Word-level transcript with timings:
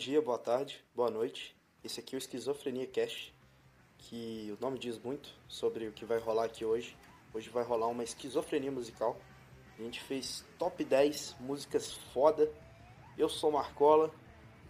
dia, 0.00 0.22
boa 0.22 0.38
tarde, 0.38 0.82
boa 0.96 1.10
noite. 1.10 1.54
Esse 1.84 2.00
aqui 2.00 2.14
é 2.14 2.16
o 2.16 2.18
Esquizofrenia 2.18 2.86
Cast, 2.86 3.34
que 3.98 4.50
o 4.58 4.58
nome 4.58 4.78
diz 4.78 4.98
muito 4.98 5.28
sobre 5.46 5.88
o 5.88 5.92
que 5.92 6.06
vai 6.06 6.18
rolar 6.18 6.46
aqui 6.46 6.64
hoje. 6.64 6.96
Hoje 7.34 7.50
vai 7.50 7.62
rolar 7.62 7.86
uma 7.88 8.02
esquizofrenia 8.02 8.72
musical. 8.72 9.20
A 9.78 9.82
gente 9.82 10.00
fez 10.00 10.42
top 10.58 10.82
10 10.82 11.36
músicas 11.38 11.92
foda. 12.14 12.50
Eu 13.18 13.28
sou 13.28 13.52
Marcola, 13.52 14.10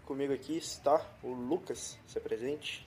comigo 0.05 0.33
aqui 0.33 0.57
está 0.57 1.01
o 1.23 1.29
Lucas, 1.29 1.97
se 2.09 2.19
presente. 2.19 2.85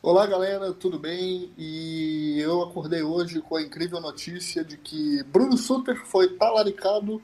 Olá 0.00 0.28
galera, 0.28 0.72
tudo 0.72 0.96
bem? 0.96 1.52
E 1.58 2.38
eu 2.38 2.62
acordei 2.62 3.02
hoje 3.02 3.40
com 3.40 3.56
a 3.56 3.62
incrível 3.62 4.00
notícia 4.00 4.62
de 4.62 4.76
que 4.76 5.24
Bruno 5.24 5.58
Suter 5.58 6.06
foi 6.06 6.36
talaricado 6.36 7.20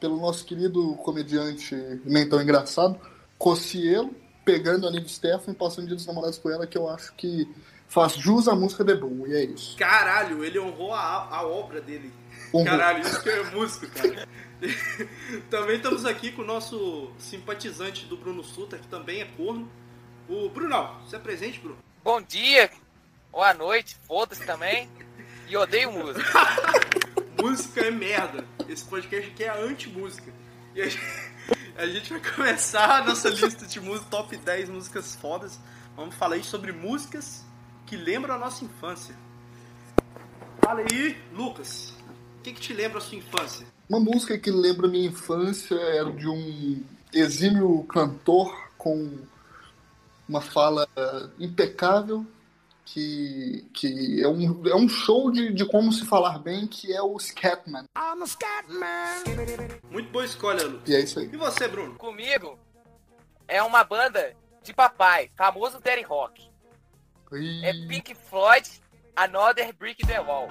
pelo 0.00 0.16
nosso 0.16 0.44
querido 0.44 0.96
comediante 0.96 1.76
nem 2.04 2.28
tão 2.28 2.42
engraçado, 2.42 3.00
Cossielo, 3.38 4.14
pegando 4.44 4.86
a 4.86 4.90
Nive 4.90 5.08
Stefan 5.08 5.52
e 5.52 5.54
passando 5.54 5.86
dia 5.86 5.96
dos 5.96 6.06
namorados 6.06 6.38
com 6.38 6.50
ela, 6.50 6.66
que 6.66 6.76
eu 6.76 6.88
acho 6.88 7.14
que 7.14 7.48
faz 7.86 8.14
jus 8.14 8.48
à 8.48 8.54
música 8.54 8.84
de 8.84 8.94
Boom, 8.94 9.26
e 9.26 9.34
é 9.34 9.44
isso. 9.44 9.76
Caralho, 9.76 10.44
ele 10.44 10.58
honrou 10.58 10.92
a, 10.92 11.28
a 11.30 11.46
obra 11.46 11.80
dele. 11.80 12.12
Honrou. 12.52 12.64
Caralho, 12.64 13.00
isso 13.00 13.22
que 13.22 13.30
é 13.30 13.42
músico, 13.50 13.86
cara. 13.88 14.28
também 15.48 15.76
estamos 15.76 16.04
aqui 16.04 16.32
com 16.32 16.42
o 16.42 16.46
nosso 16.46 17.10
simpatizante 17.18 18.06
do 18.06 18.16
Bruno 18.16 18.42
Suter, 18.42 18.80
que 18.80 18.88
também 18.88 19.20
é 19.20 19.24
corno. 19.36 19.70
O 20.28 20.48
Brunão, 20.50 21.00
você 21.04 21.16
é 21.16 21.18
presente, 21.18 21.60
Bruno? 21.60 21.78
bom 22.08 22.22
dia, 22.22 22.70
boa 23.30 23.52
noite, 23.52 23.94
foda-se 24.06 24.42
também. 24.46 24.88
E 25.46 25.54
odeio 25.56 25.92
música. 25.92 26.24
música 27.38 27.82
é 27.82 27.90
merda. 27.90 28.46
Esse 28.66 28.84
podcast 28.84 29.30
aqui 29.30 29.44
é 29.44 29.50
anti-música. 29.50 30.32
E 30.74 30.80
a 30.80 30.88
gente, 30.88 30.98
a 31.78 31.86
gente, 31.86 32.10
vai 32.10 32.20
começar 32.34 32.98
a 32.98 33.04
nossa 33.04 33.30
lista 33.30 33.64
de 33.64 33.80
música, 33.80 34.06
top 34.10 34.36
10 34.36 34.68
músicas 34.68 35.14
fodas. 35.14 35.58
Vamos 35.96 36.14
falar 36.16 36.34
aí 36.34 36.42
sobre 36.42 36.72
músicas 36.72 37.44
que 37.86 37.96
lembram 37.96 38.34
a 38.34 38.38
nossa 38.38 38.64
infância. 38.64 39.14
Fala 40.60 40.80
aí, 40.80 41.16
Lucas. 41.32 41.94
O 42.38 42.42
que, 42.42 42.52
que 42.52 42.60
te 42.60 42.74
lembra 42.74 42.98
a 42.98 43.00
sua 43.00 43.16
infância? 43.16 43.66
Uma 43.88 44.00
música 44.00 44.36
que 44.36 44.50
lembra 44.50 44.86
a 44.86 44.90
minha 44.90 45.08
infância 45.08 45.74
era 45.76 46.10
de 46.12 46.28
um 46.28 46.82
exímio 47.12 47.84
cantor 47.84 48.70
com 48.76 49.16
uma 50.28 50.40
fala 50.40 50.86
impecável, 51.38 52.26
que, 52.92 53.68
que 53.74 54.22
é, 54.22 54.28
um, 54.28 54.66
é 54.66 54.74
um 54.74 54.88
show 54.88 55.30
de, 55.30 55.52
de 55.52 55.66
como 55.66 55.92
se 55.92 56.06
falar 56.06 56.38
bem, 56.38 56.66
que 56.66 56.92
é 56.92 57.02
o 57.02 57.18
Scatman. 57.18 57.84
I'm 57.96 58.22
a 58.22 58.26
Scatman! 58.26 59.78
Muito 59.90 60.10
boa 60.10 60.24
escolha, 60.24 60.64
Lu. 60.64 60.80
E 60.86 60.94
é 60.94 61.00
isso 61.00 61.18
aí. 61.18 61.28
E 61.30 61.36
você, 61.36 61.68
Bruno? 61.68 61.96
Comigo 61.96 62.58
é 63.46 63.62
uma 63.62 63.84
banda 63.84 64.34
de 64.62 64.72
papai, 64.72 65.30
famoso 65.36 65.80
Daddy 65.80 66.02
Rock. 66.02 66.48
É 67.62 67.72
Pink 67.86 68.14
Floyd, 68.14 68.66
Another 69.14 69.74
Brick 69.74 70.06
the 70.06 70.20
Wall. 70.20 70.48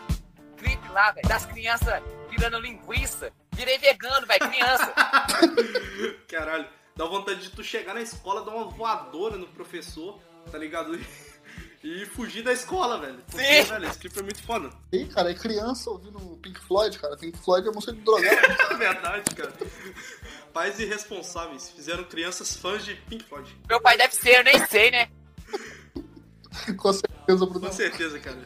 Clipe 0.58 0.88
lá, 0.90 1.12
velho, 1.12 1.28
das 1.28 1.46
crianças 1.48 2.04
virando 2.30 2.60
linguiça. 2.60 3.32
Virei 3.54 3.80
vegano, 3.80 4.28
velho, 4.28 4.52
criança. 4.52 4.94
Caralho. 6.30 6.68
Dá 6.96 7.06
vontade 7.06 7.42
de 7.42 7.50
tu 7.52 7.64
chegar 7.64 7.94
na 7.94 8.02
escola, 8.02 8.44
dar 8.44 8.52
uma 8.52 8.66
voadora 8.66 9.38
no 9.38 9.48
professor, 9.48 10.20
tá 10.52 10.58
ligado? 10.58 10.98
E 11.84 12.06
fugir 12.08 12.44
da 12.44 12.52
escola, 12.52 13.00
velho. 13.00 13.20
Porque, 13.30 13.64
Sim. 13.64 13.70
velho, 13.70 13.88
esse 13.88 14.00
clipe 14.00 14.20
é 14.20 14.24
muito 14.24 14.44
foda. 14.44 14.70
Ih, 14.92 15.06
cara, 15.06 15.32
é 15.32 15.34
criança 15.34 15.90
ouvindo 15.90 16.20
Pink 16.42 16.60
Floyd, 16.62 16.98
cara. 16.98 17.16
Pink 17.18 17.38
Floyd 17.38 17.68
é 17.68 17.72
música 17.72 17.94
de 17.94 18.02
drogado. 18.02 18.36
é 18.72 18.76
verdade, 18.76 19.36
cara. 19.36 19.54
Pais 20.52 20.80
irresponsáveis 20.80 21.70
fizeram 21.70 22.04
crianças 22.06 22.56
fãs 22.56 22.84
de 22.84 22.96
Pink 22.96 23.24
Floyd. 23.26 23.56
Meu 23.70 23.80
pai 23.80 23.98
deve 23.98 24.16
ser, 24.16 24.40
eu 24.40 24.44
nem 24.44 24.66
sei, 24.68 24.90
né? 24.92 25.10
Com 26.78 26.94
certeza, 26.94 27.46
Bruno. 27.46 27.60
Com 27.62 27.72
certeza, 27.72 28.20
cara. 28.20 28.44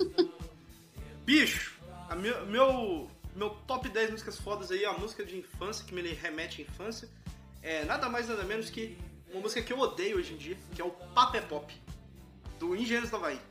Bicho, 1.26 1.80
a 2.10 2.16
meu, 2.16 2.46
meu, 2.48 3.12
meu 3.36 3.50
top 3.66 3.88
10 3.88 4.12
músicas 4.12 4.38
fodas 4.38 4.72
aí, 4.72 4.84
a 4.84 4.94
música 4.94 5.24
de 5.24 5.38
infância 5.38 5.86
que 5.86 5.94
me 5.94 6.02
remete 6.14 6.62
à 6.62 6.66
infância 6.66 7.08
é 7.64 7.86
nada 7.86 8.10
mais 8.10 8.28
nada 8.28 8.44
menos 8.44 8.70
que 8.70 8.98
uma 9.32 9.42
música 9.42 9.62
que 9.62 9.72
eu 9.72 9.80
odeio 9.80 10.18
hoje 10.18 10.34
em 10.34 10.38
dia, 10.38 10.58
que 10.76 10.82
é 10.82 10.86
o 10.86 10.90
Papé 10.90 11.40
Pop, 11.40 11.74
do 12.62 12.76
Engenheiros 12.76 13.10
do 13.10 13.16
Havaí. 13.16 13.42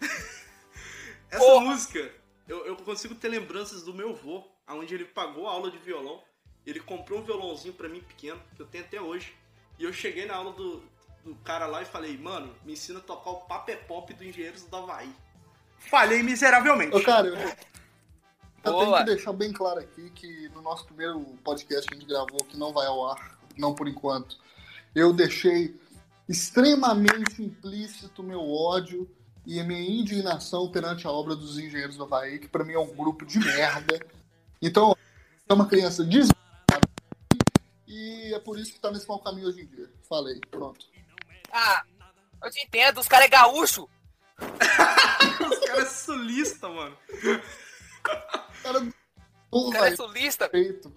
Essa 1.30 1.42
Porra. 1.42 1.64
música, 1.64 2.12
eu, 2.46 2.66
eu 2.66 2.76
consigo 2.76 3.14
ter 3.14 3.28
lembranças 3.28 3.82
do 3.82 3.94
meu 3.94 4.10
avô, 4.10 4.44
onde 4.68 4.94
ele 4.94 5.06
pagou 5.06 5.48
a 5.48 5.52
aula 5.52 5.70
de 5.70 5.78
violão, 5.78 6.22
ele 6.66 6.78
comprou 6.78 7.20
um 7.20 7.22
violãozinho 7.22 7.72
para 7.72 7.88
mim 7.88 8.00
pequeno, 8.00 8.40
que 8.54 8.60
eu 8.60 8.66
tenho 8.66 8.84
até 8.84 9.00
hoje, 9.00 9.34
e 9.78 9.84
eu 9.84 9.92
cheguei 9.92 10.26
na 10.26 10.34
aula 10.34 10.52
do, 10.52 10.82
do 11.24 11.34
cara 11.36 11.66
lá 11.66 11.80
e 11.80 11.86
falei, 11.86 12.18
mano, 12.18 12.54
me 12.62 12.74
ensina 12.74 12.98
a 12.98 13.02
tocar 13.02 13.30
o 13.30 13.40
Papé 13.46 13.76
Pop 13.76 14.12
do 14.12 14.22
Engenheiros 14.22 14.64
do 14.64 14.76
Havaí. 14.76 15.10
Falhei 15.78 16.22
miseravelmente. 16.22 16.94
Ô, 16.94 17.02
cara, 17.02 17.28
eu, 17.28 17.34
eu 17.34 18.78
tenho 18.78 18.96
que 18.98 19.04
deixar 19.04 19.32
bem 19.32 19.52
claro 19.54 19.80
aqui 19.80 20.10
que 20.10 20.50
no 20.50 20.60
nosso 20.60 20.84
primeiro 20.84 21.18
podcast 21.42 21.88
que 21.88 21.94
a 21.94 21.98
gente 21.98 22.06
gravou, 22.06 22.44
que 22.44 22.58
não 22.58 22.74
vai 22.74 22.86
ao 22.86 23.08
ar 23.08 23.38
não 23.56 23.74
por 23.74 23.88
enquanto. 23.88 24.36
Eu 24.94 25.14
deixei 25.14 25.80
extremamente 26.30 27.42
implícito 27.42 28.22
meu 28.22 28.48
ódio 28.48 29.10
e 29.44 29.58
a 29.58 29.64
minha 29.64 29.80
indignação 29.80 30.70
perante 30.70 31.04
a 31.04 31.10
obra 31.10 31.34
dos 31.34 31.58
engenheiros 31.58 31.96
do 31.96 32.04
Havaí, 32.04 32.38
que 32.38 32.46
para 32.46 32.62
mim 32.62 32.74
é 32.74 32.78
um 32.78 32.94
grupo 32.94 33.26
de 33.26 33.40
merda. 33.40 33.98
Então, 34.62 34.96
é 35.48 35.52
uma 35.52 35.66
criança 35.66 36.04
desviada 36.04 36.38
e 37.84 38.32
é 38.32 38.38
por 38.38 38.60
isso 38.60 38.72
que 38.72 38.78
tá 38.78 38.92
nesse 38.92 39.08
mau 39.08 39.18
caminho 39.18 39.48
hoje 39.48 39.62
em 39.62 39.66
dia. 39.66 39.90
Falei, 40.08 40.40
pronto. 40.48 40.86
Ah, 41.50 41.82
eu 42.44 42.50
te 42.52 42.62
entendo, 42.64 43.00
os 43.00 43.08
caras 43.08 43.26
é 43.26 43.28
gaúcho. 43.28 43.88
os 44.38 45.58
caras 45.66 45.82
é 45.82 45.86
sulista, 45.86 46.68
mano. 46.68 46.96
Cara, 48.62 48.86
o 49.50 49.70
cara 49.72 49.88
é 49.88 49.96
sulista. 49.96 50.48
Feito 50.48 50.94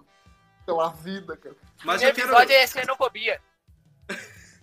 pela 0.64 0.90
vida, 0.90 1.36
cara. 1.36 1.56
Mas 1.84 2.02
o 2.02 2.04
episódio 2.04 2.46
quero... 2.46 2.62
é 2.62 2.66
xenofobia. 2.68 3.42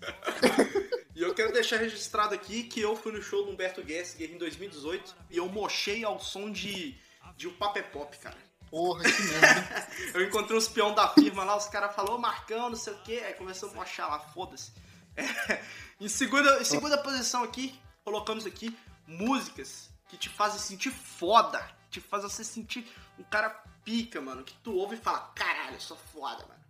e 1.15 1.21
eu 1.21 1.33
quero 1.33 1.53
deixar 1.53 1.77
registrado 1.77 2.33
aqui 2.33 2.63
que 2.63 2.81
eu 2.81 2.95
fui 2.95 3.11
no 3.11 3.21
show 3.21 3.45
do 3.45 3.51
Humberto 3.51 3.85
Gessinger 3.85 4.31
em 4.31 4.37
2018 4.37 5.15
e 5.29 5.37
eu 5.37 5.47
mochei 5.47 6.03
ao 6.03 6.19
som 6.19 6.51
de, 6.51 6.97
de 7.35 7.47
o 7.47 7.53
Papé 7.53 7.81
Pop, 7.81 8.15
cara. 8.17 8.37
Porra, 8.69 9.03
que 9.03 9.21
merda. 9.23 9.87
eu 10.15 10.23
encontrei 10.25 10.57
os 10.57 10.67
peão 10.67 10.95
da 10.95 11.09
firma 11.09 11.43
lá, 11.43 11.57
os 11.57 11.67
caras 11.67 11.93
falaram, 11.93 12.17
Marcão, 12.17 12.69
não 12.69 12.77
sei 12.77 12.93
o 12.93 12.97
que, 13.01 13.19
aí 13.19 13.33
começou 13.33 13.69
a 13.69 13.73
mochar 13.73 14.09
lá, 14.09 14.19
foda-se. 14.19 14.71
É, 15.15 15.61
em 15.99 16.07
segunda, 16.07 16.61
em 16.61 16.63
segunda 16.63 16.97
posição 16.97 17.43
aqui, 17.43 17.77
colocamos 18.03 18.45
aqui 18.45 18.75
músicas 19.05 19.89
que 20.07 20.15
te 20.17 20.29
fazem 20.29 20.59
sentir 20.59 20.91
foda, 20.91 21.65
te 21.89 21.99
fazem 21.99 22.29
você 22.29 22.43
sentir 22.45 22.87
um 23.19 23.23
cara 23.23 23.49
pica, 23.83 24.21
mano, 24.21 24.43
que 24.43 24.53
tu 24.63 24.73
ouve 24.73 24.95
e 24.95 24.99
fala, 24.99 25.19
caralho, 25.35 25.75
eu 25.75 25.81
sou 25.81 25.97
foda, 26.13 26.45
mano. 26.47 26.61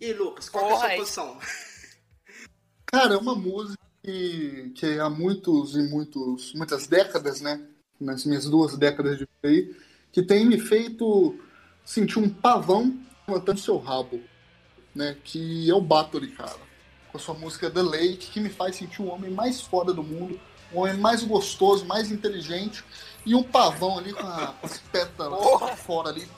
E 0.00 0.06
aí, 0.06 0.12
Lucas, 0.12 0.48
qual 0.48 0.68
Porra, 0.68 0.74
é 0.74 0.86
a 0.86 0.88
sua 0.88 0.96
posição? 0.96 1.40
Cara, 2.86 3.14
é 3.14 3.16
uma 3.16 3.34
música 3.34 3.76
que, 4.02 4.72
que 4.74 4.98
há 5.00 5.10
muitos 5.10 5.74
e 5.74 5.82
muitos, 5.82 6.54
muitas 6.54 6.86
décadas, 6.86 7.40
né? 7.40 7.60
Nas 8.00 8.24
minhas 8.24 8.48
duas 8.48 8.76
décadas 8.76 9.18
de 9.18 9.28
aí, 9.42 9.74
que 10.12 10.22
tem 10.22 10.46
me 10.46 10.58
feito 10.58 11.38
sentir 11.84 12.18
um 12.18 12.28
pavão 12.28 12.96
levantando 13.26 13.58
seu 13.58 13.76
rabo, 13.78 14.20
né? 14.94 15.16
Que 15.24 15.68
é 15.68 15.74
o 15.74 15.80
Bathory, 15.80 16.28
cara. 16.28 16.56
Com 17.10 17.18
a 17.18 17.20
sua 17.20 17.34
música 17.34 17.70
The 17.70 17.82
Lake, 17.82 18.30
que 18.30 18.40
me 18.40 18.48
faz 18.48 18.76
sentir 18.76 19.02
o 19.02 19.06
homem 19.06 19.30
mais 19.30 19.60
foda 19.60 19.92
do 19.92 20.02
mundo, 20.02 20.38
o 20.72 20.80
homem 20.80 20.96
mais 20.96 21.24
gostoso, 21.24 21.84
mais 21.84 22.10
inteligente, 22.12 22.84
e 23.24 23.34
um 23.34 23.42
pavão 23.42 23.98
ali 23.98 24.12
com, 24.12 24.26
a, 24.26 24.54
com 24.60 24.66
as 24.66 24.78
pétalas 24.78 25.80
fora 25.80 26.10
ali. 26.10 26.28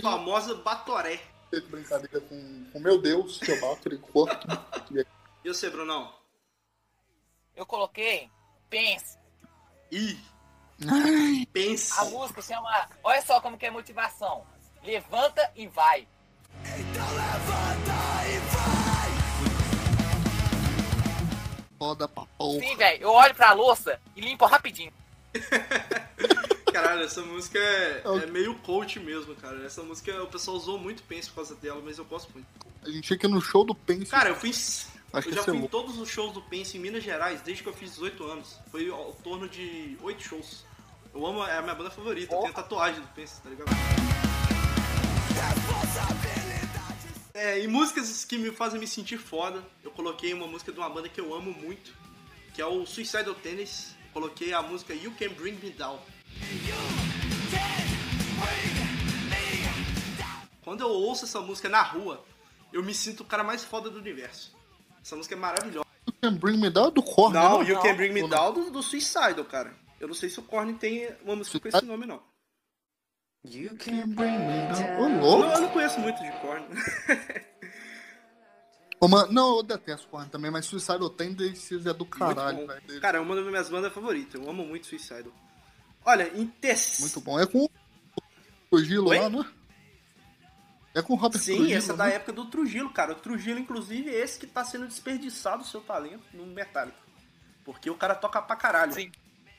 Famosa 0.00 0.54
Batoré. 0.56 1.20
Brincadeira 1.68 2.20
com, 2.20 2.64
com 2.72 2.80
meu 2.80 3.00
Deus, 3.00 3.38
seu 3.38 3.60
Batoré, 3.60 3.96
corto. 3.96 4.46
e 5.44 5.48
você, 5.48 5.70
Brunão? 5.70 6.12
Eu 7.54 7.64
coloquei 7.64 8.28
Pense. 8.74 9.16
Ih! 9.92 10.18
Pense. 11.52 11.92
A 12.00 12.06
música 12.06 12.42
chama. 12.42 12.88
Olha 13.04 13.22
só 13.22 13.40
como 13.40 13.56
que 13.56 13.66
é 13.66 13.70
motivação. 13.70 14.44
Levanta 14.82 15.48
e 15.54 15.68
vai. 15.68 16.08
Então 16.64 17.06
levanta 17.14 17.92
e 18.26 18.38
vai. 18.50 19.10
Foda 21.78 22.08
pra 22.08 22.26
porra. 22.36 22.58
Sim, 22.58 22.76
velho. 22.76 23.02
Eu 23.02 23.10
olho 23.12 23.34
pra 23.36 23.52
louça 23.52 24.00
e 24.16 24.20
limpo 24.20 24.44
rapidinho. 24.44 24.92
Caralho, 26.74 27.04
essa 27.04 27.22
música 27.22 27.56
é, 27.56 28.02
é, 28.04 28.26
meio 28.26 28.52
coach 28.56 28.98
mesmo, 28.98 29.32
cara. 29.36 29.64
Essa 29.64 29.80
música 29.84 30.20
o 30.24 30.26
pessoal 30.26 30.56
usou 30.56 30.76
muito 30.76 31.04
Pense 31.04 31.28
por 31.28 31.36
causa 31.36 31.54
dela, 31.54 31.80
mas 31.84 31.98
eu 31.98 32.04
gosto 32.04 32.32
muito. 32.34 32.48
A 32.82 32.90
gente 32.90 33.02
tinha 33.02 33.16
que 33.16 33.26
ir 33.26 33.30
no 33.30 33.40
show 33.40 33.64
do 33.64 33.76
Pense. 33.76 34.06
Cara, 34.06 34.30
eu 34.30 34.34
fiz. 34.34 34.88
Acho 35.12 35.28
eu 35.28 35.34
já 35.34 35.44
fui 35.44 35.56
em 35.56 35.68
todos 35.68 35.96
os 35.96 36.08
shows 36.08 36.32
do 36.32 36.42
Pense 36.42 36.76
em 36.76 36.80
Minas 36.80 37.04
Gerais 37.04 37.40
desde 37.42 37.62
que 37.62 37.68
eu 37.68 37.72
fiz 37.72 37.92
18 37.92 38.24
anos. 38.24 38.58
Foi 38.72 38.90
ao 38.90 39.12
torno 39.22 39.48
de 39.48 39.96
8 40.02 40.20
shows. 40.20 40.66
Eu 41.14 41.24
amo, 41.24 41.44
é 41.44 41.56
a 41.56 41.62
minha 41.62 41.76
banda 41.76 41.92
favorita. 41.92 42.34
Oh. 42.34 42.38
Eu 42.38 42.42
tenho 42.42 42.54
tatuagem 42.54 43.00
do 43.00 43.06
Pense, 43.14 43.40
tá 43.40 43.48
ligado? 43.48 43.70
É, 47.34 47.60
e 47.60 47.68
músicas 47.68 48.24
que 48.24 48.36
me 48.36 48.50
fazem 48.50 48.80
me 48.80 48.88
sentir 48.88 49.18
foda, 49.18 49.62
eu 49.84 49.92
coloquei 49.92 50.34
uma 50.34 50.48
música 50.48 50.72
de 50.72 50.78
uma 50.78 50.90
banda 50.90 51.08
que 51.08 51.20
eu 51.20 51.32
amo 51.32 51.52
muito, 51.52 51.94
que 52.52 52.60
é 52.60 52.66
o 52.66 52.84
Suicidal 52.84 53.34
Tennis. 53.36 53.94
Coloquei 54.12 54.52
a 54.52 54.60
música 54.60 54.92
You 54.92 55.12
Can 55.16 55.28
Bring 55.34 55.54
Me 55.62 55.70
Down. 55.70 56.00
Quando 60.62 60.80
eu 60.80 60.88
ouço 60.88 61.24
essa 61.24 61.40
música 61.40 61.68
na 61.68 61.82
rua, 61.82 62.24
eu 62.72 62.82
me 62.82 62.94
sinto 62.94 63.20
o 63.22 63.24
cara 63.24 63.44
mais 63.44 63.62
foda 63.64 63.90
do 63.90 63.98
universo. 63.98 64.56
Essa 65.02 65.14
música 65.14 65.34
é 65.34 65.38
maravilhosa. 65.38 65.84
You 66.06 66.14
Can 66.20 66.34
Bring 66.36 66.56
Me 66.56 66.70
Down 66.70 66.90
do 66.90 67.02
Korn, 67.02 67.34
Não, 67.34 67.62
né? 67.62 67.70
You 67.70 67.80
Can 67.80 67.94
Bring 67.96 68.12
Me 68.12 68.26
Down 68.28 68.52
do, 68.54 68.70
do 68.70 68.82
Suicidal, 68.82 69.44
cara. 69.44 69.74
Eu 70.00 70.08
não 70.08 70.14
sei 70.14 70.28
se 70.28 70.40
o 70.40 70.42
Korn 70.42 70.72
tem 70.74 71.14
uma 71.22 71.36
música 71.36 71.60
com 71.60 71.68
esse 71.68 71.84
nome, 71.84 72.06
não. 72.06 72.22
You 73.44 73.76
Can 73.76 74.08
Bring 74.08 74.38
Me 74.38 74.68
Down. 74.72 75.00
Ô, 75.00 75.08
Eu 75.08 75.20
louco. 75.20 75.42
não, 75.44 75.52
eu 75.52 75.60
não 75.60 75.68
conheço 75.68 76.00
muito 76.00 76.22
de 76.22 76.32
Korn. 76.40 76.64
Ô, 79.00 79.08
mano, 79.08 79.30
não, 79.32 79.56
eu 79.58 79.62
detesto 79.62 80.08
Korn 80.08 80.30
também, 80.30 80.50
mas 80.50 80.64
Suicidal 80.64 81.10
Tendencies 81.10 81.84
é 81.84 81.92
do 81.92 82.06
caralho, 82.06 82.66
velho. 82.66 83.00
Cara, 83.02 83.18
é 83.18 83.20
uma 83.20 83.36
das 83.36 83.44
minhas 83.44 83.68
bandas 83.68 83.92
favoritas. 83.92 84.40
Eu 84.40 84.48
amo 84.48 84.64
muito 84.64 84.86
Suicidal. 84.86 85.30
Olha, 86.04 86.30
em 86.38 86.46
terceiro... 86.46 87.02
Muito 87.02 87.20
bom. 87.20 87.38
É 87.40 87.46
com 87.46 87.64
o 87.64 87.70
Trujillo 88.70 89.08
Oi? 89.10 89.18
lá, 89.18 89.28
né? 89.30 89.44
É 90.94 91.02
com 91.02 91.14
o 91.14 91.16
Robert 91.16 91.40
Sim, 91.40 91.56
Trujillo, 91.56 91.78
essa 91.78 91.92
é 91.92 91.96
da 91.96 92.04
né? 92.06 92.14
época 92.14 92.32
do 92.32 92.44
Trujillo, 92.46 92.90
cara. 92.90 93.12
O 93.12 93.16
Trujillo, 93.16 93.58
inclusive, 93.58 94.10
é 94.10 94.20
esse 94.20 94.38
que 94.38 94.46
tá 94.46 94.64
sendo 94.64 94.86
desperdiçado 94.86 95.62
o 95.62 95.66
seu 95.66 95.80
talento 95.80 96.22
no 96.32 96.46
Metallica. 96.46 96.96
Porque 97.64 97.90
o 97.90 97.96
cara 97.96 98.14
toca 98.14 98.40
pra 98.42 98.54
caralho. 98.54 98.92
Sim. 98.92 99.10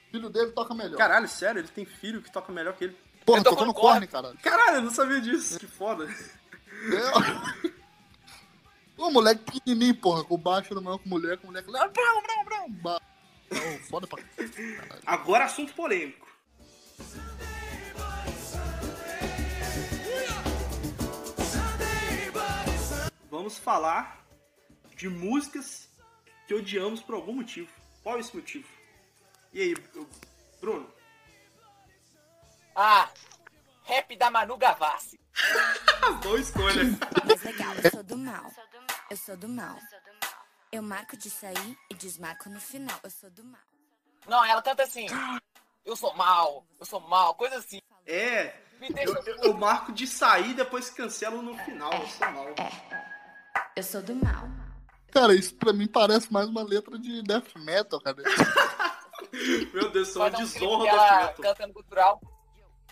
O 0.07 0.11
filho 0.11 0.29
dele 0.29 0.51
toca 0.51 0.73
melhor. 0.73 0.95
Caralho, 0.97 1.27
sério, 1.27 1.59
ele 1.59 1.67
tem 1.67 1.83
filho 1.85 2.21
que 2.21 2.31
toca 2.31 2.53
melhor 2.53 2.73
que 2.75 2.85
ele. 2.85 2.97
Porra, 3.25 3.43
tô 3.43 3.49
tocando 3.49 3.73
com 3.73 3.81
Korn, 3.81 4.07
caralho. 4.07 4.37
Caralho, 4.41 4.75
eu 4.77 4.81
não 4.83 4.91
sabia 4.91 5.19
disso. 5.19 5.59
Que 5.59 5.67
foda. 5.67 6.05
É. 6.05 7.71
Ô, 8.97 9.09
moleque 9.11 9.43
pequenininho, 9.51 9.95
porra, 9.95 10.23
com 10.23 10.37
baixo 10.37 10.73
no 10.73 10.81
maior 10.81 10.99
com 10.99 11.09
mulher, 11.09 11.37
com 11.37 11.47
mulher. 11.47 11.63
brau. 11.63 12.69
Ba- 12.69 13.01
Ô, 13.51 13.77
foda 13.89 14.07
pra 14.07 14.21
caralho. 14.37 15.01
Agora, 15.05 15.45
assunto 15.45 15.73
polêmico. 15.73 16.24
Vamos 23.29 23.57
falar 23.57 24.25
de 24.95 25.09
músicas 25.09 25.89
que 26.47 26.53
odiamos 26.53 27.01
por 27.01 27.15
algum 27.15 27.33
motivo. 27.33 27.69
Qual 28.01 28.17
é 28.17 28.19
esse 28.19 28.35
motivo? 28.35 28.67
E 29.51 29.61
aí, 29.61 29.75
Bruno? 30.59 30.89
Ah, 32.75 33.09
rap 33.83 34.15
da 34.15 34.31
Manu 34.31 34.57
Gavassi. 34.57 35.19
Boa 36.23 36.39
escolha. 36.39 36.83
Mas 37.25 37.43
legal, 37.43 37.73
eu 37.75 37.91
sou 37.91 38.03
do 38.03 38.17
mal. 38.17 38.51
Eu 39.09 39.17
sou 39.17 39.37
do 39.37 39.47
mal. 39.49 39.77
Eu 40.71 40.81
marco 40.81 41.15
de 41.15 41.29
sair 41.29 41.77
e 41.89 41.93
desmarco 41.93 42.49
no 42.49 42.59
final. 42.59 42.99
Eu 43.03 43.09
sou 43.09 43.29
do 43.29 43.43
mal. 43.43 43.61
Não, 44.27 44.43
ela 44.43 44.61
canta 44.61 44.83
assim. 44.83 45.07
Eu 45.85 45.95
sou 45.95 46.13
mal, 46.15 46.65
eu 46.79 46.85
sou 46.85 46.99
mal, 46.99 47.35
coisa 47.35 47.57
assim. 47.57 47.79
É, 48.07 48.55
Me 48.79 48.89
deixa. 48.91 49.11
eu, 49.11 49.23
eu- 49.25 49.43
eu 49.43 49.53
marco 49.53 49.91
de 49.91 50.07
sair 50.07 50.53
depois 50.53 50.89
cancelo 50.89 51.41
no 51.41 51.55
final. 51.59 51.93
Eu 51.93 52.07
sou 52.07 52.31
mal. 52.31 52.45
Eu 53.75 53.83
sou 53.83 54.01
do 54.01 54.15
mal. 54.15 54.47
Cara, 55.11 55.33
isso 55.33 55.55
pra 55.55 55.71
mim 55.71 55.87
parece 55.87 56.31
mais 56.33 56.47
uma 56.49 56.63
letra 56.63 56.97
de 56.97 57.21
death 57.23 57.55
metal, 57.57 58.01
cara. 58.01 58.17
Meu 59.73 59.89
Deus, 59.91 60.09
sou 60.09 60.21
uma 60.23 60.29
um 60.29 60.31
desonra 60.31 60.77
do 60.77 60.83
dela 60.85 61.17
metal. 61.27 61.35
cantando 61.41 61.73
gutural. 61.73 62.21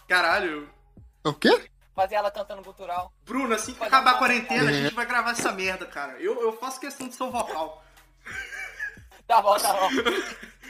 Caralho. 0.07 0.69
O 1.23 1.33
quê? 1.33 1.69
Fazer 1.95 2.15
ela 2.15 2.31
cantando 2.31 2.61
gutural. 2.63 3.13
Bruno, 3.23 3.53
assim 3.53 3.73
que 3.73 3.83
acabar 3.83 4.15
a 4.15 4.17
quarentena, 4.17 4.69
a 4.69 4.73
É. 4.73 4.83
gente 4.83 4.93
vai 4.95 5.05
gravar 5.05 5.31
essa 5.31 5.51
merda, 5.51 5.85
cara. 5.85 6.13
Eu, 6.21 6.41
eu 6.41 6.53
faço 6.57 6.79
questão 6.79 7.07
do 7.07 7.13
seu 7.13 7.29
vocal. 7.31 7.83
Tá 9.27 9.41
bom, 9.41 9.57
tá 9.57 9.73
bom. 9.73 9.89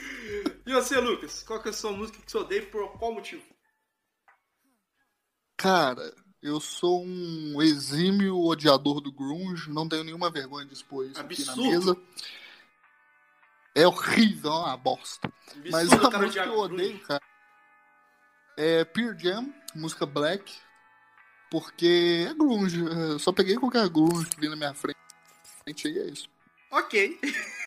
E 0.66 0.72
você, 0.72 0.98
Lucas? 0.98 1.42
Qual 1.42 1.60
que 1.60 1.68
é 1.68 1.70
a 1.70 1.74
sua 1.74 1.92
música 1.92 2.18
que 2.20 2.30
você 2.30 2.38
odeia 2.38 2.60
e 2.60 2.66
por 2.66 2.98
qual 2.98 3.12
motivo? 3.12 3.42
Cara, 5.56 6.14
eu 6.42 6.60
sou 6.60 7.04
um 7.04 7.60
exímio 7.62 8.38
odiador 8.38 9.00
do 9.00 9.12
grunge, 9.12 9.70
não 9.70 9.88
tenho 9.88 10.04
nenhuma 10.04 10.30
vergonha 10.30 10.66
de 10.66 10.74
expor 10.74 11.06
isso 11.06 11.20
aqui 11.20 11.44
na 11.44 11.52
Absurdo. 11.52 11.70
mesa. 11.70 12.02
É 13.74 13.86
horrível, 13.86 14.52
é 14.52 14.58
uma 14.58 14.76
bosta. 14.76 15.32
Mas 15.70 15.92
Absurdo, 15.92 16.06
a 16.06 16.10
cara, 16.10 16.24
música 16.24 16.42
que 16.42 16.48
eu 16.48 16.58
odiar 16.58 16.68
grunge. 16.68 16.74
odeio, 16.74 17.06
cara, 17.06 17.22
é 18.56 18.84
Pearl 18.84 19.18
Jam, 19.18 19.54
música 19.74 20.06
Black, 20.06 20.52
porque 21.50 22.26
é 22.28 22.34
grunge. 22.34 22.80
Eu 22.84 23.18
só 23.18 23.32
peguei 23.32 23.56
qualquer 23.56 23.88
grunge 23.88 24.28
que 24.28 24.40
vem 24.40 24.50
na 24.50 24.56
minha 24.56 24.74
frente 24.74 24.96
e 25.66 25.98
é 25.98 26.06
isso. 26.06 26.28
Ok. 26.70 27.18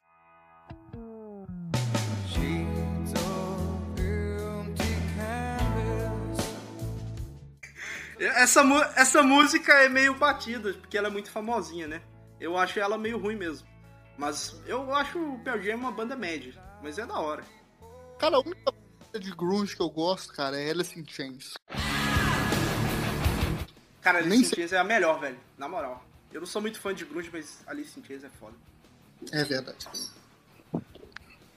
Essa, 8.20 8.62
essa 8.96 9.22
música 9.24 9.74
é 9.74 9.90
meio 9.90 10.16
batida, 10.16 10.74
porque 10.74 10.98
ela 10.98 11.08
é 11.08 11.12
muito 11.12 11.30
famosinha, 11.30 11.88
né? 11.88 12.02
Eu 12.40 12.58
acho 12.58 12.80
ela 12.80 12.98
meio 12.98 13.18
ruim 13.20 13.36
mesmo. 13.36 13.68
Mas 14.18 14.60
eu 14.66 14.94
acho 14.96 15.20
o 15.20 15.40
Pearl 15.40 15.62
Jam 15.62 15.76
uma 15.78 15.92
banda 15.92 16.16
média. 16.16 16.54
Mas 16.82 16.98
é 16.98 17.06
da 17.06 17.20
hora. 17.20 17.44
Cara, 18.18 18.38
a 18.38 18.40
única 18.40 18.72
banda 18.72 19.20
de 19.20 19.32
grunge 19.32 19.76
que 19.76 19.82
eu 19.82 19.90
gosto, 19.90 20.34
cara, 20.34 20.60
é 20.60 20.72
Alice 20.72 21.00
in 21.00 21.06
Chains. 21.08 21.54
Cara, 24.02 24.20
Alice 24.20 24.30
Nem 24.30 24.40
in 24.40 24.44
sei- 24.44 24.56
Chains 24.56 24.74
é 24.74 24.78
a 24.78 24.84
melhor, 24.84 25.20
velho. 25.20 25.38
Na 25.58 25.68
moral. 25.68 26.04
Eu 26.34 26.40
não 26.42 26.48
sou 26.48 26.62
muito 26.62 26.80
fã 26.80 26.94
de 26.94 27.06
grunge, 27.06 27.30
mas 27.32 27.60
Alice 27.68 28.00
in 28.00 28.04
Chains 28.04 28.24
é 28.24 28.30
foda. 28.40 28.56
É 29.32 29.44
verdade. 29.44 29.88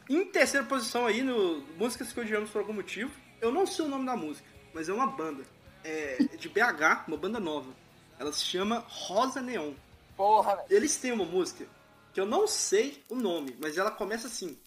Em 0.09 0.25
terceira 0.27 0.67
posição 0.67 1.07
aí, 1.07 1.23
no 1.23 1.61
Músicas 1.79 2.13
que 2.13 2.21
odiamos 2.21 2.51
por 2.51 2.59
algum 2.61 2.73
motivo, 2.73 3.11
eu 3.41 3.51
não 3.53 3.67
sei 3.67 3.85
o 3.85 3.89
nome 3.89 4.05
da 4.07 4.17
música, 4.17 4.47
mas 4.75 4.89
é 4.89 4.93
uma 4.93 5.07
banda. 5.07 5.45
É 5.85 6.17
de 6.37 6.49
BH, 6.49 7.09
uma 7.09 7.17
banda 7.17 7.41
nova. 7.41 7.71
Ela 8.19 8.33
se 8.33 8.45
chama 8.45 8.85
Rosa 8.87 9.41
Neon. 9.41 9.73
Porra. 10.17 10.65
Eles 10.69 10.97
têm 10.97 11.13
uma 11.13 11.25
música 11.25 11.67
que 12.13 12.21
eu 12.21 12.27
não 12.27 12.47
sei 12.47 13.03
o 13.09 13.15
nome, 13.15 13.57
mas 13.61 13.79
ela 13.79 13.91
começa 13.91 14.27
assim. 14.27 14.59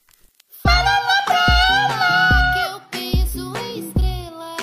Que 2.53 2.59
eu 2.71 2.79
piso 2.89 3.53
estrela. 3.77 4.57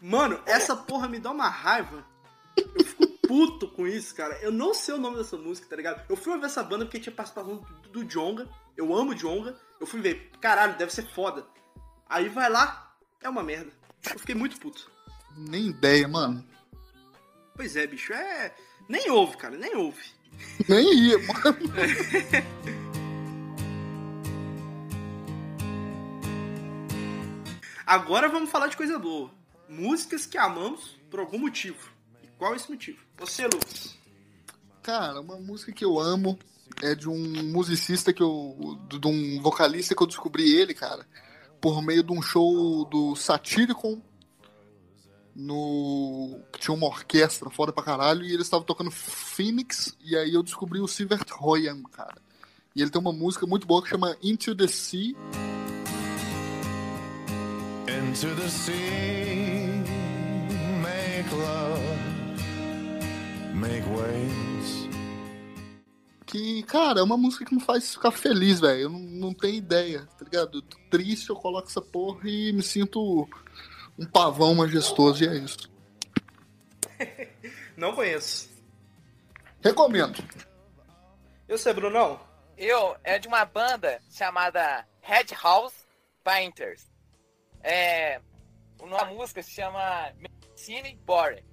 Mano, 0.00 0.40
essa 0.46 0.76
porra 0.76 1.08
me 1.08 1.18
dá 1.18 1.30
uma 1.30 1.48
raiva. 1.48 2.04
Eu 2.56 2.84
fico 2.84 3.06
puto 3.26 3.68
com 3.68 3.86
isso, 3.86 4.14
cara. 4.14 4.38
Eu 4.40 4.52
não 4.52 4.72
sei 4.72 4.94
o 4.94 4.98
nome 4.98 5.16
dessa 5.16 5.36
música, 5.36 5.68
tá 5.68 5.76
ligado? 5.76 6.04
Eu 6.08 6.16
fui 6.16 6.38
ver 6.38 6.46
essa 6.46 6.62
banda 6.62 6.84
porque 6.84 7.00
tinha 7.00 7.14
participação 7.14 7.56
do, 7.56 7.88
do 7.88 8.04
Jonga. 8.04 8.48
Eu 8.76 8.94
amo 8.94 9.10
o 9.12 9.14
Jonga. 9.14 9.56
Eu 9.80 9.86
fui 9.86 10.00
ver, 10.00 10.30
caralho, 10.40 10.76
deve 10.76 10.92
ser 10.92 11.06
foda. 11.12 11.44
Aí 12.08 12.28
vai 12.28 12.48
lá, 12.48 12.94
é 13.20 13.28
uma 13.28 13.42
merda. 13.42 13.72
Eu 14.12 14.18
fiquei 14.18 14.34
muito 14.34 14.58
puto. 14.58 14.90
Nem 15.36 15.68
ideia, 15.68 16.08
mano. 16.08 16.44
Pois 17.54 17.76
é, 17.76 17.86
bicho, 17.86 18.12
é. 18.12 18.54
Nem 18.88 19.10
ouve, 19.10 19.36
cara, 19.36 19.56
nem 19.56 19.74
ouve. 19.76 20.02
Nem 20.68 20.92
ia, 20.94 21.18
mano. 21.18 21.72
Agora 27.86 28.28
vamos 28.28 28.50
falar 28.50 28.66
de 28.66 28.76
coisa 28.76 28.98
boa. 28.98 29.30
Músicas 29.68 30.26
que 30.26 30.36
amamos 30.36 30.96
por 31.08 31.20
algum 31.20 31.38
motivo. 31.38 31.90
E 32.22 32.26
qual 32.36 32.52
é 32.52 32.56
esse 32.56 32.68
motivo? 32.68 32.98
Você, 33.16 33.44
Lucas. 33.44 33.96
Cara, 34.82 35.20
uma 35.20 35.36
música 35.36 35.70
que 35.72 35.84
eu 35.84 35.98
amo 35.98 36.36
é 36.82 36.94
de 36.94 37.08
um 37.08 37.16
musicista 37.52 38.12
que 38.12 38.22
eu. 38.22 38.78
de 38.88 39.06
um 39.06 39.40
vocalista 39.40 39.94
que 39.94 40.02
eu 40.02 40.06
descobri 40.06 40.52
ele, 40.52 40.74
cara, 40.74 41.06
por 41.60 41.82
meio 41.82 42.02
de 42.02 42.12
um 42.12 42.22
show 42.22 42.84
do 42.84 43.14
Satyricon. 43.14 44.00
No. 45.34 46.40
Tinha 46.58 46.74
uma 46.74 46.86
orquestra 46.86 47.50
foda 47.50 47.72
pra 47.72 47.84
caralho 47.84 48.24
e 48.24 48.32
eles 48.32 48.46
estavam 48.46 48.64
tocando 48.64 48.90
Phoenix. 48.90 49.96
E 50.02 50.16
aí 50.16 50.32
eu 50.32 50.42
descobri 50.42 50.80
o 50.80 50.88
Silvert 50.88 51.28
Royan, 51.30 51.82
cara. 51.92 52.16
E 52.74 52.82
ele 52.82 52.90
tem 52.90 53.00
uma 53.00 53.12
música 53.12 53.46
muito 53.46 53.66
boa 53.66 53.82
que 53.82 53.88
chama 53.88 54.16
Into 54.22 54.54
the 54.54 54.66
Sea. 54.66 55.14
Into 57.88 58.34
the 58.34 58.48
sea, 58.48 59.84
make 60.82 61.30
love, 61.34 61.80
make 63.54 63.86
waves. 63.88 64.85
Que, 66.26 66.62
cara, 66.64 67.00
é 67.00 67.02
uma 67.02 67.16
música 67.16 67.44
que 67.44 67.54
me 67.54 67.60
faz 67.60 67.94
ficar 67.94 68.10
feliz, 68.10 68.58
velho. 68.60 68.82
Eu 68.82 68.90
não, 68.90 68.98
não 68.98 69.34
tenho 69.34 69.54
ideia, 69.54 70.06
tá 70.18 70.24
ligado? 70.24 70.58
Eu 70.58 70.62
tô 70.62 70.76
triste, 70.90 71.30
eu 71.30 71.36
coloco 71.36 71.68
essa 71.68 71.80
porra 71.80 72.28
e 72.28 72.52
me 72.52 72.62
sinto 72.62 73.28
um 73.98 74.04
pavão 74.04 74.54
majestoso, 74.54 75.22
e 75.22 75.28
é 75.28 75.36
isso. 75.36 75.70
Não 77.76 77.94
conheço. 77.94 78.50
Recomendo. 79.62 80.22
Eu 81.46 81.58
sei, 81.58 81.72
Brunão. 81.72 82.18
Eu 82.56 82.96
é 83.04 83.18
de 83.18 83.28
uma 83.28 83.44
banda 83.44 84.00
chamada 84.10 84.86
Red 85.02 85.26
House 85.42 85.74
Painters. 86.24 86.90
É, 87.62 88.20
uma 88.80 89.04
música 89.04 89.42
se 89.42 89.50
chama 89.50 90.12
Medicine 90.16 90.98
Boring. 91.04 91.44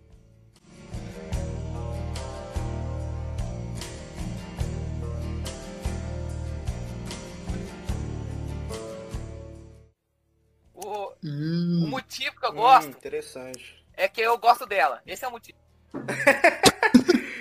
Motivo 11.88 12.40
que 12.40 12.46
eu 12.46 12.54
gosto 12.54 12.88
Hum, 12.88 12.92
interessante. 12.92 13.84
é 13.96 14.08
que 14.08 14.22
eu 14.22 14.38
gosto 14.38 14.66
dela. 14.66 15.02
Esse 15.06 15.24
é 15.26 15.28
o 15.28 15.32
motivo. 15.32 15.58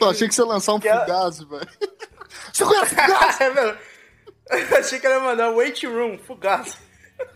Eu 0.00 0.10
achei 0.10 0.26
que 0.26 0.34
você 0.34 0.42
ia 0.42 0.46
lançar 0.48 0.74
um 0.74 0.80
Que 0.80 0.88
ela- 0.88 1.04
Fugazi, 1.06 1.44
velho. 1.44 1.68
Você 2.52 2.64
conhece 2.64 2.94
Fugazi? 2.96 3.38
é, 3.44 3.50
velho. 3.50 3.78
Eu 4.50 4.78
achei 4.78 4.98
que 4.98 5.06
ele 5.06 5.14
ia 5.14 5.20
mandar 5.20 5.50
Wait 5.50 5.82
Room, 5.84 6.18
fugaz. 6.18 6.76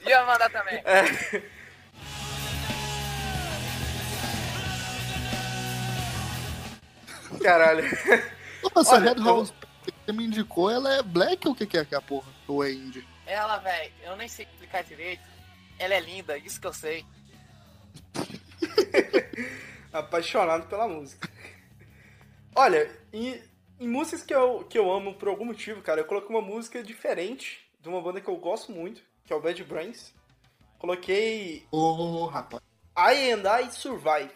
Ia 0.05 0.25
mandar 0.27 0.51
também. 0.51 0.83
É. 0.85 1.05
Caralho. 7.43 7.85
Essa 7.85 8.95
Olha, 8.95 9.13
Red 9.15 9.23
House 9.25 9.51
que 9.85 9.93
você 10.05 10.13
me 10.13 10.25
indicou, 10.27 10.71
ela 10.71 10.95
é 10.97 11.03
black 11.03 11.47
ou 11.47 11.53
o 11.55 11.57
que, 11.57 11.67
que 11.67 11.79
é 11.79 11.85
que 11.85 11.95
é 11.95 11.99
a 11.99 12.03
porra? 12.03 12.27
Ou 12.49 12.65
é 12.65 12.73
indie? 12.73 13.07
Ela, 13.27 13.59
velho, 13.59 13.93
eu 14.03 14.17
nem 14.17 14.29
sei 14.29 14.45
explicar 14.47 14.83
direito. 14.85 15.23
Ela 15.79 15.95
é 15.95 16.01
linda, 16.01 16.39
isso 16.39 16.61
que 16.61 16.67
eu 16.67 16.73
sei. 16.73 17.05
Apaixonado 19.93 20.67
pela 20.69 20.89
música. 20.89 21.29
Olha, 22.55 22.91
em, 23.13 23.43
em 23.79 23.89
músicas 23.89 24.23
que 24.23 24.35
eu, 24.35 24.65
que 24.65 24.79
eu 24.79 24.91
amo 24.91 25.15
por 25.15 25.29
algum 25.29 25.45
motivo, 25.45 25.83
cara, 25.83 26.01
eu 26.01 26.07
coloquei 26.07 26.35
uma 26.35 26.43
música 26.43 26.83
diferente 26.83 27.61
de 27.81 27.89
uma 27.89 28.01
banda 28.01 28.21
que 28.21 28.29
eu 28.29 28.37
gosto 28.37 28.73
muito, 28.73 29.03
que 29.25 29.33
é 29.33 29.37
o 29.37 29.41
Bad 29.41 29.63
Brains. 29.65 30.15
Coloquei 30.79 31.67
Ô, 31.71 32.27
rapaz. 32.27 32.63
I 32.97 33.33
and 33.33 33.43
I 33.47 33.71
Survive. 33.71 34.31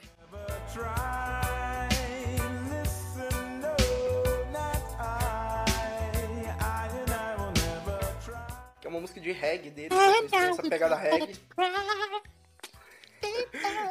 Uma 9.00 9.02
música 9.02 9.20
de 9.20 9.32
reggae 9.32 9.70
deles, 9.70 9.90
depois 9.90 10.30
tem 10.30 10.40
essa 10.40 10.62
pegada 10.62 10.94
reggae. 10.94 11.36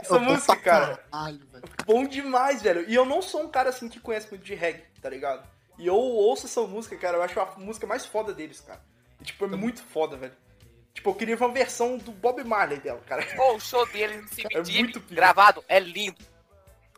Essa 0.01 0.15
Eu 0.15 0.19
música, 0.21 0.55
cara, 0.55 0.97
Caralho, 1.11 1.39
velho. 1.51 1.63
bom 1.85 2.05
demais, 2.05 2.61
velho. 2.61 2.89
E 2.89 2.95
eu 2.95 3.05
não 3.05 3.21
sou 3.21 3.43
um 3.43 3.49
cara 3.49 3.69
assim 3.69 3.87
que 3.89 3.99
conhece 3.99 4.29
muito 4.29 4.43
de 4.43 4.55
reggae, 4.55 4.83
tá 5.01 5.09
ligado? 5.09 5.47
E 5.77 5.85
eu 5.87 5.95
ouço 5.95 6.45
essa 6.45 6.61
música, 6.61 6.97
cara, 6.97 7.17
eu 7.17 7.21
acho 7.21 7.39
a 7.39 7.53
música 7.57 7.85
mais 7.85 8.05
foda 8.05 8.33
deles, 8.33 8.59
cara. 8.59 8.81
E, 9.21 9.23
tipo, 9.23 9.45
é 9.45 9.47
muito 9.49 9.81
foda, 9.81 10.17
velho. 10.17 10.33
Tipo, 10.93 11.11
eu 11.11 11.15
queria 11.15 11.35
ver 11.37 11.45
uma 11.45 11.53
versão 11.53 11.97
do 11.97 12.11
Bob 12.11 12.43
Marley 12.43 12.79
dela, 12.79 12.99
cara. 13.05 13.23
Pô, 13.35 13.55
o 13.55 13.59
show 13.59 13.85
dele 13.87 14.17
no 14.17 14.27
CBGB, 14.27 14.55
É 14.79 14.81
muito 14.81 14.99
gravado, 15.01 15.63
é 15.67 15.79
lindo. 15.79 16.17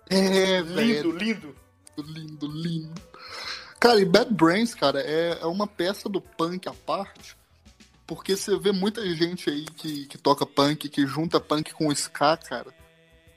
É, 0.10 0.60
Lindo, 0.62 0.74
velho. 0.74 1.12
lindo. 1.12 1.56
Lindo, 1.98 2.48
lindo. 2.48 3.01
Cara, 3.80 4.00
e 4.00 4.06
Bad 4.06 4.34
Brains, 4.34 4.74
cara, 4.74 5.01
é, 5.01 5.39
é 5.41 5.46
uma 5.46 5.68
peça 5.68 6.08
do 6.08 6.22
punk 6.22 6.68
à 6.70 6.74
parte. 6.74 7.36
Porque 8.08 8.36
você 8.36 8.58
vê 8.58 8.72
muita 8.72 9.03
gente 9.15 9.50
aí 9.50 9.63
que, 9.65 10.05
que 10.08 10.17
toca 10.17 10.46
punk, 10.46 10.89
que 10.89 11.05
junta 11.08 11.39
punk 11.39 11.72
com 11.74 11.91
ska, 11.91 12.36
cara. 12.38 12.74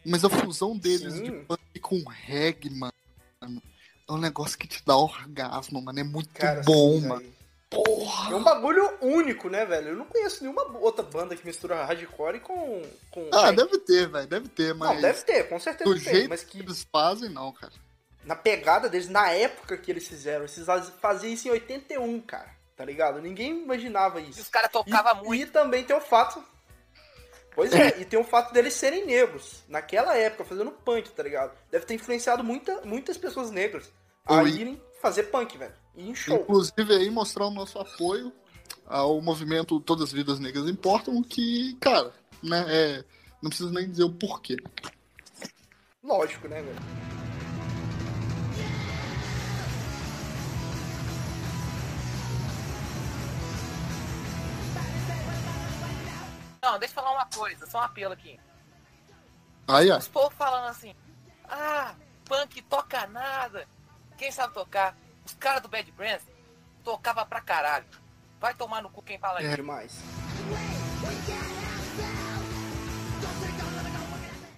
Mas 0.04 0.24
a 0.24 0.28
fusão 0.30 0.76
deles 0.76 1.14
Sim. 1.14 1.22
de 1.22 1.30
punk 1.32 1.80
com 1.80 2.02
reggae, 2.08 2.70
mano, 2.70 2.92
é 3.42 4.12
um 4.12 4.18
negócio 4.18 4.58
que 4.58 4.66
te 4.66 4.82
dá 4.84 4.96
orgasmo, 4.96 5.80
mano. 5.80 5.98
É 5.98 6.04
muito 6.04 6.28
Cara, 6.34 6.62
bom, 6.62 7.00
sim, 7.00 7.06
mano. 7.06 7.20
velho. 7.20 7.34
Porra! 7.70 8.32
É 8.32 8.36
um 8.36 8.42
bagulho 8.44 8.98
único, 9.00 9.48
né, 9.48 9.64
velho? 9.64 9.88
Eu 9.88 9.96
não 9.96 10.04
conheço 10.04 10.42
nenhuma 10.44 10.62
outra 10.78 11.02
banda 11.02 11.34
que 11.34 11.44
mistura 11.46 11.84
hardcore 11.84 12.40
com. 12.40 12.82
com 13.10 13.28
Ah, 13.32 13.46
reggae. 13.46 13.56
deve 13.56 13.78
ter, 13.78 14.08
velho. 14.08 14.26
Deve 14.26 14.48
ter, 14.48 14.74
mas 14.74 14.90
Não, 14.94 15.00
deve 15.00 15.22
ter, 15.22 15.48
com 15.48 15.58
certeza 15.58 15.90
do 15.90 16.00
tem. 16.00 16.12
jeito 16.14 16.28
Mas 16.28 16.44
que 16.44 16.58
que 16.58 16.64
eles 16.64 16.86
fazem, 16.92 17.30
não, 17.30 17.50
cara. 17.52 17.72
na 18.24 18.36
pegada 18.36 18.88
deles, 18.88 19.08
na 19.08 19.30
época 19.30 19.76
que 19.76 19.90
eles 19.90 20.06
fizeram, 20.06 20.44
eles 20.44 20.54
faziam 21.00 21.32
isso 21.32 21.48
em 21.48 21.50
81, 21.52 22.20
cara. 22.20 22.53
Tá 22.76 22.84
ligado? 22.84 23.20
Ninguém 23.20 23.62
imaginava 23.62 24.20
E 24.20 24.28
os 24.30 24.38
isso. 24.38 24.50
caras 24.50 24.68
E, 24.70 24.72
tocavam 24.72 25.22
e 25.22 25.26
muito. 25.26 25.52
também 25.52 25.84
tem 25.84 25.94
o 25.96 26.00
fato. 26.00 26.42
Pois 27.54 27.72
é, 27.72 28.00
e 28.00 28.04
tem 28.04 28.18
o 28.18 28.24
fato 28.24 28.52
deles 28.52 28.74
serem 28.74 29.06
negros. 29.06 29.62
Naquela 29.68 30.16
época, 30.16 30.44
fazendo 30.44 30.72
punk, 30.72 31.08
tá 31.10 31.22
ligado? 31.22 31.56
Deve 31.70 31.86
ter 31.86 31.94
influenciado 31.94 32.42
muita, 32.42 32.80
muitas 32.84 33.16
pessoas 33.16 33.50
negras 33.52 33.92
a 34.26 34.42
Oi. 34.42 34.50
irem 34.50 34.82
fazer 35.00 35.24
punk, 35.24 35.56
velho. 35.56 35.72
E 35.94 36.08
em 36.10 36.14
show. 36.16 36.36
Inclusive 36.36 36.94
aí 36.96 37.08
mostrar 37.10 37.46
o 37.46 37.50
nosso 37.50 37.78
apoio 37.78 38.32
ao 38.86 39.20
movimento 39.20 39.78
Todas 39.78 40.04
as 40.04 40.12
Vidas 40.12 40.40
Negras 40.40 40.68
Importam, 40.68 41.22
que, 41.22 41.76
cara, 41.80 42.12
né, 42.42 42.64
é, 42.68 43.04
não 43.40 43.50
preciso 43.50 43.72
nem 43.72 43.88
dizer 43.88 44.02
o 44.04 44.12
porquê. 44.12 44.56
Lógico, 46.02 46.48
né, 46.48 46.60
velho? 46.60 46.76
Não, 56.64 56.78
deixa 56.78 56.92
eu 56.92 57.02
falar 57.02 57.12
uma 57.12 57.26
coisa, 57.26 57.66
só 57.66 57.78
um 57.80 57.82
apelo 57.82 58.14
aqui. 58.14 58.40
Ai, 59.68 59.90
ai. 59.90 59.98
Os 59.98 60.08
povos 60.08 60.32
falando 60.34 60.70
assim, 60.70 60.94
ah, 61.46 61.94
punk 62.24 62.62
toca 62.62 63.06
nada. 63.06 63.68
Quem 64.16 64.32
sabe 64.32 64.54
tocar? 64.54 64.96
Os 65.26 65.34
caras 65.34 65.60
do 65.60 65.68
Bad 65.68 65.92
Brains 65.92 66.22
tocava 66.82 67.26
pra 67.26 67.42
caralho. 67.42 67.84
Vai 68.40 68.54
tomar 68.54 68.82
no 68.82 68.88
cu 68.88 69.02
quem 69.02 69.18
fala 69.18 69.40
É 69.40 69.44
isso. 69.44 69.56
demais. 69.56 69.92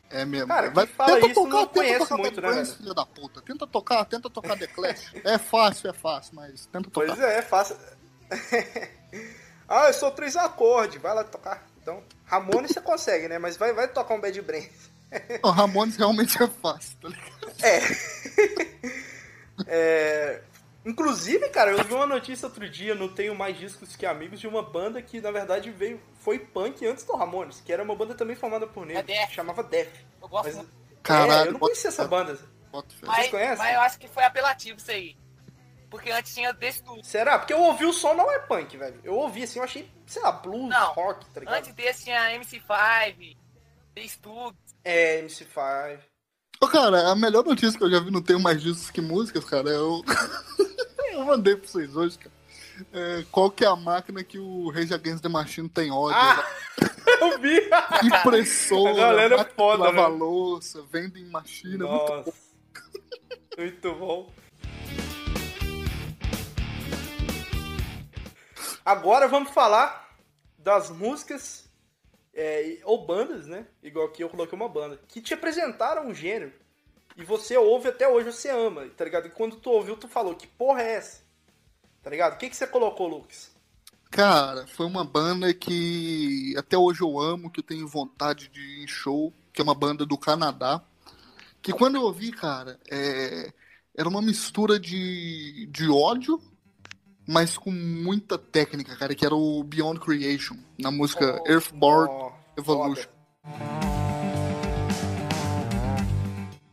É 0.09 0.25
mesmo. 0.25 0.47
Cara, 0.47 0.71
quem 0.71 0.87
fala 0.87 1.21
tenta 1.21 1.27
isso 1.27 1.47
não 1.49 1.67
conhece 1.67 1.99
tocar 1.99 2.17
muito, 2.19 2.41
né, 2.41 2.65
filho 2.65 2.95
da 2.95 3.05
puta. 3.05 3.43
Tenta 3.43 3.67
tocar, 3.67 4.05
tenta 4.05 4.31
tocar 4.31 4.57
The 4.57 4.69
Clash. 4.69 5.13
é 5.25 5.39
fácil, 5.39 5.91
é 5.91 5.93
fácil, 5.93 6.37
mas 6.37 6.67
tenta 6.67 6.89
tocar. 6.89 7.17
Pois 7.17 7.21
é, 7.21 7.43
faça. 7.43 7.77
ah, 9.69 9.89
eu 9.89 9.93
sou 9.93 10.13
três 10.13 10.37
acordes, 10.37 11.03
vai 11.03 11.13
lá 11.13 11.25
tocar. 11.25 11.67
Então, 11.87 12.03
Ramones 12.25 12.73
você 12.73 12.81
consegue, 12.81 13.29
né? 13.29 13.39
Mas 13.39 13.57
vai, 13.57 13.73
vai 13.73 13.87
tocar 13.87 14.15
um 14.15 14.21
Bad 14.21 14.43
Brains. 14.43 14.91
O 15.41 15.51
Ramones 15.51 15.95
realmente 15.95 16.43
é 16.43 16.49
fácil, 16.49 16.97
tá 17.01 17.09
ligado? 17.09 17.47
É, 19.67 20.43
Inclusive, 20.85 21.49
cara, 21.49 21.71
eu 21.71 21.83
vi 21.83 21.95
uma 21.95 22.07
notícia 22.07 22.47
outro 22.47 22.69
dia, 22.69 22.95
não 22.95 23.09
tenho 23.09 23.35
mais 23.35 23.59
discos 23.59 23.97
que 23.97 24.05
amigos, 24.05 24.39
de 24.39 24.47
uma 24.47 24.63
banda 24.63 25.01
que, 25.01 25.21
na 25.21 25.31
verdade, 25.31 25.71
veio 25.71 26.01
foi 26.21 26.39
punk 26.39 26.85
antes 26.87 27.05
do 27.05 27.15
Ramones, 27.17 27.61
que 27.61 27.73
era 27.73 27.83
uma 27.83 27.97
banda 27.97 28.15
também 28.15 28.37
formada 28.37 28.67
por 28.67 28.85
negros, 28.85 29.09
É 29.09 29.21
Def. 29.21 29.29
que 29.31 29.35
chamava 29.35 29.63
Def. 29.63 29.89
Eu 30.21 30.29
gosto 30.29 30.45
Mas, 30.45 30.57
muito. 30.57 30.71
Caralho, 31.03 31.45
é, 31.45 31.49
eu 31.49 31.53
não 31.53 31.61
conhecia 31.61 31.89
essa 31.89 32.05
banda. 32.07 32.39
Mas, 33.03 33.31
conhecem? 33.31 33.57
mas 33.57 33.75
eu 33.75 33.81
acho 33.81 33.99
que 33.99 34.09
foi 34.09 34.25
apelativo 34.25 34.79
isso 34.79 34.91
aí. 34.91 35.17
Porque 35.97 36.11
antes 36.11 36.35
tinha 36.35 36.53
desse 36.53 36.83
tudo. 36.83 37.03
Será? 37.05 37.39
Porque 37.39 37.53
eu 37.53 37.61
ouvi 37.61 37.87
o 37.87 37.93
som, 37.93 38.13
não 38.15 38.31
é 38.31 38.39
punk, 38.39 38.77
velho. 38.77 39.01
Eu 39.03 39.15
ouvi 39.15 39.43
assim, 39.43 39.59
eu 39.59 39.65
achei, 39.65 39.91
sei 40.07 40.23
lá, 40.23 40.31
blues, 40.33 40.69
Não, 40.69 40.93
rock, 40.93 41.25
tá 41.31 41.41
ligado? 41.41 41.57
Antes 41.57 41.75
desse 41.75 42.05
tinha 42.05 42.39
MC5, 42.39 43.37
The 43.95 44.09
Studio. 44.09 44.57
É, 44.85 45.23
MC5. 45.23 45.99
Ô, 46.61 46.69
cara, 46.69 47.11
a 47.11 47.17
melhor 47.17 47.45
notícia 47.45 47.79
que 47.79 47.85
eu 47.85 47.91
já 47.91 48.01
vi 48.01 48.11
no 48.11 48.23
Tenho 48.23 48.41
Mais 48.41 48.63
Discos 48.63 48.91
Que 48.91 49.01
Músicas, 49.01 49.45
cara, 49.45 49.71
é 49.71 49.79
o... 49.79 50.03
eu 51.13 51.25
mandei 51.25 51.57
pra 51.57 51.67
vocês 51.69 51.97
hoje, 51.97 52.19
cara. 52.19 52.37
É, 52.93 53.25
qual 53.31 53.51
que 53.51 53.65
é 53.65 53.69
a 53.69 53.77
máquina 53.77 54.23
que 54.23 54.39
o 54.39 54.71
Rage 54.71 54.93
Against 54.93 55.23
the 55.23 55.29
Machine 55.31 55.69
tem 55.69 55.91
ódio? 55.91 56.17
Ah, 56.19 56.45
eu 57.21 57.39
vi! 57.41 57.59
Impressora, 58.05 58.91
A 58.91 58.95
galera 58.95 59.41
é 59.41 59.45
foda, 59.45 59.85
lavar 59.85 60.11
né? 60.11 60.17
louça, 60.19 60.83
vendem 60.93 61.25
machina, 61.25 61.87
é 61.87 61.89
muito 61.89 62.13
Nossa. 62.13 62.33
Muito 63.57 63.95
bom. 63.95 64.31
Agora 68.87 69.27
vamos 69.27 69.51
falar 69.51 70.17
das 70.57 70.91
músicas 70.91 71.69
é, 72.33 72.79
ou 72.85 73.05
bandas, 73.05 73.49
né? 73.49 73.67
Igual 73.83 74.07
aqui 74.07 74.23
eu 74.23 74.29
coloquei 74.29 74.57
uma 74.57 74.69
banda, 74.69 75.01
que 75.09 75.21
te 75.21 75.35
apresentaram 75.35 76.07
um 76.07 76.15
gênero 76.15 76.53
e 77.17 77.25
você 77.25 77.57
ouve 77.57 77.89
até 77.89 78.07
hoje, 78.07 78.31
você 78.31 78.49
ama, 78.49 78.87
tá 78.97 79.05
ligado? 79.05 79.27
E 79.27 79.31
quando 79.31 79.57
tu 79.57 79.71
ouviu, 79.71 79.97
tu 79.97 80.07
falou, 80.07 80.37
que 80.37 80.47
porra 80.47 80.83
é 80.83 80.93
essa? 80.93 81.25
Tá 82.01 82.11
ligado? 82.11 82.35
O 82.35 82.37
que, 82.37 82.49
que 82.49 82.55
você 82.55 82.65
colocou, 82.65 83.09
Lucas? 83.09 83.51
Cara, 84.09 84.69
foi 84.69 84.87
uma 84.87 85.05
banda 85.05 85.53
que 85.53 86.55
até 86.57 86.79
hoje 86.79 87.01
eu 87.01 87.19
amo, 87.19 87.51
que 87.51 87.59
eu 87.59 87.65
tenho 87.65 87.89
vontade 87.89 88.47
de 88.47 88.61
ir 88.61 88.85
em 88.85 88.87
show, 88.87 89.33
que 89.53 89.61
é 89.61 89.65
uma 89.65 89.75
banda 89.75 90.07
do 90.07 90.17
Canadá. 90.17 90.81
Que 91.61 91.73
quando 91.73 91.97
eu 91.97 92.03
ouvi, 92.03 92.31
cara, 92.31 92.79
é, 92.89 93.53
era 93.97 94.09
uma 94.09 94.23
mistura 94.23 94.79
de, 94.79 95.67
de 95.73 95.91
ódio, 95.91 96.41
mas 97.27 97.59
com 97.59 97.71
muita 97.71 98.39
técnica, 98.39 98.97
cara, 98.97 99.15
que 99.15 99.25
era 99.27 99.35
o 99.35 99.63
Beyond 99.65 99.99
Creation, 100.01 100.57
na 100.79 100.91
música 100.91 101.41
Oh, 101.43 101.51
Earthborn 101.51 102.09
Ó, 102.11 102.33
Evolution. 102.57 103.03
foda. 103.03 103.17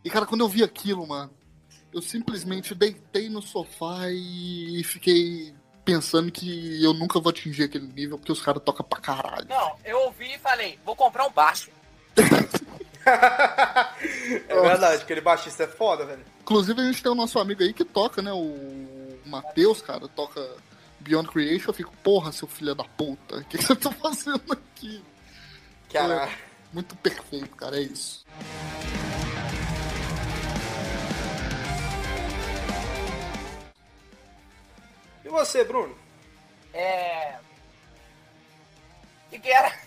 E, 0.03 0.09
cara, 0.09 0.25
quando 0.25 0.41
eu 0.41 0.49
vi 0.49 0.63
aquilo, 0.63 1.07
mano, 1.07 1.31
eu 1.93 2.01
simplesmente 2.01 2.75
deitei 2.75 3.29
no 3.29 3.41
sofá 3.41 4.09
e 4.09 4.83
fiquei 4.83 5.53
pensando 5.85 6.31
que 6.31 6.83
eu 6.83 6.93
nunca 6.93 7.19
vou 7.19 7.29
atingir 7.29 7.63
aquele 7.63 7.87
nível, 7.87 8.17
porque 8.17 8.31
os 8.31 8.41
caras 8.41 8.61
tocam 8.63 8.85
pra 8.85 8.99
caralho. 8.99 9.47
Não, 9.47 9.75
eu 9.85 9.99
ouvi 10.01 10.35
e 10.35 10.39
falei, 10.39 10.77
vou 10.85 10.95
comprar 10.95 11.25
um 11.25 11.31
baixo. 11.31 11.71
é 13.05 14.61
verdade, 14.61 15.01
aquele 15.03 15.21
baixista 15.21 15.63
é 15.63 15.67
foda, 15.67 16.05
velho. 16.05 16.23
Inclusive, 16.41 16.81
a 16.81 16.85
gente 16.85 17.01
tem 17.01 17.11
o 17.11 17.15
nosso 17.15 17.39
amigo 17.39 17.63
aí 17.63 17.73
que 17.73 17.85
toca, 17.85 18.21
né? 18.21 18.31
O 18.31 18.92
Matheus, 19.33 19.81
cara, 19.81 20.07
toca 20.07 20.47
Beyond 20.99 21.27
Creation. 21.27 21.71
Eu 21.71 21.73
fico, 21.73 21.91
porra, 22.03 22.31
seu 22.31 22.47
filho 22.47 22.75
da 22.75 22.83
puta, 22.83 23.37
o 23.37 23.45
que, 23.45 23.57
que 23.57 23.63
você 23.63 23.75
tá 23.75 23.91
fazendo 23.91 24.53
aqui? 24.53 25.03
Caralho. 25.91 26.31
muito 26.71 26.95
perfeito, 26.97 27.55
cara, 27.55 27.77
é 27.77 27.81
isso. 27.81 28.23
E 35.25 35.29
você, 35.29 35.63
Bruno? 35.63 35.97
É. 36.71 37.39
O 39.31 39.39
que, 39.39 39.49
era? 39.49 39.79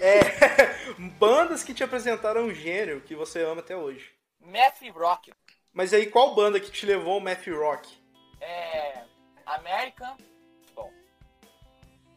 É. 0.00 0.98
bandas 1.20 1.62
que 1.62 1.72
te 1.72 1.84
apresentaram 1.84 2.46
um 2.46 2.54
gênero 2.54 3.00
que 3.00 3.14
você 3.14 3.44
ama 3.44 3.60
até 3.60 3.76
hoje. 3.76 4.10
Math 4.40 4.82
Rock. 4.92 5.32
Mas 5.72 5.92
aí, 5.92 6.06
qual 6.06 6.34
banda 6.34 6.58
que 6.58 6.70
te 6.70 6.86
levou 6.86 7.14
ao 7.14 7.20
Math 7.20 7.46
Rock? 7.46 7.88
É. 8.40 9.02
American. 9.46 10.16
Bom. 10.74 10.90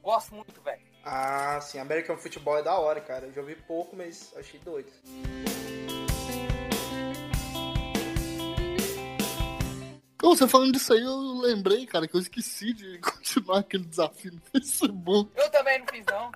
Gosto 0.01 0.33
muito, 0.35 0.61
velho. 0.61 0.81
Ah, 1.03 1.59
sim, 1.61 1.79
American 1.79 2.17
Football 2.17 2.59
é 2.59 2.63
da 2.63 2.77
hora, 2.77 3.01
cara. 3.01 3.25
Eu 3.25 3.33
já 3.33 3.41
ouvi 3.41 3.55
pouco, 3.55 3.95
mas 3.95 4.33
achei 4.37 4.59
doido. 4.59 4.91
Então, 10.15 10.35
você 10.35 10.47
falando 10.47 10.71
disso 10.73 10.93
aí, 10.93 11.01
eu 11.01 11.17
lembrei, 11.39 11.85
cara, 11.87 12.07
que 12.07 12.15
eu 12.15 12.19
esqueci 12.19 12.73
de 12.73 12.99
continuar 13.01 13.59
aquele 13.59 13.83
desafio 13.85 14.31
no 14.33 14.41
Facebook. 14.51 15.31
Eu 15.35 15.49
também 15.49 15.79
não 15.79 15.87
fiz, 15.87 16.05
não. 16.05 16.31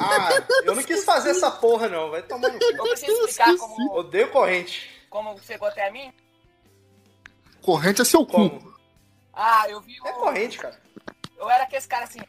Ah, 0.00 0.28
eu 0.64 0.74
não 0.74 0.82
quis 0.82 1.04
fazer 1.04 1.30
essa 1.30 1.50
porra, 1.50 1.88
não. 1.88 2.10
Vai 2.10 2.22
tomar 2.22 2.48
no 2.50 2.58
cu. 2.58 2.64
Eu 2.64 2.84
preciso 2.84 3.12
explicar 3.26 3.56
como, 3.56 3.94
Odeio 3.98 4.30
corrente. 4.30 4.90
como 5.10 5.38
chegou 5.40 5.68
até 5.68 5.88
a 5.88 5.90
mim. 5.90 6.12
Corrente 7.64 8.02
é 8.02 8.04
seu 8.04 8.26
cu. 8.26 8.50
Como? 8.50 8.74
Ah, 9.32 9.66
eu 9.70 9.80
vi 9.80 9.98
o... 9.98 10.06
É 10.06 10.12
corrente, 10.12 10.58
cara. 10.58 10.78
Eu 11.34 11.48
era 11.48 11.64
aquele 11.64 11.86
cara 11.86 12.04
assim, 12.04 12.20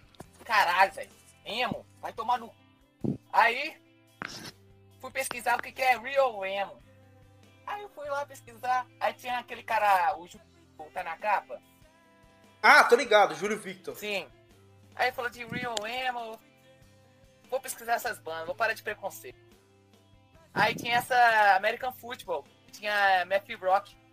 caralho, 0.45 0.93
velho. 0.93 1.11
Emo, 1.43 1.85
vai 2.01 2.13
tomar 2.13 2.39
no. 2.39 2.47
cu. 2.47 3.19
Aí, 3.33 3.75
fui 5.01 5.11
pesquisar 5.11 5.59
o 5.59 5.61
que, 5.61 5.73
que 5.73 5.81
é 5.81 5.97
real 5.97 6.45
emo. 6.45 6.81
Aí 7.67 7.81
eu 7.81 7.89
fui 7.89 8.07
lá 8.07 8.25
pesquisar. 8.25 8.87
Aí 8.97 9.13
tinha 9.13 9.37
aquele 9.39 9.61
cara, 9.61 10.17
o 10.17 10.25
Ju, 10.25 10.39
tá 10.93 11.03
na 11.03 11.17
capa? 11.17 11.61
Ah, 12.63 12.85
tô 12.85 12.95
ligado, 12.95 13.35
Júlio 13.35 13.59
Victor. 13.59 13.93
Sim. 13.97 14.29
Aí 14.95 15.11
falou 15.11 15.29
de 15.29 15.43
real 15.45 15.75
emo. 15.85 16.39
Vou 17.49 17.59
pesquisar 17.59 17.95
essas 17.95 18.19
bandas, 18.19 18.45
vou 18.45 18.55
parar 18.55 18.73
de 18.73 18.81
preconceito. 18.81 19.37
Aí 20.53 20.73
tinha 20.73 20.95
essa 20.95 21.57
American 21.57 21.91
Football, 21.91 22.45
tinha 22.71 23.25
Math 23.25 23.49
Rock. 23.61 24.04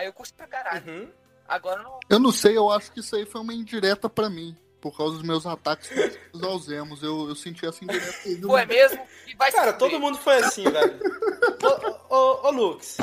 Aí 0.00 0.06
eu 0.06 0.12
curti 0.14 0.32
pra 0.32 0.46
caralho. 0.46 0.82
Uhum. 0.90 1.08
Agora 1.46 1.80
eu 1.80 1.84
não. 1.84 2.00
Eu 2.08 2.18
não 2.18 2.32
sei, 2.32 2.56
eu 2.56 2.70
acho 2.70 2.90
que 2.90 3.00
isso 3.00 3.14
aí 3.16 3.26
foi 3.26 3.40
uma 3.42 3.52
indireta 3.52 4.08
pra 4.08 4.30
mim. 4.30 4.56
Por 4.80 4.96
causa 4.96 5.12
dos 5.18 5.22
meus 5.22 5.44
ataques 5.44 5.90
aos 6.32 6.42
alzemos. 6.42 7.02
Eu, 7.02 7.28
eu 7.28 7.34
senti 7.34 7.66
essa 7.66 7.84
indireta 7.84 8.16
aí. 8.24 8.34
viu? 8.36 8.48
Foi 8.48 8.64
mesmo? 8.64 9.06
E 9.26 9.34
vai 9.34 9.52
Cara, 9.52 9.74
todo 9.74 10.00
mundo 10.00 10.16
foi 10.16 10.36
assim, 10.38 10.64
velho. 10.64 10.98
Ô, 12.08 12.14
ô, 12.14 12.46
ô, 12.46 12.50
Lux. 12.50 12.96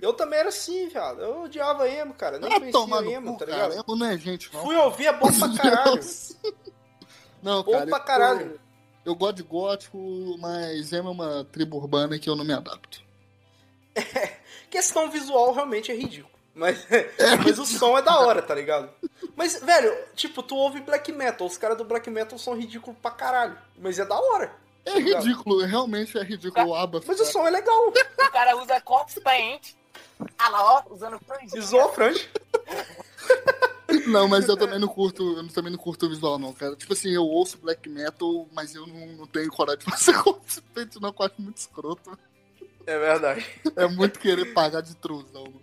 Eu 0.00 0.14
também 0.14 0.38
era 0.38 0.48
assim, 0.48 0.88
viado. 0.88 1.20
Eu 1.20 1.42
odiava 1.42 1.86
emo, 1.88 2.14
cara. 2.14 2.38
Nem 2.38 2.50
Ah, 2.50 2.58
conhecia 2.58 3.14
emo, 3.16 3.32
cu, 3.34 3.38
tá 3.40 3.46
cara. 3.46 3.68
ligado? 3.68 3.84
Emo 3.86 3.96
não 3.98 4.06
é 4.06 4.16
gente, 4.16 4.50
não. 4.52 4.62
Fui 4.62 4.74
ouvir 4.76 5.06
é 5.08 5.12
bom 5.12 5.28
pra 5.30 5.54
caralho. 5.62 6.00
Não, 7.42 7.62
Bom 7.62 7.72
cara. 7.72 7.86
pra 7.86 7.98
eu- 7.98 8.02
caralho. 8.04 8.60
Eu, 9.04 9.14
gosto 9.14 9.34
de 9.36 9.42
gótico, 9.42 9.98
mas 10.38 10.90
emo 10.92 11.08
é 11.08 11.12
uma 11.12 11.44
tribo 11.44 11.76
urbana 11.76 12.18
que 12.18 12.30
eu 12.30 12.34
não 12.36 12.44
me 12.46 12.52
adapto. 12.54 13.02
Questão 14.72 15.10
visual 15.10 15.52
realmente 15.52 15.92
é 15.92 15.94
ridículo. 15.94 16.32
Mas, 16.54 16.86
mas 17.44 17.58
o 17.58 17.66
som 17.66 17.98
é 17.98 18.00
da 18.00 18.18
hora, 18.20 18.40
tá 18.40 18.54
ligado? 18.54 18.88
Mas, 19.36 19.62
velho, 19.62 19.96
tipo, 20.14 20.42
tu 20.42 20.54
ouve 20.54 20.80
black 20.80 21.10
metal. 21.10 21.46
Os 21.46 21.56
caras 21.56 21.76
do 21.76 21.84
black 21.84 22.08
metal 22.10 22.38
são 22.38 22.54
ridículos 22.54 22.98
pra 23.00 23.10
caralho. 23.10 23.56
Mas 23.78 23.98
é 23.98 24.04
da 24.04 24.18
hora. 24.18 24.54
É 24.84 24.98
ridículo, 24.98 25.64
realmente 25.64 26.16
é 26.18 26.22
ridículo 26.22 26.68
o 26.68 26.74
aba. 26.74 27.00
Mas 27.06 27.20
o 27.20 27.24
som 27.24 27.46
é 27.46 27.50
legal. 27.50 27.88
O 27.88 28.30
cara 28.30 28.56
usa 28.56 28.80
corpse 28.80 29.20
paint. 29.20 29.74
Ah 30.38 30.48
lá, 30.50 30.74
ó, 30.74 30.94
usando 30.94 31.18
franjinha. 31.20 31.58
E 31.58 31.60
zoa 31.60 31.86
a 31.86 31.88
franja. 31.88 32.28
Não, 34.06 34.26
mas 34.26 34.48
eu 34.48 34.56
também 34.56 34.78
não 34.78 34.88
curto, 34.88 35.36
eu 35.36 35.48
também 35.48 35.70
não 35.70 35.78
curto 35.78 36.06
o 36.06 36.08
visual, 36.08 36.38
não, 36.38 36.52
cara. 36.54 36.74
Tipo 36.74 36.94
assim, 36.94 37.10
eu 37.10 37.24
ouço 37.24 37.58
black 37.58 37.90
metal, 37.90 38.48
mas 38.50 38.74
eu 38.74 38.86
não, 38.86 39.06
não 39.08 39.26
tenho 39.26 39.50
coragem 39.50 39.80
de 39.80 39.84
fazer 39.84 40.14
conceito, 40.22 40.98
não, 40.98 41.12
que 41.12 41.20
eu 41.20 41.26
acho 41.26 41.34
muito 41.38 41.58
escroto. 41.58 42.18
É 42.86 42.98
verdade. 42.98 43.46
É 43.76 43.86
muito 43.86 44.18
querer 44.18 44.52
pagar 44.52 44.80
de 44.80 44.96
truzão. 44.96 45.44
mano. 45.44 45.60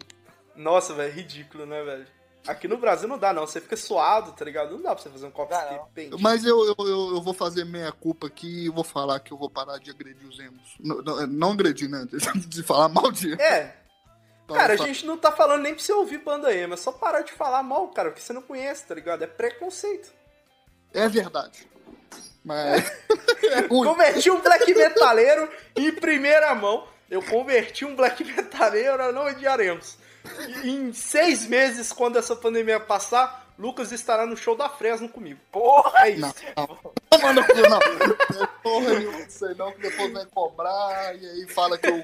Nossa, 0.56 0.94
velho, 0.94 1.14
ridículo, 1.14 1.66
né, 1.66 1.84
velho? 1.84 2.06
Aqui 2.48 2.68
no 2.68 2.78
Brasil 2.78 3.08
não 3.08 3.18
dá, 3.18 3.34
não. 3.34 3.46
Você 3.46 3.62
fica 3.62 3.78
suado, 3.78 4.32
tá 4.32 4.44
ligado? 4.44 4.72
Não 4.72 4.82
dá 4.82 4.96
pra 4.96 5.04
você 5.04 5.10
fazer 5.10 5.28
um 5.28 5.32
copo 5.32 5.54
de. 5.96 6.22
Mas 6.22 6.44
eu, 6.46 6.66
eu, 6.66 6.76
eu, 6.88 7.22
vou 7.22 7.34
fazer 7.34 7.64
meia 7.66 7.92
culpa 7.92 8.28
aqui 8.28 8.66
e 8.66 8.70
vou 8.70 8.84
falar 8.84 9.20
que 9.20 9.32
eu 9.32 9.38
vou 9.38 9.50
parar 9.50 9.78
de 9.78 9.92
agredir 9.92 10.28
os 10.28 10.40
emos. 10.40 10.76
Não, 10.80 11.02
não, 11.02 11.28
não 11.28 11.52
agredir, 11.52 11.90
né? 11.90 12.08
De 12.48 12.64
falar 12.64 12.90
mal 12.90 13.12
de 13.12 13.34
É, 13.34 13.76
cara, 14.48 14.74
a 14.74 14.78
Fala- 14.78 14.88
gente 14.88 15.06
não 15.06 15.18
tá 15.18 15.32
falando 15.32 15.62
nem 15.62 15.76
pra 15.76 15.84
você 15.84 15.94
ouvir 15.94 16.20
banda 16.20 16.54
emo. 16.54 16.74
É 16.74 16.78
só 16.78 16.92
parar 16.92 17.22
de 17.22 17.34
falar 17.34 17.62
mal, 17.62 17.88
cara, 17.90 18.10
porque 18.10 18.22
você 18.22 18.34
não 18.34 18.42
conhece, 18.42 18.86
tá 18.86 18.96
ligado? 18.96 19.22
É 19.22 19.28
preconceito. 19.28 20.12
É 20.94 21.08
verdade. 21.08 21.68
Mas. 22.44 22.90
é 23.44 23.60
ruim. 23.68 23.88
Converti 23.88 24.32
um 24.32 24.42
black 24.42 24.74
metaleiro 24.74 25.50
em 25.76 25.92
primeira 25.92 26.56
mão. 26.56 26.88
Eu 27.10 27.22
converti 27.24 27.86
um 27.86 27.96
black 27.96 28.24
metaleiro 28.24 29.02
a 29.02 29.12
não 29.12 29.26
odiaremos. 29.26 29.98
E 30.64 30.70
em 30.70 30.94
seis 30.94 31.48
meses, 31.48 31.92
quando 31.92 32.18
essa 32.18 32.36
pandemia 32.36 32.80
passar, 32.80 33.48
Lucas 33.58 33.92
estará 33.92 34.26
no 34.26 34.38
show 34.38 34.56
da 34.56 34.70
Fresno 34.70 35.10
comigo. 35.10 35.40
Porra! 35.52 36.08
É 36.08 36.12
isso. 36.12 36.34
Não, 36.56 36.68
não. 36.68 36.94
Não. 37.70 38.40
Não 38.40 38.48
porra 38.64 38.96
disso 39.26 39.46
aí, 39.46 39.56
não, 39.56 39.72
que 39.72 39.82
depois 39.82 40.14
vai 40.14 40.26
cobrar 40.28 41.16
e 41.16 41.26
aí 41.26 41.48
fala 41.48 41.78
que 41.78 41.88
eu 41.88 42.02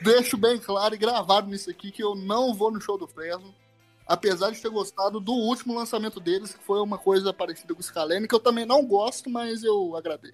deixo 0.00 0.36
bem 0.36 0.58
claro 0.58 0.94
e 0.94 0.98
gravado 0.98 1.48
nisso 1.48 1.70
aqui 1.70 1.90
que 1.90 2.02
eu 2.02 2.14
não 2.14 2.54
vou 2.54 2.70
no 2.70 2.80
show 2.80 2.98
do 2.98 3.08
Fresno. 3.08 3.54
Apesar 4.06 4.50
de 4.50 4.60
ter 4.60 4.68
gostado 4.68 5.18
do 5.18 5.32
último 5.32 5.74
lançamento 5.74 6.20
deles, 6.20 6.54
que 6.54 6.62
foi 6.62 6.78
uma 6.80 6.96
coisa 6.96 7.32
parecida 7.32 7.74
com 7.74 7.80
o 7.80 7.82
Scalene, 7.82 8.28
que 8.28 8.34
eu 8.34 8.38
também 8.38 8.64
não 8.64 8.86
gosto, 8.86 9.28
mas 9.28 9.64
eu 9.64 9.96
agradei. 9.96 10.32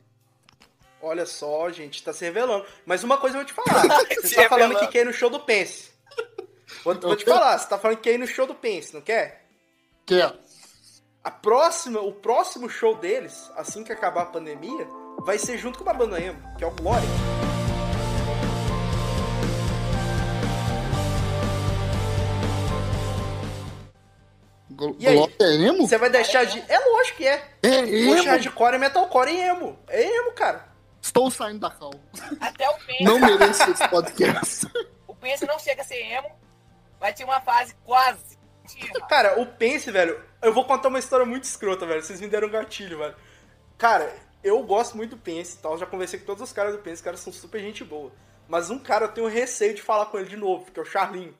Olha 1.02 1.26
só, 1.26 1.68
gente, 1.68 2.00
tá 2.00 2.12
se 2.12 2.24
revelando. 2.24 2.64
Mas 2.86 3.02
uma 3.02 3.18
coisa 3.18 3.36
eu 3.36 3.40
vou 3.40 3.46
te 3.46 3.52
falar. 3.52 3.82
Você 4.22 4.36
tá 4.36 4.48
falando 4.48 4.78
que 4.78 4.86
quer 4.86 5.00
ir 5.00 5.06
no 5.06 5.12
show 5.12 5.28
do 5.28 5.40
Pense. 5.40 5.90
Vou, 6.84 6.94
vou 6.94 7.16
te 7.16 7.24
falar, 7.24 7.58
você 7.58 7.68
tá 7.68 7.78
falando 7.78 7.98
que 7.98 8.04
quer 8.04 8.14
ir 8.14 8.18
no 8.18 8.26
show 8.26 8.46
do 8.46 8.54
Pense, 8.54 8.94
não 8.94 9.00
quer? 9.00 9.44
Quero. 10.06 10.34
A 11.22 11.30
próxima, 11.30 12.00
o 12.00 12.12
próximo 12.12 12.68
show 12.68 12.96
deles, 12.96 13.50
assim 13.56 13.84
que 13.84 13.92
acabar 13.92 14.22
a 14.22 14.26
pandemia, 14.26 14.86
vai 15.18 15.38
ser 15.38 15.58
junto 15.58 15.78
com 15.78 15.84
uma 15.84 15.94
banda 15.94 16.20
emo, 16.20 16.42
que 16.56 16.64
é 16.64 16.66
o 16.66 16.70
Glória. 16.70 17.08
E 24.98 25.06
aí? 25.06 25.14
Glória 25.14 25.34
é 25.40 25.54
emo? 25.54 25.86
Você 25.86 25.98
vai 25.98 26.10
deixar 26.10 26.44
de. 26.44 26.58
É 26.68 26.78
lógico 26.78 27.18
que 27.18 27.26
é. 27.26 27.48
É 27.62 27.78
emo? 27.78 28.24
hardcore 28.24 28.74
é 28.74 28.78
metalcore 28.78 29.30
e 29.30 29.40
emo. 29.40 29.78
É 29.88 30.02
emo, 30.02 30.32
cara. 30.32 30.71
Estou 31.02 31.30
saindo 31.30 31.58
da 31.58 31.70
cal. 31.70 31.92
Até 32.40 32.70
o 32.70 32.78
Pense. 32.78 33.02
Não 33.02 33.18
mereço 33.18 33.68
esse 33.70 33.88
podcast. 33.88 34.66
O 35.08 35.14
Pense 35.14 35.44
não 35.44 35.58
chega 35.58 35.82
a 35.82 35.84
ser 35.84 36.00
emo, 36.00 36.30
mas 37.00 37.16
tinha 37.16 37.26
uma 37.26 37.40
fase 37.40 37.74
quase. 37.84 38.38
Cara, 39.08 39.40
o 39.40 39.46
Pense, 39.46 39.90
velho, 39.90 40.24
eu 40.40 40.54
vou 40.54 40.64
contar 40.64 40.88
uma 40.88 41.00
história 41.00 41.26
muito 41.26 41.42
escrota, 41.42 41.84
velho. 41.84 42.00
Vocês 42.00 42.20
me 42.20 42.28
deram 42.28 42.46
um 42.46 42.50
gatilho, 42.52 42.98
velho. 42.98 43.16
Cara, 43.76 44.14
eu 44.44 44.62
gosto 44.62 44.96
muito 44.96 45.16
do 45.16 45.22
Pense 45.22 45.56
e 45.56 45.58
tal. 45.58 45.76
Já 45.76 45.84
conversei 45.84 46.20
com 46.20 46.26
todos 46.26 46.42
os 46.42 46.52
caras 46.52 46.72
do 46.72 46.78
Pense, 46.78 46.96
os 46.96 47.02
caras 47.02 47.20
são 47.20 47.32
super 47.32 47.60
gente 47.60 47.84
boa. 47.84 48.12
Mas 48.48 48.70
um 48.70 48.78
cara 48.78 49.06
eu 49.06 49.12
tenho 49.12 49.26
receio 49.26 49.74
de 49.74 49.82
falar 49.82 50.06
com 50.06 50.18
ele 50.18 50.28
de 50.28 50.36
novo, 50.36 50.70
que 50.70 50.78
é 50.78 50.82
o 50.82 50.86
Charlinho. 50.86 51.36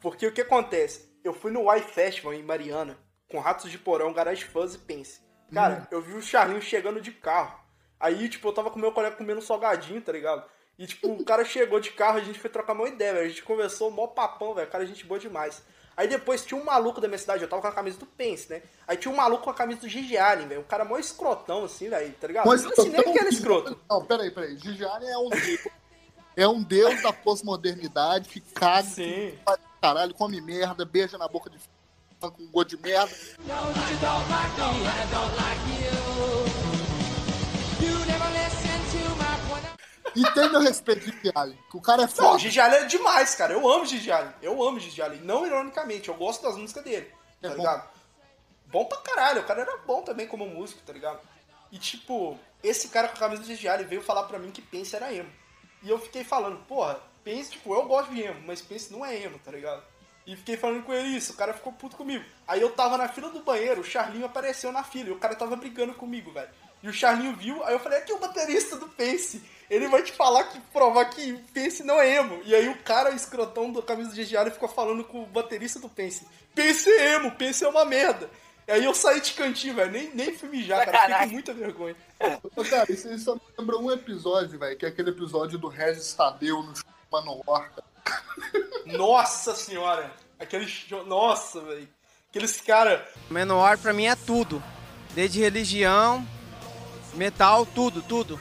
Porque 0.00 0.26
o 0.26 0.32
que 0.32 0.40
acontece? 0.40 1.08
Eu 1.22 1.32
fui 1.32 1.52
no 1.52 1.72
Y 1.72 1.82
Festival 1.82 2.34
em 2.34 2.42
Mariana, 2.42 2.98
com 3.30 3.38
Ratos 3.38 3.70
de 3.70 3.78
Porão, 3.78 4.12
Garage 4.12 4.44
Fuzz 4.44 4.74
e 4.74 4.78
Pense. 4.78 5.20
Cara, 5.52 5.86
eu 5.90 6.02
vi 6.02 6.14
o 6.14 6.22
Charlinho 6.22 6.60
chegando 6.60 7.00
de 7.00 7.12
carro. 7.12 7.67
Aí, 8.00 8.28
tipo, 8.28 8.48
eu 8.48 8.52
tava 8.52 8.70
com 8.70 8.78
meu 8.78 8.92
colega 8.92 9.16
comendo 9.16 9.40
um 9.40 9.42
salgadinho, 9.42 10.00
tá 10.00 10.12
ligado? 10.12 10.44
E, 10.78 10.86
tipo, 10.86 11.08
o 11.08 11.24
cara 11.24 11.44
chegou 11.44 11.80
de 11.80 11.90
carro, 11.90 12.18
a 12.18 12.22
gente 12.22 12.38
foi 12.38 12.48
trocar 12.48 12.72
uma 12.72 12.86
ideia, 12.88 13.14
velho. 13.14 13.26
A 13.26 13.28
gente 13.28 13.42
conversou, 13.42 13.90
mó 13.90 14.06
papão, 14.06 14.54
velho. 14.54 14.68
Cara, 14.70 14.84
a 14.84 14.86
gente 14.86 15.04
boa 15.04 15.18
demais. 15.18 15.62
Aí 15.96 16.06
depois 16.06 16.44
tinha 16.44 16.60
um 16.60 16.64
maluco 16.64 17.00
da 17.00 17.08
minha 17.08 17.18
cidade, 17.18 17.42
eu 17.42 17.48
tava 17.48 17.60
com 17.60 17.66
a 17.66 17.72
camisa 17.72 17.98
do 17.98 18.06
Pense, 18.06 18.48
né? 18.48 18.62
Aí 18.86 18.96
tinha 18.96 19.12
um 19.12 19.16
maluco 19.16 19.42
com 19.42 19.50
a 19.50 19.54
camisa 19.54 19.80
do 19.80 19.88
Gigi 19.88 20.16
Allen, 20.16 20.46
velho. 20.46 20.60
Um 20.60 20.64
cara 20.64 20.84
mó 20.84 20.96
escrotão, 20.96 21.64
assim, 21.64 21.88
velho, 21.88 22.14
tá 22.20 22.28
ligado? 22.28 22.46
Mas 22.46 22.62
Não 22.62 22.70
assim, 22.70 22.90
nem 22.90 23.00
então- 23.00 23.12
que 23.12 23.18
era 23.18 23.28
escroto. 23.28 23.76
Não, 23.90 24.04
peraí, 24.04 24.30
peraí. 24.30 24.56
Gigi 24.56 24.84
Allen 24.84 25.10
é 25.10 25.18
um 25.18 25.28
deus. 25.28 25.68
É 26.36 26.46
um 26.46 26.62
deus 26.62 27.02
da 27.02 27.12
pós-modernidade 27.12 28.28
que 28.28 28.40
caga, 28.40 28.86
Sim. 28.86 29.32
que 29.32 29.38
faz 29.44 29.58
caralho, 29.82 30.14
come 30.14 30.40
merda, 30.40 30.84
beija 30.84 31.18
na 31.18 31.26
boca 31.26 31.50
de 31.50 31.56
f... 31.56 31.66
com 32.20 32.46
gosto 32.46 32.76
de 32.76 32.80
merda. 32.80 33.12
E 33.44 33.50
tem 40.34 40.48
meu 40.50 40.60
respeito 40.60 41.00
de 41.10 41.12
Gigi 41.16 41.32
Allen, 41.34 41.58
que 41.70 41.76
o 41.76 41.80
cara 41.80 42.02
é 42.02 42.06
Não, 42.06 42.12
o 42.12 42.16
foda. 42.16 42.38
Gigi 42.38 42.60
Allen 42.60 42.80
é 42.80 42.84
demais, 42.84 43.34
cara. 43.34 43.52
Eu 43.52 43.68
amo 43.70 43.84
Gigi 43.86 44.10
Allen. 44.10 44.32
Eu 44.42 44.62
amo 44.62 44.78
Gigi 44.80 45.02
Allen. 45.02 45.20
Não 45.20 45.46
ironicamente, 45.46 46.08
eu 46.08 46.14
gosto 46.14 46.42
das 46.42 46.56
músicas 46.56 46.84
dele, 46.84 47.06
tá 47.40 47.48
É 47.48 47.50
bom. 47.50 47.56
ligado? 47.56 47.88
Bom 48.66 48.84
pra 48.84 48.98
caralho. 48.98 49.40
O 49.40 49.44
cara 49.44 49.62
era 49.62 49.76
bom 49.78 50.02
também 50.02 50.26
como 50.26 50.46
músico, 50.46 50.80
tá 50.86 50.92
ligado? 50.92 51.20
E 51.72 51.78
tipo, 51.78 52.38
esse 52.62 52.88
cara 52.88 53.08
com 53.08 53.16
a 53.16 53.18
camisa 53.18 53.42
de 53.42 53.54
Gialli 53.56 53.84
veio 53.84 54.02
falar 54.02 54.24
pra 54.24 54.38
mim 54.38 54.50
que 54.50 54.62
Pense 54.62 54.94
era 54.96 55.12
emo. 55.12 55.30
E 55.82 55.88
eu 55.90 55.98
fiquei 55.98 56.24
falando, 56.24 56.58
porra, 56.66 56.98
Pense, 57.24 57.50
tipo, 57.50 57.74
eu 57.74 57.84
gosto 57.84 58.10
de 58.12 58.22
emo, 58.22 58.40
mas 58.46 58.60
Pense 58.62 58.90
não 58.92 59.04
é 59.04 59.16
emo, 59.22 59.38
tá 59.38 59.50
ligado? 59.50 59.82
E 60.26 60.36
fiquei 60.36 60.56
falando 60.58 60.82
com 60.82 60.92
ele 60.92 61.08
isso, 61.16 61.32
o 61.32 61.36
cara 61.36 61.54
ficou 61.54 61.72
puto 61.72 61.96
comigo. 61.96 62.24
Aí 62.46 62.60
eu 62.60 62.70
tava 62.72 62.98
na 62.98 63.08
fila 63.08 63.30
do 63.30 63.40
banheiro, 63.40 63.80
o 63.80 63.84
Charlinho 63.84 64.26
apareceu 64.26 64.70
na 64.72 64.82
fila 64.84 65.08
e 65.08 65.12
o 65.12 65.18
cara 65.18 65.34
tava 65.34 65.56
brigando 65.56 65.94
comigo, 65.94 66.30
velho. 66.32 66.50
E 66.82 66.88
o 66.88 66.92
Charlinho 66.92 67.34
viu, 67.34 67.62
aí 67.64 67.72
eu 67.74 67.80
falei, 67.80 67.98
aqui 67.98 68.12
é 68.12 68.14
o 68.14 68.18
baterista 68.18 68.76
do 68.76 68.88
Pense. 68.88 69.42
Ele 69.70 69.88
vai 69.88 70.02
te 70.02 70.12
falar 70.12 70.44
que 70.44 70.58
provar 70.72 71.04
que 71.06 71.34
Pense 71.52 71.82
não 71.82 72.00
é 72.00 72.16
emo. 72.16 72.40
E 72.44 72.54
aí 72.54 72.68
o 72.68 72.78
cara, 72.78 73.10
escrotão 73.10 73.70
do 73.70 73.82
camisa 73.82 74.14
de 74.14 74.24
Gialli, 74.24 74.50
ficou 74.50 74.68
falando 74.68 75.04
com 75.04 75.22
o 75.22 75.26
baterista 75.26 75.78
do 75.78 75.88
Pense. 75.88 76.26
Pense 76.54 76.90
é 76.90 77.14
emo, 77.14 77.32
Pense 77.32 77.64
é 77.64 77.68
uma 77.68 77.84
merda. 77.84 78.30
E 78.66 78.72
aí 78.72 78.84
eu 78.84 78.94
saí 78.94 79.20
de 79.20 79.32
cantinho, 79.32 79.74
velho. 79.74 79.90
Nem, 79.90 80.14
nem 80.14 80.36
fui 80.36 80.48
mijar, 80.48 80.84
cara. 80.84 81.00
Fiquei 81.00 81.26
com 81.26 81.32
muita 81.32 81.54
vergonha. 81.54 81.96
Ô, 82.56 82.64
cara, 82.64 82.90
isso 82.90 83.18
só 83.18 83.34
me 83.34 83.40
lembra 83.58 83.78
um 83.78 83.90
episódio, 83.90 84.58
velho, 84.58 84.76
que 84.76 84.84
é 84.84 84.88
aquele 84.88 85.10
episódio 85.10 85.58
do 85.58 85.68
Regis 85.68 86.12
Tadeu 86.12 86.62
no 86.62 86.74
Manowar, 87.10 87.70
cara. 87.70 87.88
Nossa 88.84 89.54
senhora! 89.54 90.10
Aqueles. 90.38 90.86
Nossa, 91.06 91.60
velho. 91.60 91.88
Aqueles 92.30 92.60
cara. 92.60 93.06
Menor 93.30 93.78
pra 93.78 93.92
mim 93.92 94.06
é 94.06 94.14
tudo. 94.14 94.62
Desde 95.14 95.40
religião, 95.40 96.26
metal, 97.14 97.66
tudo, 97.66 98.02
tudo. 98.02 98.38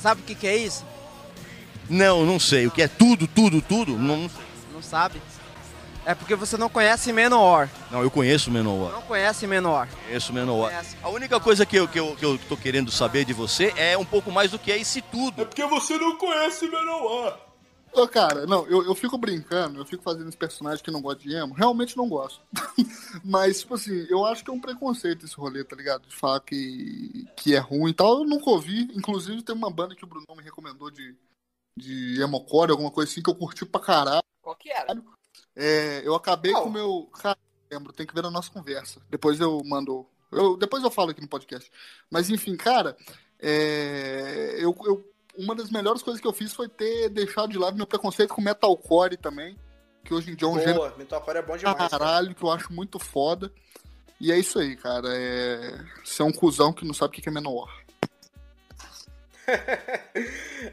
Sabe 0.00 0.20
o 0.20 0.24
que, 0.24 0.34
que 0.34 0.46
é 0.46 0.56
isso? 0.56 0.84
Não, 1.88 2.24
não 2.24 2.38
sei. 2.40 2.66
O 2.66 2.70
que 2.70 2.82
é 2.82 2.88
tudo, 2.88 3.26
tudo, 3.26 3.60
tudo? 3.62 3.96
Não, 3.96 4.30
Não 4.72 4.82
sabe? 4.82 5.20
É 6.04 6.14
porque 6.14 6.36
você 6.36 6.56
não 6.56 6.68
conhece 6.68 7.12
Menor. 7.12 7.68
não 7.90 8.00
eu 8.02 8.10
conheço 8.10 8.48
Menor. 8.50 8.92
Não 8.92 9.02
conhece 9.02 9.44
Menor. 9.46 9.88
Conheço 10.06 10.32
Menor. 10.32 10.70
Conhece. 10.70 10.96
A 11.02 11.08
única 11.08 11.40
coisa 11.40 11.66
que 11.66 11.76
eu, 11.76 11.88
que, 11.88 11.98
eu, 11.98 12.14
que 12.16 12.24
eu 12.24 12.38
tô 12.48 12.56
querendo 12.56 12.92
saber 12.92 13.24
de 13.24 13.32
você 13.32 13.72
é 13.76 13.98
um 13.98 14.04
pouco 14.04 14.30
mais 14.30 14.52
do 14.52 14.58
que 14.58 14.70
é 14.70 14.78
esse 14.78 15.00
É 15.00 15.02
tudo. 15.02 15.44
porque 15.46 15.64
você 15.66 15.98
não 15.98 16.16
conhece 16.16 16.68
Menor. 16.68 17.36
Ô, 17.96 18.06
cara, 18.06 18.46
não, 18.46 18.66
eu, 18.66 18.84
eu 18.84 18.94
fico 18.94 19.16
brincando, 19.16 19.80
eu 19.80 19.86
fico 19.86 20.02
fazendo 20.02 20.28
esse 20.28 20.36
personagem 20.36 20.84
que 20.84 20.90
não 20.90 21.00
gosta 21.00 21.22
de 21.22 21.34
emo. 21.34 21.54
Realmente 21.54 21.96
não 21.96 22.06
gosto. 22.06 22.42
Mas, 23.24 23.60
tipo 23.60 23.74
assim, 23.74 24.06
eu 24.10 24.22
acho 24.26 24.44
que 24.44 24.50
é 24.50 24.52
um 24.52 24.60
preconceito 24.60 25.24
esse 25.24 25.34
rolê, 25.34 25.64
tá 25.64 25.74
ligado? 25.74 26.06
De 26.06 26.14
falar 26.14 26.40
que, 26.40 27.26
que 27.34 27.54
é 27.54 27.58
ruim 27.58 27.92
e 27.92 27.94
tal. 27.94 28.18
Eu 28.18 28.24
nunca 28.24 28.50
ouvi. 28.50 28.82
Inclusive, 28.94 29.42
tem 29.42 29.54
uma 29.54 29.70
banda 29.70 29.96
que 29.96 30.04
o 30.04 30.06
Bruno 30.06 30.26
me 30.36 30.42
recomendou 30.42 30.90
de, 30.90 31.16
de 31.78 32.20
emocore, 32.20 32.70
alguma 32.70 32.90
coisa 32.90 33.10
assim, 33.10 33.22
que 33.22 33.30
eu 33.30 33.34
curti 33.34 33.64
pra 33.64 33.80
caralho. 33.80 34.22
Qual 34.42 34.54
que 34.56 34.70
era? 34.70 35.02
É, 35.54 36.02
eu 36.06 36.14
acabei 36.14 36.52
Qual? 36.52 36.64
com 36.64 36.68
o 36.68 36.72
meu. 36.72 37.10
Cara, 37.14 37.38
lembro, 37.72 37.94
tem 37.94 38.06
que 38.06 38.14
ver 38.14 38.22
na 38.22 38.30
nossa 38.30 38.50
conversa. 38.50 39.00
Depois 39.08 39.40
eu 39.40 39.62
mando. 39.64 40.06
Eu, 40.30 40.54
depois 40.58 40.84
eu 40.84 40.90
falo 40.90 41.12
aqui 41.12 41.22
no 41.22 41.28
podcast. 41.28 41.72
Mas 42.10 42.28
enfim, 42.28 42.56
cara, 42.56 42.94
é, 43.40 44.56
eu, 44.58 44.76
eu- 44.84 45.15
uma 45.38 45.54
das 45.54 45.70
melhores 45.70 46.02
coisas 46.02 46.20
que 46.20 46.26
eu 46.26 46.32
fiz 46.32 46.52
foi 46.52 46.68
ter 46.68 47.08
deixado 47.08 47.50
de 47.50 47.58
lado 47.58 47.76
meu 47.76 47.86
preconceito 47.86 48.34
com 48.34 48.40
metalcore 48.40 49.16
também. 49.16 49.58
Que 50.04 50.14
hoje 50.14 50.30
em 50.30 50.36
dia 50.36 50.46
é 50.46 50.50
um 50.50 50.58
gênero 50.58 50.76
Boa, 50.76 50.94
Metalcore 50.96 51.38
é 51.38 51.42
bom 51.42 51.56
demais. 51.56 51.76
cara. 51.76 51.90
caralho, 51.90 52.34
que 52.34 52.42
eu 52.42 52.50
acho 52.50 52.72
muito 52.72 52.98
foda. 52.98 53.52
E 54.20 54.30
é 54.30 54.38
isso 54.38 54.58
aí, 54.58 54.76
cara. 54.76 55.08
É... 55.08 55.84
Você 56.04 56.22
é 56.22 56.24
um 56.24 56.32
cuzão 56.32 56.72
que 56.72 56.86
não 56.86 56.94
sabe 56.94 57.18
o 57.18 57.20
que 57.20 57.28
é 57.28 57.32
menor. 57.32 57.68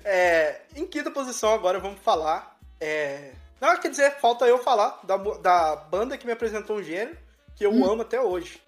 É, 0.03 0.61
em 0.75 0.87
quinta 0.87 1.11
posição 1.11 1.53
agora 1.53 1.79
vamos 1.79 1.99
falar. 1.99 2.57
É... 2.79 3.33
Não, 3.61 3.77
quer 3.79 3.89
dizer, 3.89 4.17
falta 4.19 4.45
eu 4.45 4.57
falar 4.57 4.99
da, 5.03 5.17
da 5.17 5.75
banda 5.75 6.17
que 6.17 6.25
me 6.25 6.31
apresentou 6.31 6.77
um 6.77 6.83
gênero 6.83 7.15
que 7.55 7.65
eu 7.65 7.71
amo 7.85 8.01
até 8.01 8.19
hoje. 8.19 8.59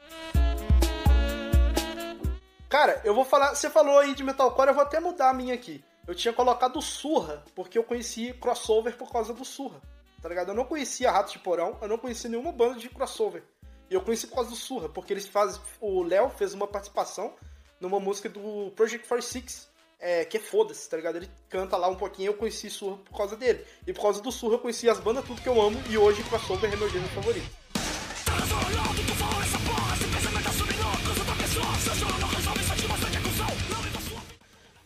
Cara, 2.69 3.01
eu 3.04 3.13
vou 3.13 3.25
falar. 3.25 3.56
Você 3.56 3.69
falou 3.69 3.99
aí 3.99 4.15
de 4.15 4.23
metalcore, 4.23 4.69
eu 4.69 4.73
vou 4.73 4.84
até 4.84 4.99
mudar 4.99 5.30
a 5.30 5.34
minha 5.34 5.54
aqui. 5.54 5.84
Eu 6.08 6.13
tinha 6.13 6.34
colocado 6.34 6.82
Surra, 6.82 7.43
porque 7.56 7.78
eu 7.78 7.84
conheci 7.84 8.34
crossover 8.34 8.95
por 8.95 9.12
causa 9.12 9.34
do 9.34 9.43
Surra. 9.43 9.82
Tá 10.21 10.30
ligado? 10.30 10.49
Eu 10.49 10.56
não 10.56 10.65
conhecia 10.65 11.12
Ratos 11.12 11.34
de 11.34 11.39
Porão, 11.39 11.78
eu 11.82 11.88
não 11.88 11.97
conhecia 11.97 12.30
nenhuma 12.30 12.51
banda 12.51 12.80
de 12.80 12.89
crossover. 12.89 13.43
E 13.89 13.93
eu 13.93 14.01
conheci 14.01 14.28
por 14.28 14.36
causa 14.36 14.49
do 14.49 14.56
Surra, 14.56 14.89
porque 14.89 15.13
eles 15.13 15.28
fazem. 15.28 15.62
O 15.80 16.04
Léo 16.04 16.30
fez 16.30 16.54
uma 16.54 16.67
participação 16.67 17.34
numa 17.80 17.99
música 17.99 18.28
do 18.30 18.71
Project 18.75 19.08
46, 19.08 19.69
é, 19.99 20.25
que 20.25 20.38
é 20.38 20.39
foda-se, 20.39 20.89
tá 20.89 20.97
ligado? 20.97 21.17
Ele 21.17 21.30
canta 21.49 21.78
lá 21.78 21.88
um 21.88 21.95
pouquinho, 21.95 22.30
eu 22.30 22.34
conheci 22.34 22.69
Surra 22.69 22.97
por 22.97 23.15
causa 23.15 23.36
dele. 23.36 23.65
E 23.86 23.93
por 23.93 24.01
causa 24.01 24.21
do 24.21 24.32
Surra 24.32 24.56
eu 24.56 24.60
conheci 24.60 24.89
as 24.89 24.99
bandas 24.99 25.25
tudo 25.25 25.41
que 25.41 25.49
eu 25.49 25.62
amo, 25.62 25.82
e 25.89 25.97
hoje 25.97 26.23
crossover 26.23 26.71
é 26.71 26.75
meu 26.75 26.89
gênero 26.89 27.12
favorito. 27.13 27.49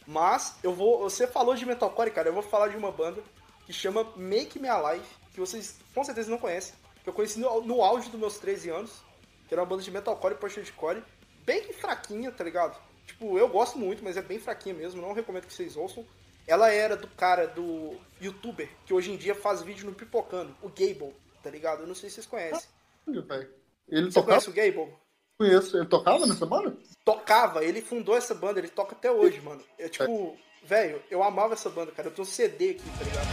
Mas 0.10 0.56
eu 0.64 0.74
vou. 0.74 1.02
Você 1.02 1.28
falou 1.28 1.54
de 1.54 1.68
metalcore, 1.68 2.10
cara. 2.10 2.30
Eu 2.30 2.34
vou 2.34 2.42
falar 2.42 2.70
de 2.70 2.76
uma 2.76 2.92
banda 2.92 3.22
que 3.68 3.72
chama 3.72 4.04
Make 4.16 4.58
Me 4.58 4.68
Alive, 4.68 5.06
que 5.32 5.40
vocês 5.40 5.78
com 5.94 6.04
certeza 6.04 6.32
não 6.32 6.40
conhecem. 6.40 6.74
Que 7.04 7.10
eu 7.10 7.14
conheci 7.14 7.40
no, 7.40 7.62
no 7.62 7.84
auge 7.84 8.10
dos 8.10 8.20
meus 8.20 8.40
13 8.40 8.72
anos. 8.72 8.92
Que 9.48 9.54
era 9.54 9.62
uma 9.62 9.68
banda 9.68 9.84
de 9.84 9.92
metalcore 9.92 10.34
e 10.34 10.38
post-hardcore. 10.38 11.04
Bem 11.46 11.72
fraquinha, 11.74 12.32
tá 12.32 12.44
ligado? 12.44 12.76
Tipo, 13.06 13.38
eu 13.38 13.48
gosto 13.48 13.78
muito, 13.78 14.04
mas 14.04 14.18
é 14.18 14.22
bem 14.24 14.40
fraquinha 14.40 14.74
mesmo. 14.74 15.00
Não 15.00 15.14
recomendo 15.14 15.46
que 15.46 15.54
vocês 15.54 15.78
ouçam. 15.78 16.04
Ela 16.48 16.72
era 16.72 16.98
do 16.98 17.08
cara 17.10 17.46
do 17.46 17.96
youtuber 18.20 18.68
que 18.88 18.94
hoje 18.96 19.12
em 19.12 19.16
dia 19.16 19.36
faz 19.36 19.62
vídeo 19.62 19.86
no 19.86 19.94
Pipocando, 19.94 20.56
o 20.64 20.70
Gable, 20.70 21.16
tá 21.44 21.52
ligado? 21.52 21.82
Eu 21.82 21.88
não 21.88 21.94
sei 21.94 22.10
se 22.10 22.16
vocês 22.16 22.26
conhecem. 22.26 22.68
Velho. 23.06 23.54
Ele 23.88 24.06
Você 24.06 24.14
tocava? 24.16 24.42
conhece 24.42 24.50
o 24.50 24.54
Gable? 24.54 24.92
Conheço. 25.40 25.78
Ele 25.78 25.86
tocava 25.86 26.26
nessa 26.26 26.46
banda? 26.46 26.76
tocava, 27.06 27.64
ele 27.64 27.82
fundou 27.82 28.16
essa 28.16 28.36
banda, 28.36 28.60
ele 28.60 28.68
toca 28.68 28.94
até 28.94 29.10
hoje, 29.10 29.40
mano. 29.40 29.62
É 29.80 29.88
tipo, 29.88 30.38
velho, 30.64 31.02
eu 31.10 31.24
amava 31.24 31.54
essa 31.54 31.70
banda, 31.70 31.94
cara. 31.94 32.10
Eu 32.10 32.12
tenho 32.12 32.28
um 32.28 32.30
CD 32.30 32.72
aqui, 32.72 32.84
tá 32.98 33.06
ligado? 33.06 33.28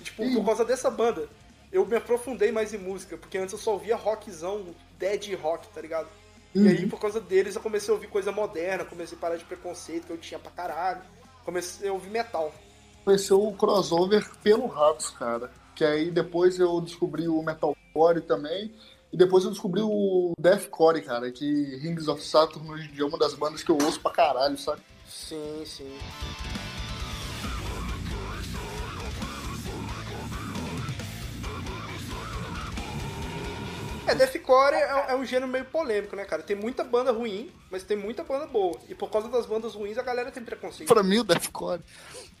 E, 0.00 0.04
Tipo, 0.04 0.34
por 0.34 0.44
causa 0.44 0.64
dessa 0.64 0.90
banda, 0.90 1.28
eu 1.72 1.86
me 1.86 1.96
aprofundei 1.96 2.50
mais 2.50 2.74
em 2.74 2.78
música, 2.78 3.16
porque 3.16 3.38
antes 3.38 3.52
eu 3.52 3.58
só 3.60 3.72
ouvia 3.74 3.94
rockzão, 3.94 4.74
dead 4.98 5.34
rock, 5.40 5.68
tá 5.68 5.80
ligado? 5.80 6.08
E 6.52 6.66
aí, 6.66 6.86
por 6.86 6.98
causa 6.98 7.20
deles, 7.20 7.54
eu 7.54 7.62
comecei 7.62 7.90
a 7.90 7.94
ouvir 7.94 8.08
coisa 8.08 8.32
moderna, 8.32 8.84
comecei 8.84 9.16
a 9.16 9.20
parar 9.20 9.36
de 9.36 9.44
preconceito 9.44 10.06
que 10.06 10.12
eu 10.12 10.18
tinha 10.18 10.40
pra 10.40 10.50
caralho. 10.50 11.00
Comecei 11.44 11.88
a 11.88 11.92
ouvir 11.92 12.10
metal. 12.10 12.52
Conheceu 13.04 13.42
o 13.42 13.54
crossover 13.54 14.28
pelo 14.42 14.66
Ratos, 14.66 15.10
cara. 15.10 15.50
Que 15.74 15.84
aí 15.84 16.10
depois 16.10 16.58
eu 16.58 16.80
descobri 16.80 17.28
o 17.28 17.42
metalcore 17.42 18.20
também. 18.20 18.72
E 19.12 19.16
depois 19.16 19.44
eu 19.44 19.50
descobri 19.50 19.80
o 19.82 20.32
deathcore, 20.38 21.02
cara. 21.02 21.30
Que 21.32 21.76
Rings 21.76 22.06
of 22.06 22.22
Saturn 22.22 22.70
hoje 22.70 22.88
em 22.88 22.92
dia 22.92 23.02
é 23.02 23.06
uma 23.06 23.18
das 23.18 23.34
bandas 23.34 23.62
que 23.62 23.70
eu 23.70 23.78
ouço 23.82 24.00
pra 24.00 24.12
caralho, 24.12 24.56
sabe? 24.56 24.80
Sim, 25.08 25.62
sim. 25.64 25.98
É, 34.10 34.14
Deathcore 34.14 34.74
é, 34.74 35.06
é 35.12 35.14
um 35.16 35.24
gênero 35.24 35.48
meio 35.50 35.64
polêmico, 35.66 36.14
né, 36.16 36.24
cara? 36.24 36.42
Tem 36.42 36.56
muita 36.56 36.82
banda 36.84 37.12
ruim, 37.12 37.50
mas 37.70 37.82
tem 37.82 37.96
muita 37.96 38.22
banda 38.24 38.46
boa. 38.46 38.78
E 38.88 38.94
por 38.94 39.10
causa 39.10 39.28
das 39.28 39.46
bandas 39.46 39.74
ruins, 39.74 39.98
a 39.98 40.02
galera 40.02 40.30
tem 40.30 40.42
preconceito. 40.44 40.88
Pra 40.92 41.02
mim, 41.02 41.18
o 41.18 41.24
deathcore, 41.24 41.80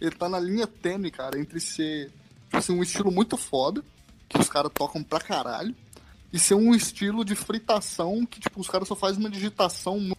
ele 0.00 0.10
tá 0.10 0.28
na 0.28 0.38
linha 0.40 0.66
tênue, 0.66 1.10
cara, 1.10 1.38
entre 1.38 1.60
ser 1.60 2.10
assim, 2.52 2.72
um 2.78 2.82
estilo 2.82 3.10
muito 3.10 3.36
foda, 3.36 3.82
que 4.28 4.38
os 4.38 4.48
caras 4.48 4.70
tocam 4.74 5.02
pra 5.02 5.20
caralho, 5.20 5.74
e 6.32 6.38
ser 6.38 6.54
um 6.54 6.74
estilo 6.74 7.24
de 7.24 7.34
fritação 7.34 8.24
que, 8.26 8.40
tipo, 8.40 8.60
os 8.60 8.68
caras 8.68 8.86
só 8.88 8.94
fazem 8.96 9.18
uma 9.20 9.30
digitação 9.30 9.98
mu- 9.98 10.16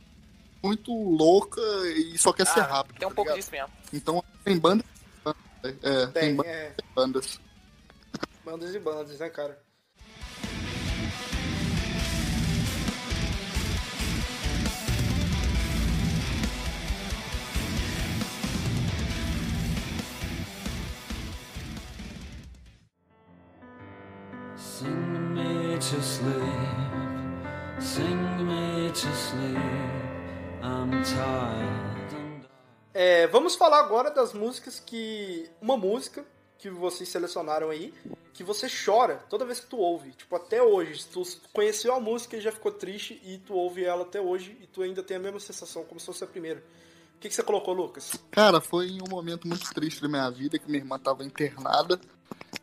muito 0.64 0.92
louca 0.94 1.62
e 1.96 2.18
só 2.18 2.32
quer 2.34 2.46
ser 2.46 2.60
Ah, 2.62 2.64
rápido. 2.68 2.98
Tem 3.00 3.08
um 3.08 3.12
tá 3.12 3.16
pouco 3.16 3.30
ligado? 3.32 3.40
disso 3.40 3.52
mesmo. 3.52 3.70
Então, 3.94 4.24
tem 4.44 4.58
banda. 4.58 4.84
É, 5.64 5.72
tem, 5.72 6.12
Tem, 6.12 6.36
ba- 6.36 6.44
é, 6.46 6.74
bandas. 6.96 7.40
bandas 8.44 8.74
e 8.76 8.80
bandas, 8.80 9.20
né, 9.20 9.30
cara? 9.30 9.62
Sing 24.82 25.34
me 25.36 25.78
to 25.78 26.02
sleep, 26.02 26.42
sing 27.80 28.48
me 28.48 28.90
to 28.90 29.14
sleep. 29.14 29.58
I'm 30.64 30.90
tired 31.04 32.16
and 32.16 32.42
É, 32.92 33.28
vamos 33.28 33.54
falar 33.54 33.78
agora 33.78 34.10
das 34.10 34.34
músicas 34.34 34.80
que. 34.80 35.48
Uma 35.62 35.78
música 35.78 36.26
que 36.58 36.68
vocês 36.68 37.08
selecionaram 37.10 37.70
aí, 37.70 37.94
que 38.34 38.44
você 38.44 38.68
chora 38.68 39.18
toda 39.30 39.46
vez 39.46 39.60
que 39.60 39.68
tu 39.68 39.78
ouve. 39.78 40.14
Tipo, 40.14 40.36
até 40.36 40.64
hoje. 40.64 41.04
Se 41.04 41.10
tu 41.10 41.22
conheceu 41.54 41.94
a 41.94 42.00
música 42.00 42.38
e 42.38 42.42
já 42.42 42.52
ficou 42.52 42.72
triste 42.72 43.22
e 43.24 43.38
tu 43.38 43.54
ouve 43.54 43.84
ela 43.84 44.02
até 44.02 44.20
hoje 44.20 44.58
e 44.64 44.66
tu 44.66 44.82
ainda 44.82 45.04
tem 45.04 45.18
a 45.18 45.20
mesma 45.20 45.40
sensação, 45.40 45.84
como 45.84 46.00
se 46.00 46.08
fosse 46.08 46.24
a 46.24 46.28
primeira. 46.28 46.64
O 47.18 47.20
que, 47.20 47.30
que 47.30 47.36
você 47.36 47.44
colocou, 47.44 47.76
Lucas? 47.76 48.14
Cara, 48.32 48.60
foi 48.60 48.88
em 48.88 49.00
um 49.00 49.08
momento 49.08 49.48
muito 49.48 49.72
triste 49.76 50.02
da 50.02 50.08
minha 50.08 50.28
vida 50.32 50.58
que 50.58 50.66
minha 50.66 50.80
irmã 50.80 50.98
tava 50.98 51.24
internada. 51.24 52.02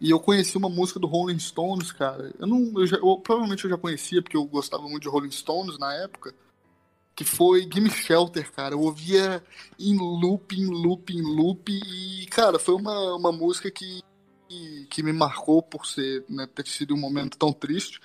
E 0.00 0.10
eu 0.10 0.20
conheci 0.20 0.56
uma 0.56 0.68
música 0.68 1.00
do 1.00 1.06
Rolling 1.06 1.38
Stones, 1.38 1.90
cara. 1.90 2.32
Eu 2.38 2.46
não. 2.46 2.72
Eu 2.76 2.86
já- 2.86 2.96
eu- 2.98 3.16
provavelmente 3.18 3.64
eu 3.64 3.70
já 3.70 3.76
conhecia, 3.76 4.22
porque 4.22 4.36
eu 4.36 4.44
gostava 4.44 4.84
muito 4.84 5.02
de 5.02 5.08
Rolling 5.08 5.30
Stones 5.30 5.78
na 5.78 5.92
época. 5.94 6.34
Que 7.16 7.24
foi 7.24 7.68
Gimme 7.72 7.90
Shelter, 7.90 8.52
cara. 8.52 8.74
Eu 8.74 8.80
ouvia 8.80 9.42
em 9.78 9.96
loop, 9.98 10.56
em 10.56 10.66
loop, 10.66 11.12
em 11.12 11.20
loop. 11.22 11.72
E, 11.72 12.26
cara, 12.26 12.60
foi 12.60 12.74
uma, 12.76 13.16
uma 13.16 13.32
música 13.32 13.68
que, 13.72 14.00
que, 14.48 14.86
que 14.88 15.02
me 15.02 15.12
marcou 15.12 15.60
por 15.60 15.84
ser, 15.84 16.24
né, 16.28 16.46
ter 16.46 16.64
sido 16.68 16.94
um 16.94 16.98
momento 16.98 17.36
tão 17.36 17.52
triste. 17.52 18.00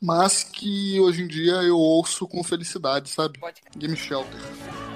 Mas 0.00 0.42
que 0.42 0.98
hoje 0.98 1.22
em 1.22 1.28
dia 1.28 1.54
eu 1.62 1.76
ouço 1.78 2.26
com 2.26 2.42
felicidade, 2.42 3.10
sabe? 3.10 3.38
Gimme 3.78 3.96
Shelter. 3.96 4.87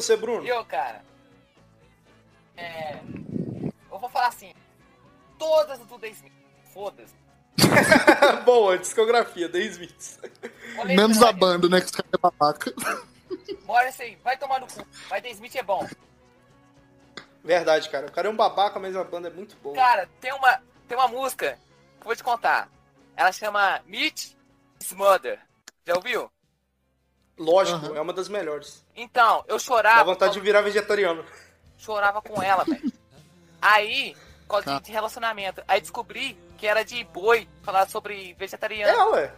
Você, 0.00 0.16
Bruno? 0.16 0.44
E 0.44 0.48
eu, 0.48 0.64
cara? 0.64 1.04
É. 2.56 2.98
Eu 3.90 3.98
vou 3.98 4.08
falar 4.08 4.28
assim. 4.28 4.52
Todas 5.38 5.78
do 5.80 5.98
The 5.98 6.08
Smith. 6.08 6.32
Foda-se. 6.72 7.14
Boa, 8.44 8.78
discografia, 8.78 9.48
The 9.48 9.58
Smiths. 9.58 10.18
Olha 10.78 10.94
Menos 10.94 11.22
a 11.22 11.32
banda, 11.32 11.68
né? 11.68 11.80
Que 11.80 11.86
os 11.86 11.92
caras 11.92 12.10
é 12.12 12.18
babaca. 12.18 12.72
Morrissey, 13.64 14.16
vai 14.22 14.36
tomar 14.36 14.60
no 14.60 14.66
cu. 14.66 14.86
Mas 15.10 15.22
The 15.22 15.30
Smith 15.30 15.56
é 15.56 15.62
bom. 15.62 15.86
Verdade, 17.42 17.88
cara. 17.88 18.06
O 18.06 18.12
cara 18.12 18.28
é 18.28 18.30
um 18.30 18.36
babaca, 18.36 18.78
mas 18.78 18.96
a 18.96 19.04
banda 19.04 19.28
é 19.28 19.30
muito 19.30 19.56
boa. 19.56 19.74
Cara, 19.74 20.08
tem 20.20 20.32
uma, 20.32 20.60
tem 20.88 20.96
uma 20.96 21.08
música 21.08 21.58
que 21.98 22.02
eu 22.02 22.06
vou 22.06 22.16
te 22.16 22.22
contar. 22.24 22.68
Ela 23.16 23.32
chama 23.32 23.80
Meet 23.86 24.34
Mother. 24.94 25.40
Já 25.86 25.94
ouviu? 25.94 26.30
Lógico, 27.38 27.94
é 27.94 28.00
uma 28.00 28.12
das 28.12 28.28
melhores. 28.28 28.82
Então, 28.94 29.44
eu 29.46 29.56
Dá 29.56 29.62
chorava. 29.62 30.04
vontade 30.04 30.32
de 30.34 30.40
virar 30.40 30.62
vegetariano. 30.62 31.24
Chorava 31.76 32.22
com 32.22 32.42
ela, 32.42 32.64
velho. 32.64 32.90
Aí, 33.60 34.16
por 34.46 34.62
causa 34.62 34.80
de 34.80 34.90
relacionamento. 34.90 35.62
Aí 35.68 35.80
descobri 35.80 36.38
que 36.56 36.66
era 36.66 36.82
de 36.84 37.04
boi, 37.04 37.46
falar 37.62 37.88
sobre 37.88 38.34
vegetariano. 38.38 38.98
É, 38.98 39.04
ué. 39.10 39.32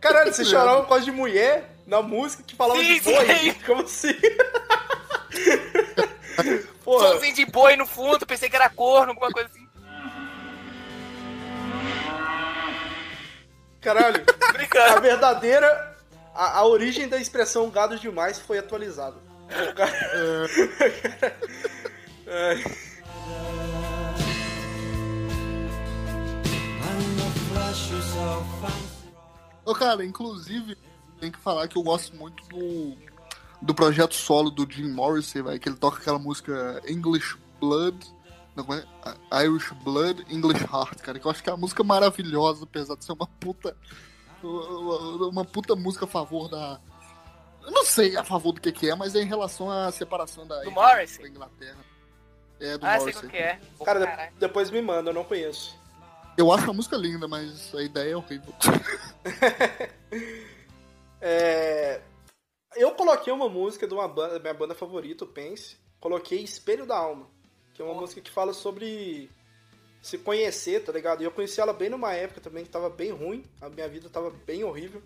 Caralho, 0.00 0.32
você 0.32 0.44
chorava 0.46 0.82
por 0.82 0.90
causa 0.90 1.04
de 1.04 1.10
mulher 1.10 1.68
na 1.86 2.00
música 2.02 2.42
que 2.44 2.54
falava 2.54 2.78
Sim, 2.78 2.94
de 2.94 3.00
boi? 3.00 3.26
sim. 3.26 3.54
Como 3.66 3.82
assim? 3.82 4.14
Porra, 6.84 7.08
Somzinho 7.08 7.34
de 7.34 7.44
boi 7.46 7.76
no 7.76 7.84
fundo, 7.84 8.24
pensei 8.24 8.48
que 8.48 8.54
era 8.56 8.70
corno, 8.70 9.10
alguma 9.10 9.30
coisa 9.30 9.48
assim. 9.48 9.66
caralho. 13.80 14.24
A 14.96 15.00
verdadeira. 15.00 15.87
A, 16.38 16.60
a 16.60 16.64
origem 16.64 17.08
da 17.08 17.18
expressão 17.20 17.68
gado 17.68 17.98
demais 17.98 18.38
foi 18.38 18.58
atualizada. 18.58 19.16
O 19.48 19.74
cara-. 19.74 20.46
Ô, 29.64 29.74
cara, 29.74 30.04
inclusive, 30.04 30.78
tem 31.20 31.32
que 31.32 31.40
falar 31.40 31.66
que 31.66 31.76
eu 31.76 31.82
gosto 31.82 32.14
muito 32.14 32.40
do, 32.46 32.96
do 33.60 33.74
projeto 33.74 34.14
solo 34.14 34.48
do 34.48 34.64
Jim 34.70 34.92
Morrissey, 34.92 35.42
vai, 35.42 35.58
que 35.58 35.68
ele 35.68 35.76
toca 35.76 35.98
aquela 35.98 36.20
música 36.20 36.80
English 36.86 37.36
Blood, 37.58 37.98
não, 38.54 38.64
é? 38.72 39.44
Irish 39.44 39.72
Blood, 39.82 40.24
English 40.30 40.62
Heart, 40.62 41.00
cara, 41.00 41.18
que 41.18 41.26
eu 41.26 41.30
acho 41.32 41.42
que 41.42 41.50
é 41.50 41.52
uma 41.52 41.58
música 41.58 41.82
maravilhosa, 41.82 42.62
apesar 42.62 42.94
de 42.94 43.04
ser 43.04 43.10
uma 43.10 43.26
puta. 43.26 43.76
Uma 44.42 45.44
puta 45.44 45.74
música 45.76 46.04
a 46.04 46.08
favor 46.08 46.48
da. 46.48 46.80
Eu 47.62 47.70
não 47.72 47.84
sei 47.84 48.16
a 48.16 48.24
favor 48.24 48.52
do 48.52 48.60
que, 48.60 48.72
que 48.72 48.88
é, 48.90 48.94
mas 48.94 49.14
é 49.14 49.20
em 49.20 49.26
relação 49.26 49.70
à 49.70 49.90
separação 49.92 50.46
da, 50.46 50.60
Do 50.62 50.70
Morrissey? 50.70 51.22
da 51.24 51.28
Inglaterra. 51.28 51.78
É, 52.60 52.78
do 52.78 52.86
Ah, 52.86 52.90
sei 52.94 52.98
Morrissey. 53.00 53.26
o 53.26 53.30
que 53.30 53.36
é. 53.36 53.60
Pô, 53.76 53.84
Cara, 53.84 54.06
caralho. 54.06 54.32
depois 54.38 54.70
me 54.70 54.80
manda, 54.82 55.10
eu 55.10 55.14
não 55.14 55.24
conheço. 55.24 55.76
Eu 56.36 56.52
acho 56.52 56.70
a 56.70 56.72
música 56.72 56.96
linda, 56.96 57.26
mas 57.28 57.74
a 57.74 57.82
ideia 57.82 58.12
é 58.12 58.16
horrível. 58.16 58.54
É, 61.20 62.00
Eu 62.76 62.92
coloquei 62.92 63.32
uma 63.32 63.48
música 63.48 63.88
de 63.88 63.94
uma 63.94 64.06
banda, 64.06 64.38
minha 64.38 64.54
banda 64.54 64.72
favorita, 64.74 65.24
o 65.24 65.26
Pense. 65.28 65.76
Coloquei 66.00 66.38
Espelho 66.44 66.86
da 66.86 66.96
Alma, 66.96 67.26
que 67.74 67.82
é 67.82 67.84
uma 67.84 67.94
música 68.00 68.20
que 68.20 68.30
fala 68.30 68.52
sobre 68.52 69.28
se 70.00 70.18
conhecer, 70.18 70.84
tá 70.84 70.92
ligado? 70.92 71.22
E 71.22 71.24
eu 71.24 71.30
conheci 71.30 71.60
ela 71.60 71.72
bem 71.72 71.90
numa 71.90 72.12
época 72.12 72.40
também 72.40 72.64
que 72.64 72.70
tava 72.70 72.88
bem 72.88 73.10
ruim, 73.10 73.44
a 73.60 73.68
minha 73.68 73.88
vida 73.88 74.08
tava 74.08 74.30
bem 74.30 74.64
horrível. 74.64 75.02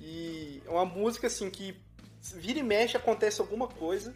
E 0.00 0.62
é 0.66 0.70
uma 0.70 0.84
música 0.84 1.26
assim 1.26 1.50
que 1.50 1.76
vira 2.34 2.58
e 2.58 2.62
mexe 2.62 2.96
acontece 2.96 3.40
alguma 3.40 3.68
coisa 3.68 4.14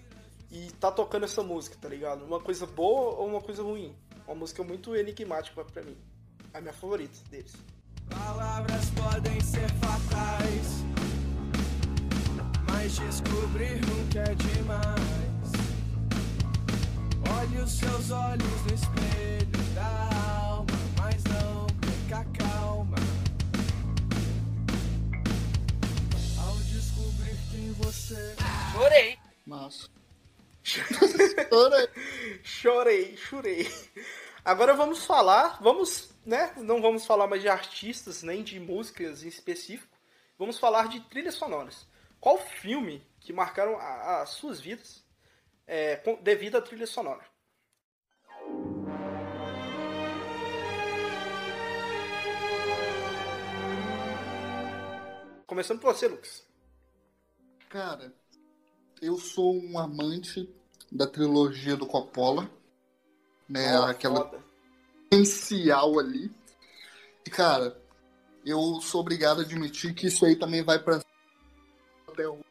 e 0.50 0.70
tá 0.72 0.90
tocando 0.90 1.24
essa 1.24 1.42
música, 1.42 1.76
tá 1.80 1.88
ligado? 1.88 2.24
Uma 2.24 2.40
coisa 2.40 2.66
boa 2.66 3.16
ou 3.16 3.28
uma 3.28 3.40
coisa 3.40 3.62
ruim. 3.62 3.94
Uma 4.26 4.34
música 4.34 4.62
muito 4.62 4.94
enigmática 4.96 5.64
pra 5.64 5.82
mim. 5.82 5.96
É 6.52 6.58
a 6.58 6.60
minha 6.60 6.72
favorita 6.72 7.18
deles. 7.30 7.52
Palavras 8.08 8.90
podem 8.90 9.40
ser 9.40 9.68
fatais, 9.74 10.84
mas 12.70 12.96
descobrir 12.96 13.80
nunca 13.86 14.20
é 14.20 14.34
demais. 14.34 15.52
Olhe 17.38 17.62
os 17.62 17.70
seus 17.70 18.10
olhos 18.10 18.62
no 18.66 18.74
espelho 18.74 19.07
quem 28.08 29.16
você 30.98 31.48
Chorei. 31.48 31.88
Chorei, 32.42 33.16
chorei. 33.16 33.68
Agora 34.44 34.74
vamos 34.74 35.04
falar, 35.04 35.58
vamos, 35.62 36.10
né? 36.24 36.52
Não 36.56 36.80
vamos 36.80 37.04
falar 37.06 37.26
mais 37.26 37.42
de 37.42 37.48
artistas 37.48 38.22
nem 38.22 38.42
de 38.42 38.58
músicas 38.60 39.22
em 39.22 39.28
específico. 39.28 39.96
Vamos 40.38 40.58
falar 40.58 40.88
de 40.88 41.00
trilhas 41.08 41.34
sonoras. 41.34 41.86
Qual 42.20 42.38
filme 42.38 43.06
que 43.20 43.32
marcaram 43.32 43.76
a- 43.78 44.22
as 44.22 44.30
suas 44.30 44.60
vidas 44.60 45.04
é, 45.66 45.96
com- 45.96 46.20
devido 46.22 46.56
à 46.56 46.62
trilha 46.62 46.86
sonora? 46.86 47.24
Começando 55.46 55.80
por 55.80 55.94
você, 55.94 56.06
Lucas. 56.08 56.46
Cara, 57.68 58.14
eu 59.02 59.18
sou 59.18 59.54
um 59.54 59.78
amante 59.78 60.48
da 60.90 61.06
trilogia 61.06 61.76
do 61.76 61.86
Coppola, 61.86 62.50
né? 63.46 63.78
Ó, 63.78 63.84
aquela 63.84 64.24
foda. 64.24 64.42
essencial 65.10 65.98
ali. 65.98 66.32
E, 67.26 67.30
cara, 67.30 67.78
eu 68.44 68.80
sou 68.80 69.02
obrigado 69.02 69.40
a 69.40 69.42
admitir 69.42 69.94
que 69.94 70.06
isso 70.06 70.24
aí 70.24 70.34
também 70.34 70.62
vai 70.62 70.78
pra 70.78 71.02
até 72.08 72.26
hoje. 72.26 72.42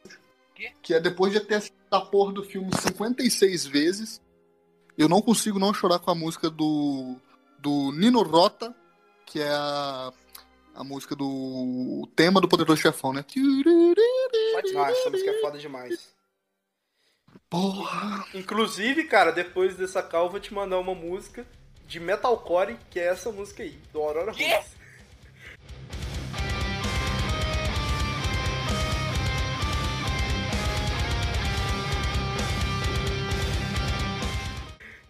Que 0.84 0.94
é 0.94 1.00
depois 1.00 1.34
de 1.34 1.40
ter 1.40 1.56
assistido 1.56 1.78
a 1.90 2.02
porra 2.02 2.34
do 2.34 2.44
filme 2.44 2.70
56 2.76 3.66
vezes, 3.66 4.22
eu 4.96 5.10
não 5.10 5.22
consigo 5.22 5.58
não 5.58 5.74
chorar 5.74 5.98
com 5.98 6.12
a 6.12 6.16
música 6.16 6.48
do, 6.48 7.16
do 7.58 7.92
Nino 7.92 8.22
Rota, 8.22 8.76
que 9.26 9.40
é 9.40 9.50
a, 9.50 10.14
a 10.78 10.84
música 10.84 11.16
do 11.16 11.26
o 11.26 12.08
tema 12.16 12.40
do 12.40 12.48
Poderoso 12.48 12.80
Chefão, 12.80 13.12
né? 13.12 13.26
Nossa, 14.74 14.92
essa 14.92 15.10
música 15.10 15.32
é 15.32 15.42
foda 15.42 15.58
demais. 15.58 16.16
Porra! 17.50 18.26
Inclusive, 18.34 19.06
cara, 19.06 19.32
depois 19.32 19.76
dessa 19.76 20.04
call 20.04 20.26
eu 20.26 20.32
vou 20.32 20.40
te 20.40 20.54
mandar 20.54 20.78
uma 20.78 20.94
música 20.94 21.46
de 21.88 22.00
metalcore, 22.00 22.78
que 22.92 23.00
é 23.00 23.08
essa 23.08 23.32
música 23.32 23.64
aí, 23.64 23.80
do 23.92 24.02
Aurora 24.02 24.32
Rules. 24.32 24.77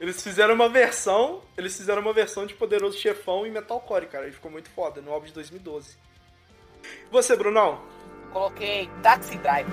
Eles 0.08 0.24
fizeram 0.24 0.54
uma 0.54 0.70
versão, 0.70 1.42
eles 1.58 1.76
fizeram 1.76 2.02
uma 2.02 2.14
versão 2.14 2.46
de 2.46 2.54
Poderoso 2.54 2.98
Chefão 2.98 3.46
em 3.46 3.52
metalcore, 3.52 4.08
cara, 4.08 4.26
e 4.26 4.32
ficou 4.32 4.50
muito 4.50 4.70
foda, 4.70 5.02
no 5.02 5.12
álbum 5.12 5.26
de 5.26 5.34
2012. 5.34 5.98
Você, 7.12 7.36
Brunão? 7.36 7.84
Coloquei 8.32 8.90
Taxi 9.04 9.38
Driver. 9.40 9.70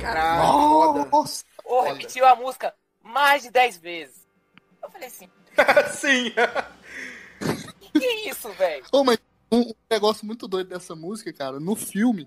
Caralho, 0.00 0.48
foda. 0.48 1.08
Nossa! 1.12 1.44
Ou 1.62 1.82
repetiu 1.82 2.24
a 2.24 2.34
música 2.34 2.74
mais 3.04 3.42
de 3.42 3.50
10 3.50 3.76
vezes. 3.76 4.26
Eu 4.82 4.90
falei 4.90 5.08
assim, 5.08 5.28
Sim. 5.92 6.32
que 7.92 8.06
é 8.06 8.30
isso, 8.30 8.50
velho? 8.52 8.86
Ô, 8.90 9.04
mas 9.04 9.18
um 9.52 9.70
negócio 9.90 10.24
muito 10.24 10.48
doido 10.48 10.70
dessa 10.70 10.96
música, 10.96 11.30
cara, 11.30 11.60
no 11.60 11.76
filme, 11.76 12.26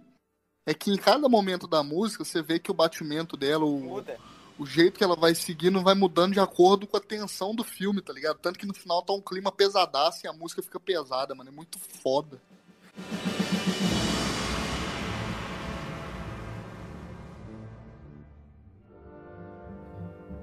é 0.65 0.73
que 0.73 0.91
em 0.91 0.97
cada 0.97 1.27
momento 1.27 1.67
da 1.67 1.81
música 1.81 2.23
você 2.23 2.41
vê 2.41 2.59
que 2.59 2.69
o 2.69 2.73
batimento 2.73 3.35
dela, 3.35 3.65
o, 3.65 3.79
Muda. 3.79 4.19
o 4.59 4.65
jeito 4.65 4.97
que 4.97 5.03
ela 5.03 5.15
vai 5.15 5.33
seguindo 5.33 5.81
vai 5.81 5.95
mudando 5.95 6.33
de 6.33 6.39
acordo 6.39 6.85
com 6.85 6.97
a 6.97 7.01
tensão 7.01 7.55
do 7.55 7.63
filme, 7.63 8.01
tá 8.01 8.13
ligado? 8.13 8.37
Tanto 8.37 8.59
que 8.59 8.65
no 8.65 8.73
final 8.73 9.01
tá 9.01 9.13
um 9.13 9.21
clima 9.21 9.51
pesadaço 9.51 10.25
e 10.25 10.27
a 10.27 10.33
música 10.33 10.61
fica 10.61 10.79
pesada, 10.79 11.33
mano. 11.33 11.49
É 11.49 11.53
muito 11.53 11.79
foda. 11.79 12.39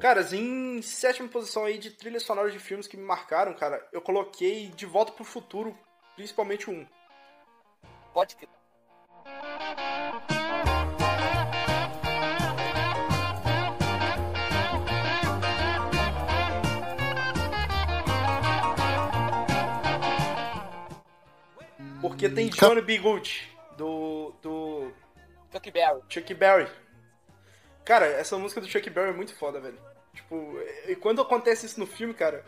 Caras, 0.01 0.33
em 0.33 0.81
sétima 0.81 1.29
posição 1.29 1.65
aí 1.65 1.77
de 1.77 1.91
trilhas 1.91 2.23
sonoras 2.23 2.53
de 2.53 2.59
filmes 2.61 2.87
que 2.87 2.97
me 2.97 3.03
marcaram, 3.03 3.53
cara, 3.53 3.85
eu 3.93 4.01
coloquei 4.01 4.69
De 4.69 4.87
Volta 4.87 5.11
pro 5.11 5.25
Futuro, 5.25 5.77
principalmente 6.15 6.71
um. 6.71 6.87
Pode 8.15 8.37
ter. 8.37 8.58
Porque 22.01 22.29
tem 22.29 22.49
Johnny 22.49 22.81
B. 22.81 22.99
Good, 22.99 23.49
do, 23.77 24.35
do 24.43 24.93
Chuck 25.53 25.71
Berry. 25.71 26.01
Chuck 26.09 26.35
Berry. 26.35 26.69
Cara, 27.85 28.07
essa 28.07 28.37
música 28.37 28.61
do 28.61 28.67
Chuck 28.67 28.91
Berry 28.91 29.11
é 29.11 29.15
muito 29.15 29.35
foda, 29.37 29.61
velho. 29.61 29.79
Tipo, 30.13 30.59
e 30.89 30.97
quando 30.97 31.23
acontece 31.23 31.67
isso 31.67 31.79
no 31.79 31.87
filme, 31.87 32.13
cara, 32.13 32.45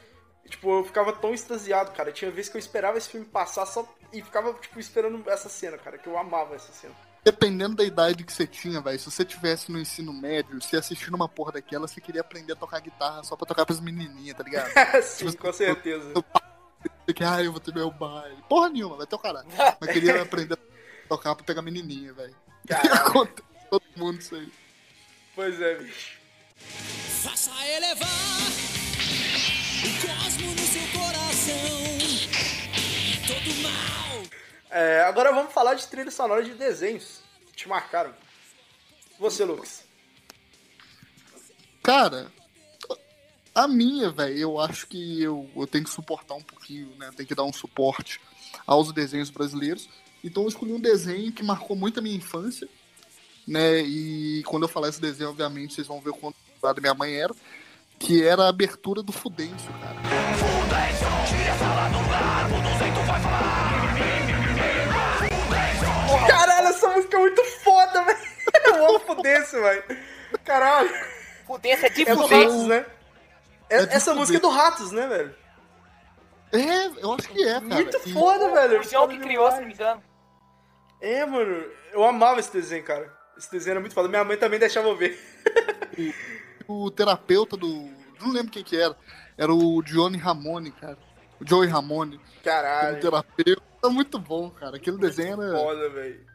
tipo, 0.51 0.71
eu 0.71 0.85
ficava 0.85 1.13
tão 1.13 1.33
extasiado, 1.33 1.93
cara. 1.93 2.13
Tinha 2.13 2.31
vezes 2.31 2.51
que 2.51 2.57
eu 2.57 2.59
esperava 2.59 2.99
esse 2.99 3.09
filme 3.09 3.25
passar 3.25 3.65
só 3.65 3.89
e 4.13 4.21
ficava, 4.21 4.53
tipo, 4.55 4.79
esperando 4.79 5.23
essa 5.31 5.49
cena, 5.49 5.79
cara, 5.79 5.97
que 5.97 6.07
eu 6.07 6.19
amava 6.19 6.55
essa 6.55 6.73
cena. 6.73 6.95
Dependendo 7.23 7.77
da 7.77 7.85
idade 7.85 8.25
que 8.25 8.33
você 8.33 8.47
tinha, 8.47 8.81
velho, 8.81 8.99
se 8.99 9.11
você 9.11 9.25
tivesse 9.25 9.71
no 9.71 9.79
ensino 9.79 10.13
médio, 10.13 10.61
você 10.61 10.77
assistindo 10.77 11.15
uma 11.15 11.29
porra 11.29 11.53
daquela, 11.53 11.87
você 11.87 12.01
queria 12.01 12.23
aprender 12.23 12.55
a 12.55 12.57
tocar 12.57 12.81
guitarra 12.81 13.23
só 13.23 13.37
pra 13.37 13.47
tocar 13.47 13.67
pras 13.67 13.79
menininhas, 13.79 14.37
tá 14.37 14.43
ligado? 14.43 14.71
Sim, 15.05 15.33
com 15.33 15.53
certeza. 15.53 16.13
Você 17.07 17.15
quer, 17.15 17.27
ah, 17.27 17.43
eu 17.43 17.53
vou 17.53 17.61
ter 17.61 17.75
meu 17.75 17.91
baile. 17.91 18.43
Porra 18.49 18.71
nenhuma, 18.71 18.97
vai 18.97 19.07
ter 19.07 19.17
o 19.17 19.19
caralho. 19.19 19.49
Mas 19.81 19.91
queria 19.93 20.21
aprender 20.23 20.55
a 20.55 21.09
tocar 21.09 21.35
pra 21.35 21.45
pegar 21.45 21.63
menininha, 21.63 22.13
velho. 22.15 22.35
Acontece 22.95 23.43
com 23.43 23.79
todo 23.79 23.85
mundo 23.97 24.19
isso 24.19 24.35
aí. 24.35 24.51
Pois 25.35 25.61
é, 25.61 25.75
bicho. 25.75 26.19
Faça 27.23 27.51
elevar 27.67 28.80
É, 34.71 35.03
agora 35.03 35.33
vamos 35.33 35.53
falar 35.53 35.75
de 35.75 35.87
trilha 35.89 36.11
sonora 36.11 36.45
de 36.45 36.55
desenhos 36.55 37.21
que 37.47 37.53
te 37.53 37.69
marcaram. 37.69 38.15
Você, 39.19 39.45
Lucas. 39.45 39.85
Cara, 41.83 42.31
a 43.55 43.67
minha, 43.67 44.11
velho, 44.11 44.39
eu 44.39 44.61
acho 44.61 44.87
que 44.87 45.23
eu, 45.23 45.51
eu 45.57 45.67
tenho 45.67 45.85
que 45.85 45.91
suportar 45.91 46.35
um 46.35 46.43
pouquinho, 46.43 46.95
né? 46.97 47.11
Tem 47.17 47.27
que 47.27 47.35
dar 47.35 47.45
um 47.45 47.53
suporte 47.53 48.21
aos 48.67 48.93
desenhos 48.93 49.29
brasileiros. 49.29 49.89
Então 50.23 50.45
eu 50.45 50.49
escolhi 50.49 50.73
um 50.73 50.81
desenho 50.81 51.33
que 51.33 51.43
marcou 51.43 51.75
muito 51.75 51.99
a 51.99 52.03
minha 52.03 52.17
infância, 52.17 52.69
né? 53.47 53.81
E 53.81 54.43
quando 54.47 54.65
eu 54.65 54.69
falar 54.69 54.89
esse 54.89 55.01
desenho, 55.01 55.31
obviamente, 55.31 55.75
vocês 55.75 55.87
vão 55.87 56.01
ver 56.01 56.11
o 56.11 56.15
quanto 56.15 56.37
minha 56.81 56.95
mãe 56.95 57.15
era, 57.15 57.35
que 58.01 58.27
era 58.27 58.45
a 58.45 58.49
abertura 58.49 59.03
do 59.03 59.13
Fudêncio, 59.13 59.71
cara. 59.75 60.01
Caralho, 66.27 66.69
essa 66.69 66.89
música 66.89 67.17
é 67.17 67.21
muito 67.21 67.45
foda, 67.45 68.03
velho. 68.05 68.19
Eu 68.67 68.87
amo 68.89 69.01
Fudêncio, 69.01 69.61
velho. 69.63 69.85
Caralho. 70.45 70.91
Fudência 71.47 71.87
é 71.87 71.91
de 71.91 72.03
É 72.09 72.15
do 72.15 72.23
fuder. 72.23 72.39
Ratos, 72.49 72.67
né? 72.67 72.87
É- 73.69 73.77
É 73.77 73.83
essa 73.95 74.15
música 74.15 74.39
é 74.39 74.41
do 74.41 74.49
Ratos, 74.49 74.93
né, 74.93 75.07
velho? 75.07 75.35
É, 76.53 76.87
eu 77.05 77.13
acho 77.15 77.29
que 77.29 77.43
é, 77.43 77.53
cara. 77.55 77.63
Muito 77.67 78.01
E- 78.05 78.13
foda, 78.13 78.49
velho. 78.51 78.81
O 78.81 78.83
João 78.83 79.09
que 79.09 79.19
criou, 79.19 79.51
se 79.53 79.61
não 79.61 79.67
me 79.67 79.73
engano. 79.75 80.03
É, 81.01 81.25
mano. 81.25 81.65
Eu 81.93 82.05
amava 82.05 82.41
esse 82.41 82.53
desenho, 82.53 82.85
cara. 82.85 83.13
Esse 83.39 83.51
desenho 83.51 83.73
era 83.75 83.81
muito 83.81 83.95
foda. 83.95 84.09
Minha 84.09 84.25
mãe 84.25 84.37
também 84.37 84.59
deixava 84.59 84.89
eu 84.89 84.97
ver. 84.97 85.19
O 86.71 86.91
terapeuta 86.91 87.57
do. 87.57 87.69
Não 88.21 88.31
lembro 88.33 88.51
quem 88.53 88.63
que 88.63 88.77
era. 88.77 88.97
Era 89.37 89.53
o 89.55 89.83
Johnny 89.83 90.19
Ramone, 90.19 90.71
cara. 90.73 90.99
O 91.41 91.49
Joey 91.49 91.69
Ramone. 91.69 92.21
Caralho. 92.43 92.99
O 92.99 93.01
terapeuta. 93.01 93.63
Muito 93.85 94.19
bom, 94.19 94.51
cara. 94.51 94.77
Aquele 94.77 94.99
desenho 94.99 95.41
era. 95.41 95.57
Foda, 95.59 95.89
velho. 95.89 96.27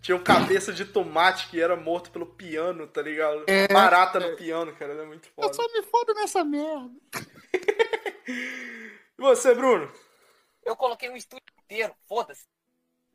Tinha 0.00 0.16
um 0.16 0.22
cabeça 0.22 0.72
de 0.72 0.84
tomate 0.84 1.48
que 1.48 1.60
era 1.60 1.76
morto 1.76 2.10
pelo 2.10 2.26
piano, 2.26 2.88
tá 2.88 3.00
ligado? 3.00 3.44
É, 3.46 3.68
Barata 3.68 4.18
é. 4.18 4.30
no 4.30 4.36
piano, 4.36 4.72
cara. 4.74 4.92
Era 4.94 5.06
muito 5.06 5.28
Eu 5.28 5.44
foda. 5.44 5.54
só 5.54 5.62
me 5.72 5.82
fodo 5.84 6.14
nessa 6.14 6.44
merda. 6.44 6.90
E 8.28 9.20
você, 9.22 9.54
Bruno? 9.54 9.92
Eu 10.64 10.74
coloquei 10.74 11.08
um 11.08 11.16
estúdio 11.16 11.44
inteiro, 11.64 11.94
foda-se. 12.08 12.46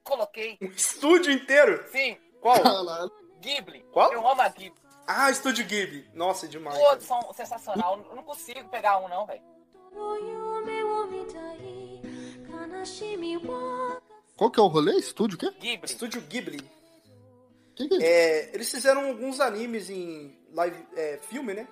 Coloquei. 0.03 0.57
Um 0.61 0.67
estúdio 0.67 1.31
inteiro? 1.33 1.83
Sim, 1.91 2.17
Qual? 2.39 2.61
Caralho. 2.61 3.11
Ghibli. 3.41 3.83
Qual? 3.91 4.13
Eu 4.13 4.25
amo 4.25 4.41
a 4.41 4.47
Ghibli. 4.49 4.79
Ah, 5.07 5.31
Estúdio 5.31 5.65
Ghibli. 5.65 6.05
Nossa, 6.13 6.45
é 6.45 6.49
demais. 6.49 6.77
Todos 6.77 7.05
são 7.05 7.33
sensacional. 7.33 7.97
Eu 8.09 8.15
não 8.15 8.23
consigo 8.23 8.67
pegar 8.69 8.97
um, 8.99 9.07
não, 9.07 9.25
velho. 9.25 9.41
Qual 14.35 14.51
que 14.51 14.59
é 14.59 14.63
o 14.63 14.67
rolê? 14.67 14.93
Estúdio 14.97 15.35
o 15.35 15.39
quê? 15.39 15.49
Ghibli. 15.59 15.85
Estúdio 15.85 16.21
Ghibli. 16.21 16.59
Que 17.75 17.87
que 17.87 17.93
é 17.93 17.97
isso? 17.97 18.05
É, 18.05 18.55
eles 18.55 18.69
fizeram 18.71 19.07
alguns 19.07 19.39
animes 19.39 19.89
em 19.89 20.37
live, 20.53 20.85
é, 20.95 21.17
filme, 21.29 21.53
né? 21.53 21.67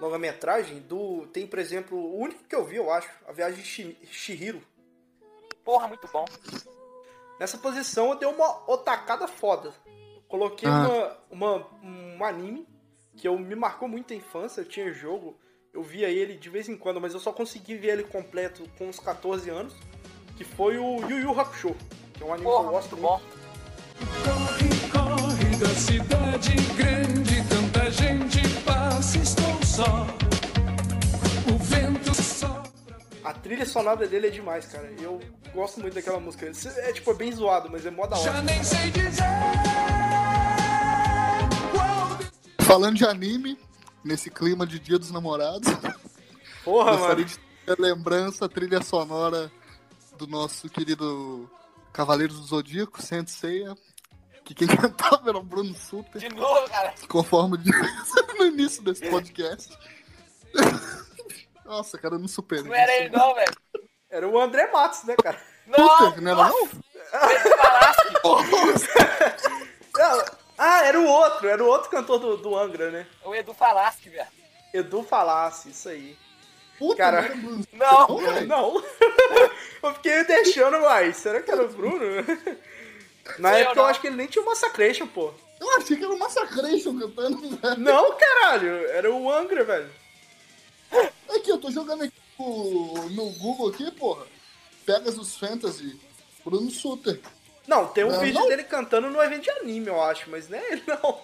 Longa-metragem. 0.00 0.80
Do, 0.80 1.26
tem, 1.28 1.46
por 1.46 1.58
exemplo, 1.58 1.98
o 1.98 2.18
único 2.18 2.44
que 2.44 2.54
eu 2.54 2.64
vi, 2.64 2.76
eu 2.76 2.90
acho, 2.92 3.10
A 3.26 3.32
Viagem 3.32 3.60
de 3.62 3.66
Shi- 3.66 3.98
Shihiro. 4.04 4.62
Porra, 5.64 5.88
muito 5.88 6.06
bom. 6.12 6.24
Nessa 7.40 7.58
posição 7.58 8.10
eu 8.10 8.16
dei 8.16 8.28
uma 8.28 8.70
otacada 8.70 9.26
foda. 9.26 9.74
Coloquei 10.28 10.68
Ah. 10.68 11.16
uma, 11.30 11.56
uma, 11.58 11.70
um 11.82 12.24
anime 12.24 12.66
que 13.16 13.26
eu, 13.26 13.38
me 13.38 13.54
marcou 13.54 13.88
muito 13.88 14.12
a 14.12 14.16
infância. 14.16 14.60
Eu 14.60 14.64
tinha 14.64 14.92
jogo, 14.92 15.36
eu 15.72 15.82
via 15.82 16.08
ele 16.08 16.36
de 16.36 16.48
vez 16.48 16.68
em 16.68 16.76
quando, 16.76 17.00
mas 17.00 17.14
eu 17.14 17.20
só 17.20 17.32
consegui 17.32 17.76
ver 17.76 17.88
ele 17.88 18.04
completo 18.04 18.68
com 18.78 18.88
uns 18.88 19.00
14 19.00 19.48
anos. 19.50 19.74
Que 20.36 20.44
foi 20.44 20.76
o 20.78 21.00
Yu 21.08 21.20
Yu 21.20 21.40
Hakusho. 21.40 21.74
Que 22.12 22.22
é 22.22 22.26
um 22.26 22.32
anime 22.32 22.46
que 22.46 22.52
Porra, 22.52 22.66
eu 22.66 22.70
gosto 22.72 22.96
muito. 22.96 23.22
Corre, 24.22 24.90
corre 24.90 25.56
da 25.56 25.68
cidade 25.68 26.56
grande, 26.76 27.42
tanta 27.48 27.90
gente 27.90 28.62
passa, 28.62 29.16
estou 29.18 29.64
só. 29.64 30.06
O 31.50 31.58
vento 31.58 32.14
sopra. 32.14 32.70
A 33.24 33.32
trilha 33.32 33.64
sonora 33.64 34.06
dele 34.06 34.26
é 34.26 34.30
demais, 34.30 34.66
cara. 34.66 34.92
Eu 35.00 35.20
gosto 35.54 35.80
muito 35.80 35.94
daquela 35.94 36.20
música. 36.20 36.52
É 36.76 36.92
tipo, 36.92 37.10
é 37.10 37.14
bem 37.14 37.32
zoado, 37.32 37.70
mas 37.70 37.86
é 37.86 37.90
mó 37.90 38.06
da 38.06 38.18
hora. 38.18 38.32
Já 38.32 38.42
nem 38.42 38.62
sei 38.62 38.90
dizer. 38.90 39.24
Falando 42.66 42.96
de 42.96 43.04
anime, 43.06 43.58
nesse 44.04 44.30
clima 44.30 44.66
de 44.66 44.78
Dia 44.78 44.98
dos 44.98 45.10
Namorados, 45.10 45.68
Porra, 46.64 46.92
gostaria 46.96 47.24
mano. 47.24 47.26
de 47.26 47.38
ter 47.64 47.72
a 47.72 47.76
lembrança, 47.78 48.44
a 48.44 48.48
trilha 48.48 48.82
sonora 48.82 49.50
do 50.18 50.26
nosso 50.26 50.68
querido 50.68 51.48
Cavaleiros 51.92 52.40
do 52.40 52.46
Zodíaco, 52.46 53.00
Senseiya, 53.00 53.74
que 54.44 54.54
quem 54.54 54.66
cantava 54.76 55.28
era 55.28 55.38
o 55.38 55.42
Bruno 55.42 55.74
Suter, 55.74 56.20
De 56.20 56.28
novo, 56.34 56.68
cara. 56.68 56.94
conforme 57.08 57.56
disse 57.58 57.78
no 58.38 58.46
início 58.46 58.82
desse 58.82 59.08
podcast. 59.08 59.76
Nossa, 61.64 61.98
cara, 61.98 62.14
eu 62.16 62.18
não 62.18 62.28
superei. 62.28 62.64
Não 62.64 62.74
era 62.74 62.92
ele, 62.96 63.10
não, 63.10 63.34
velho. 63.34 63.56
Era 64.10 64.28
o 64.28 64.38
André 64.40 64.70
Matos, 64.72 65.04
né, 65.04 65.14
cara? 65.16 65.40
Não, 65.66 65.98
Suter, 65.98 66.20
não 66.22 66.30
era 66.32 66.48
não? 66.48 66.68
Não, 69.96 70.24
Ah, 70.58 70.84
era 70.84 70.98
o 71.00 71.04
outro. 71.06 71.48
Era 71.48 71.62
o 71.62 71.66
outro 71.66 71.90
cantor 71.90 72.18
do, 72.18 72.36
do 72.36 72.56
Angra, 72.56 72.90
né? 72.90 73.06
o 73.24 73.34
Edu 73.34 73.52
Falaschi, 73.54 74.08
velho. 74.08 74.26
Edu 74.72 75.02
Falasse, 75.02 75.70
isso 75.70 75.88
aí. 75.88 76.16
Puta, 76.78 76.96
Cara. 76.96 77.22
não 77.22 77.24
era 77.26 77.36
Bruno 77.36 77.64
Suter, 77.64 78.46
Não. 78.46 78.74
não, 78.74 78.84
eu 79.82 79.94
fiquei 79.94 80.24
deixando, 80.24 80.76
uai. 80.78 81.12
Será 81.14 81.40
que 81.40 81.50
era 81.50 81.64
o 81.64 81.68
Bruno? 81.68 81.98
Na 83.38 83.52
Sei 83.54 83.62
eu 83.62 83.64
época 83.64 83.80
eu 83.80 83.82
não. 83.82 83.90
acho 83.90 84.00
que 84.00 84.06
ele 84.08 84.16
nem 84.16 84.26
tinha 84.26 84.44
Massacration, 84.44 85.06
pô. 85.06 85.32
Eu 85.58 85.76
achei 85.78 85.96
que 85.96 86.04
era 86.04 86.12
o 86.12 86.18
Massacration 86.18 86.98
cantando, 86.98 87.56
velho. 87.56 87.76
Não, 87.78 88.16
caralho. 88.16 88.86
Era 88.90 89.10
o 89.12 89.32
Angra, 89.32 89.64
velho. 89.64 89.90
Aqui, 91.34 91.50
eu 91.50 91.58
tô 91.58 91.70
jogando 91.70 92.04
aqui 92.04 92.12
no, 92.38 93.08
no 93.10 93.30
Google 93.38 93.70
aqui, 93.70 93.90
porra. 93.92 94.26
Pegasus 94.84 95.36
Fantasy, 95.36 95.98
Bruno 96.44 96.70
Suter. 96.70 97.20
Não, 97.66 97.88
tem 97.88 98.04
um 98.04 98.10
Não, 98.12 98.20
vídeo 98.20 98.40
não. 98.40 98.48
dele 98.48 98.64
cantando 98.64 99.10
no 99.10 99.20
evento 99.22 99.42
de 99.44 99.50
anime, 99.50 99.88
eu 99.88 100.00
acho. 100.02 100.30
Mas 100.30 100.48
não 100.48 100.56
é 100.58 100.72
ele, 100.72 100.82
não. 100.86 101.20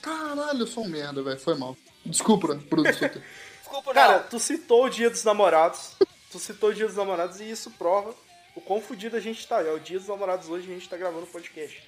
Caralho, 0.00 0.60
eu 0.60 0.66
sou 0.66 0.84
um 0.84 0.88
merda, 0.88 1.22
velho. 1.22 1.38
Foi 1.38 1.54
mal. 1.56 1.76
Desculpa, 2.04 2.54
Bruno. 2.54 2.84
Desculpa, 2.92 3.86
não. 3.86 3.92
Cara, 3.94 4.20
tu 4.20 4.38
citou 4.38 4.84
o 4.84 4.88
Dia 4.90 5.10
dos 5.10 5.24
Namorados. 5.24 5.92
Tu 6.30 6.38
citou 6.38 6.70
o 6.70 6.74
Dia 6.74 6.86
dos 6.86 6.96
Namorados 6.96 7.40
e 7.40 7.50
isso 7.50 7.70
prova 7.72 8.14
o 8.54 8.60
quão 8.60 8.80
fudido 8.80 9.16
a 9.16 9.20
gente 9.20 9.46
tá. 9.46 9.62
É 9.62 9.72
o 9.72 9.80
Dia 9.80 9.98
dos 9.98 10.08
Namorados 10.08 10.48
hoje 10.48 10.68
e 10.68 10.70
a 10.70 10.74
gente 10.74 10.88
tá 10.88 10.96
gravando 10.96 11.24
o 11.24 11.28
podcast. 11.28 11.82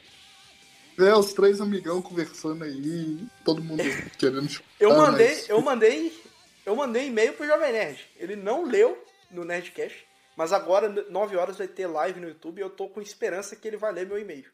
É, 0.99 1.15
os 1.15 1.35
três 1.35 1.61
amigão 1.61 2.01
conversando 2.01 2.65
aí, 2.65 3.19
todo 3.45 3.63
mundo 3.63 3.83
querendo 4.19 4.49
chupar, 4.49 4.71
Eu 4.81 4.97
mandei, 4.97 5.29
mas- 5.29 5.49
eu 5.51 5.61
mandei, 5.61 6.23
eu 6.65 6.75
mandei 6.77 7.07
e-mail 7.09 7.35
pro 7.35 7.47
Jovem 7.47 7.71
Nerd. 7.73 8.01
Ele 8.17 8.35
não 8.35 8.65
leu 8.65 9.05
no 9.31 9.45
Nerdcast, 9.45 10.07
mas 10.37 10.53
agora, 10.53 10.89
9 10.89 11.37
horas, 11.37 11.57
vai 11.57 11.67
ter 11.67 11.87
live 11.87 12.21
no 12.21 12.29
YouTube 12.29 12.59
e 12.59 12.63
eu 12.63 12.71
tô 12.71 12.89
com 12.89 13.01
esperança 13.01 13.57
que 13.57 13.67
ele 13.67 13.77
vai 13.77 13.93
ler 13.93 14.07
meu 14.07 14.19
e-mail. 14.19 14.45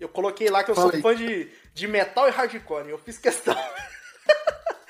Eu 0.00 0.08
coloquei 0.08 0.48
lá 0.48 0.64
que 0.64 0.70
eu 0.70 0.74
Fala 0.74 0.90
sou 0.90 1.00
fã 1.00 1.14
de, 1.14 1.50
de 1.72 1.86
metal 1.86 2.26
e 2.26 2.30
hardcore, 2.30 2.88
eu 2.88 2.98
fiz 2.98 3.18
questão. 3.18 3.54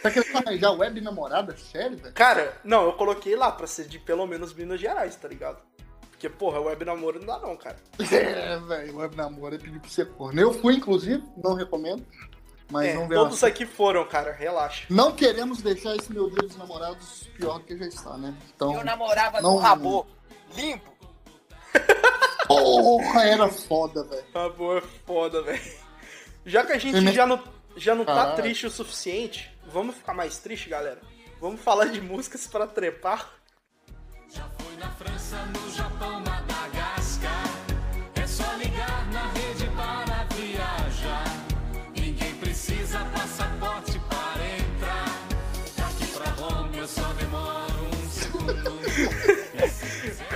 Tá 0.03 0.11
querendo 0.11 0.37
arranjar 0.37 0.73
web 0.73 1.01
namorada? 1.01 1.57
Sério, 1.57 1.97
velho? 1.97 2.15
Cara, 2.15 2.61
não, 2.63 2.85
eu 2.85 2.93
coloquei 2.93 3.35
lá 3.35 3.51
pra 3.51 3.67
ser 3.67 3.89
de 3.89 3.99
pelo 3.99 4.27
menos 4.27 4.53
Minas 4.53 4.79
Gerais, 4.79 5.17
tá 5.17 5.27
ligado? 5.27 5.63
Porque, 6.11 6.29
porra, 6.29 6.61
web 6.61 6.85
namoro 6.85 7.19
não 7.19 7.27
dá 7.27 7.39
não, 7.39 7.57
cara. 7.57 7.77
É, 8.13 8.59
velho, 8.59 8.97
web 8.97 9.17
namoro 9.17 9.55
é 9.55 9.59
pedir 9.59 9.81
pra 9.81 9.89
ser 9.89 10.11
corno. 10.13 10.41
Eu 10.41 10.53
fui, 10.53 10.75
inclusive, 10.75 11.23
não 11.37 11.55
recomendo, 11.55 12.05
mas 12.71 12.89
É, 12.89 12.95
não 12.95 13.07
vê 13.09 13.15
todos 13.15 13.43
aqui 13.45 13.67
foram, 13.67 14.05
cara, 14.07 14.33
relaxa. 14.33 14.85
Não 14.91 15.13
queremos 15.13 15.61
deixar 15.63 15.95
esse 15.97 16.13
meu 16.13 16.29
dia 16.31 16.43
dos 16.43 16.57
namorados 16.57 17.29
pior 17.37 17.59
do 17.59 17.65
que 17.65 17.77
já 17.77 17.87
está, 17.87 18.17
né? 18.17 18.35
Então, 18.55 18.75
Eu 18.75 18.85
namorava 18.85 19.41
não- 19.41 19.53
com 19.55 19.59
rabô. 19.59 20.07
Limpo. 20.57 20.93
porra, 22.47 23.25
era 23.25 23.49
foda, 23.49 24.05
velho. 24.05 24.25
Boa, 24.57 24.79
é 24.79 24.83
foda, 25.07 25.43
velho. 25.43 25.63
Já 26.47 26.65
que 26.65 26.73
a 26.73 26.79
gente 26.79 27.13
já 27.13 27.27
não, 27.27 27.43
já 27.77 27.95
não 27.95 28.05
tá 28.05 28.33
triste 28.33 28.67
o 28.67 28.71
suficiente, 28.71 29.51
vamos 29.67 29.97
ficar 29.97 30.15
mais 30.15 30.39
triste, 30.39 30.69
galera? 30.69 31.01
Vamos 31.41 31.61
falar 31.61 31.87
de 31.87 32.01
músicas 32.01 32.47
pra 32.47 32.67
trepar? 32.67 33.31
Foi 34.31 34.77
na 34.77 34.91
França, 34.91 35.37
no 35.47 35.71
Japão, 35.71 36.13
Madagascar. 36.21 36.34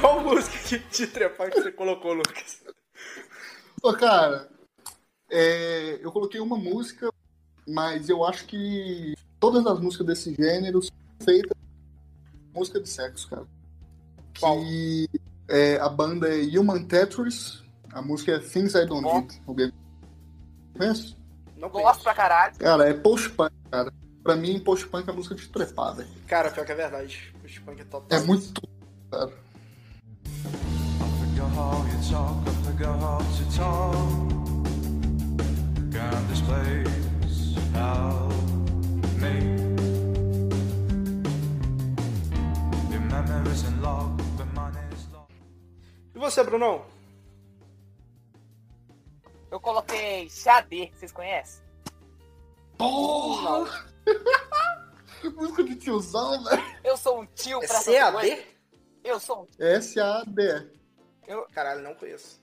Qual 0.01 0.23
música 0.23 0.59
de, 0.69 0.79
de 0.79 1.07
trepar 1.07 1.51
que 1.51 1.61
você 1.61 1.73
colocou, 1.73 2.13
Lucas? 2.13 2.63
Ô, 3.83 3.93
cara, 3.93 4.49
é, 5.31 5.99
eu 6.03 6.11
coloquei 6.13 6.41
uma 6.41 6.57
música, 6.57 7.13
mas 7.67 8.09
eu 8.09 8.25
acho 8.25 8.47
que 8.47 9.15
todas 9.39 9.67
as 9.67 9.81
músicas 9.81 10.07
desse 10.07 10.35
gênero 10.35 10.83
são 10.83 10.93
feitas 11.25 11.57
música 12.55 12.81
de 12.81 12.89
sexo, 12.89 13.29
cara. 13.29 13.47
Que 14.35 15.09
é, 15.49 15.77
a 15.77 15.89
banda 15.89 16.29
é 16.29 16.59
Human 16.59 16.85
Tetris, 16.85 17.63
a 17.93 18.03
música 18.03 18.33
é 18.33 18.39
Things 18.39 18.75
I 18.75 18.87
Don't 18.87 19.07
Need. 19.07 19.43
Alguém 19.47 19.73
conhece? 20.77 21.17
Não 21.57 21.69
Gosto 21.69 22.03
pra 22.03 22.15
caralho. 22.15 22.57
Cara, 22.57 22.89
é 22.89 22.95
post-punk, 22.95 23.53
cara. 23.71 23.93
Pra 24.23 24.37
mim, 24.37 24.61
post-punk 24.61 25.09
é 25.09 25.13
música 25.13 25.35
de 25.35 25.49
trepar, 25.49 25.97
velho. 25.97 26.09
Cara, 26.27 26.51
pior 26.51 26.65
que 26.65 26.73
é 26.73 26.75
verdade. 26.75 27.35
O 27.43 27.65
punk 27.65 27.81
é 27.81 27.85
total. 27.85 28.19
É 28.19 28.23
muito, 28.23 28.61
cara. 29.11 29.33
How 31.59 31.85
you 31.91 31.99
talk, 32.11 32.37
I 32.47 32.85
how 33.03 33.19
to 33.37 33.45
talk. 33.57 34.29
Got 35.91 36.21
this 36.29 36.41
place 36.49 37.57
out 37.75 38.33
me. 39.23 39.35
Your 42.91 43.03
memories 43.11 43.65
log, 43.83 44.23
but 44.37 44.49
mine 44.55 44.79
is 44.93 45.07
lost. 45.13 45.33
E 46.15 46.19
você, 46.19 46.45
Brunão? 46.45 46.85
Eu 49.51 49.59
coloquei 49.61 50.29
Xadê, 50.31 50.93
vocês 50.95 51.11
conhecem? 51.11 51.65
Porra! 52.77 53.85
música 55.35 55.65
de 55.65 55.75
tiozão, 55.77 56.45
velho. 56.45 56.63
Eu 56.85 56.97
sou 56.97 57.23
um 57.23 57.27
tio 57.27 57.63
É 57.63 57.67
pra 57.67 57.77
essas 57.77 57.95
CAD? 57.95 58.47
Eu 59.03 59.19
sou 59.19 59.43
um 59.43 59.47
S-A-D. 59.59 60.78
Eu 61.29 61.47
Caralho, 61.55 61.83
não 61.83 61.95
conheço. 61.95 62.41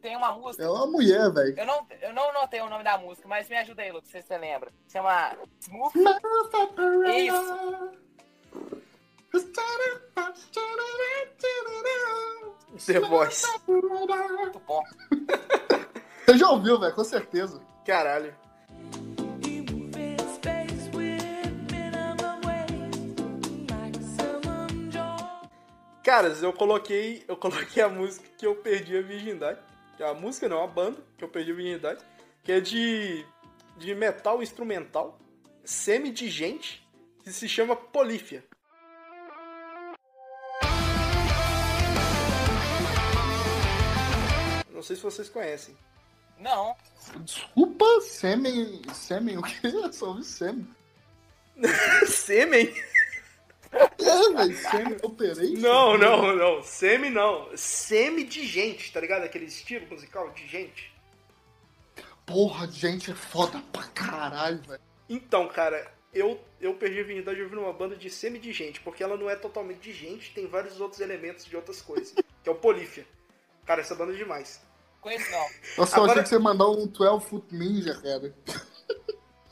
tenho 0.00 0.18
uma 0.18 0.32
música. 0.32 0.64
É 0.64 0.68
uma 0.70 0.86
mulher, 0.86 1.30
velho. 1.30 1.58
Eu 1.58 1.66
não, 1.66 1.86
eu 2.00 2.12
não 2.14 2.32
notei 2.32 2.60
o 2.60 2.70
nome 2.70 2.84
da 2.84 2.96
música, 2.96 3.28
mas 3.28 3.48
me 3.48 3.56
ajuda 3.56 3.82
aí, 3.82 3.92
Lucas, 3.92 4.08
se 4.10 4.22
você 4.22 4.38
lembra. 4.38 4.70
Chama 4.88 5.36
Smooth. 5.60 5.98
Isso. 7.16 8.02
The 12.86 13.00
Voice. 13.00 13.46
Muito 13.66 14.58
bom. 14.60 14.82
Você 16.24 16.38
já 16.38 16.50
ouviu, 16.50 16.78
velho, 16.78 16.94
com 16.94 17.04
certeza. 17.04 17.60
Caralho. 17.84 18.34
Caras, 26.12 26.42
eu 26.42 26.52
coloquei, 26.52 27.24
eu 27.26 27.34
coloquei 27.38 27.82
a 27.82 27.88
música 27.88 28.28
que 28.36 28.46
eu 28.46 28.54
perdi 28.54 28.98
a 28.98 29.00
virgindade. 29.00 29.58
Que 29.96 30.02
é 30.02 30.10
a 30.10 30.12
música 30.12 30.46
não, 30.46 30.62
a 30.62 30.66
banda 30.66 31.02
que 31.16 31.24
eu 31.24 31.28
perdi 31.28 31.52
a 31.52 31.54
virgindade, 31.54 32.04
que 32.44 32.52
é 32.52 32.60
de 32.60 33.24
de 33.78 33.94
metal 33.94 34.42
instrumental, 34.42 35.18
semi-digente, 35.64 36.86
que 37.24 37.32
se 37.32 37.48
chama 37.48 37.74
Polífia. 37.74 38.44
Não 44.70 44.82
sei 44.82 44.96
se 44.96 45.02
vocês 45.02 45.30
conhecem. 45.30 45.74
Não. 46.38 46.76
Desculpa, 47.20 47.86
sêmen. 48.02 48.82
Sêmen, 48.92 49.38
o 49.38 49.42
quê? 49.42 49.56
Eu 49.62 49.90
só 49.90 50.08
ouvi 50.08 50.24
sêmen. 50.24 50.68
Sêmen? 52.06 52.70
É, 53.72 54.32
velho, 54.34 54.56
sêmen 54.56 54.96
operei. 55.02 55.54
Não, 55.56 55.96
não, 55.96 56.36
não. 56.36 56.62
Semi 56.62 57.08
não. 57.10 57.48
Semi-digente, 57.56 58.92
tá 58.92 59.00
ligado? 59.00 59.22
Aquele 59.24 59.46
estilo 59.46 59.86
musical 59.88 60.30
de 60.30 60.46
gente. 60.46 60.92
Porra, 62.26 62.66
gente, 62.70 63.10
é 63.10 63.14
foda 63.14 63.62
pra 63.72 63.84
caralho, 63.84 64.60
velho. 64.66 64.80
Então, 65.08 65.48
cara, 65.48 65.90
eu, 66.12 66.38
eu 66.60 66.74
perdi 66.74 67.00
a 67.00 67.04
virgindade 67.04 67.40
ouvindo 67.42 67.60
uma 67.62 67.72
banda 67.72 67.96
de 67.96 68.08
semi-digente, 68.08 68.80
porque 68.80 69.02
ela 69.02 69.16
não 69.16 69.28
é 69.28 69.36
totalmente 69.36 69.80
digente, 69.80 70.32
tem 70.34 70.46
vários 70.46 70.80
outros 70.80 71.00
elementos 71.00 71.44
de 71.44 71.56
outras 71.56 71.80
coisas, 71.82 72.12
que 72.42 72.48
é 72.48 72.52
o 72.52 72.54
Polífia. 72.54 73.06
Cara, 73.66 73.80
essa 73.80 73.94
banda 73.94 74.12
é 74.12 74.16
demais. 74.16 74.60
Conheço 75.00 75.30
não. 75.30 75.46
Nossa, 75.78 75.96
eu 75.96 76.04
Agora- 76.04 76.12
achei 76.12 76.22
que 76.22 76.28
você 76.28 76.38
mandar 76.38 76.68
um 76.68 76.86
12 76.86 77.26
Foot 77.26 77.46
Ninja, 77.54 77.94
cara. 78.00 78.34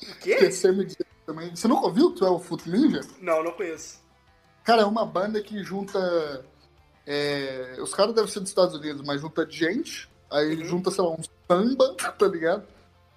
O 0.03 0.15
Que 0.21 0.33
é 0.33 0.39
quê? 0.39 0.51
semi 0.53 0.87
também. 1.27 1.55
Você 1.55 1.67
nunca 1.67 1.87
ouviu 1.87 2.07
o 2.07 2.11
12 2.11 2.45
Foot 2.45 2.69
Ninja? 2.71 3.01
Não, 3.21 3.43
não 3.43 3.53
conheço. 3.53 4.00
Cara, 4.71 4.83
é 4.83 4.85
uma 4.87 5.05
banda 5.05 5.43
que 5.43 5.65
junta. 5.65 6.45
é, 7.05 7.75
Os 7.81 7.93
caras 7.93 8.15
devem 8.15 8.31
ser 8.31 8.39
dos 8.39 8.51
Estados 8.51 8.73
Unidos, 8.77 9.03
mas 9.05 9.21
junta 9.21 9.45
gente, 9.51 10.09
aí 10.31 10.55
Uhum. 10.59 10.65
junta, 10.65 10.93
sei 10.93 11.03
lá, 11.03 11.11
um 11.11 11.19
samba, 11.51 11.97
tá 12.17 12.29
ligado? 12.29 12.65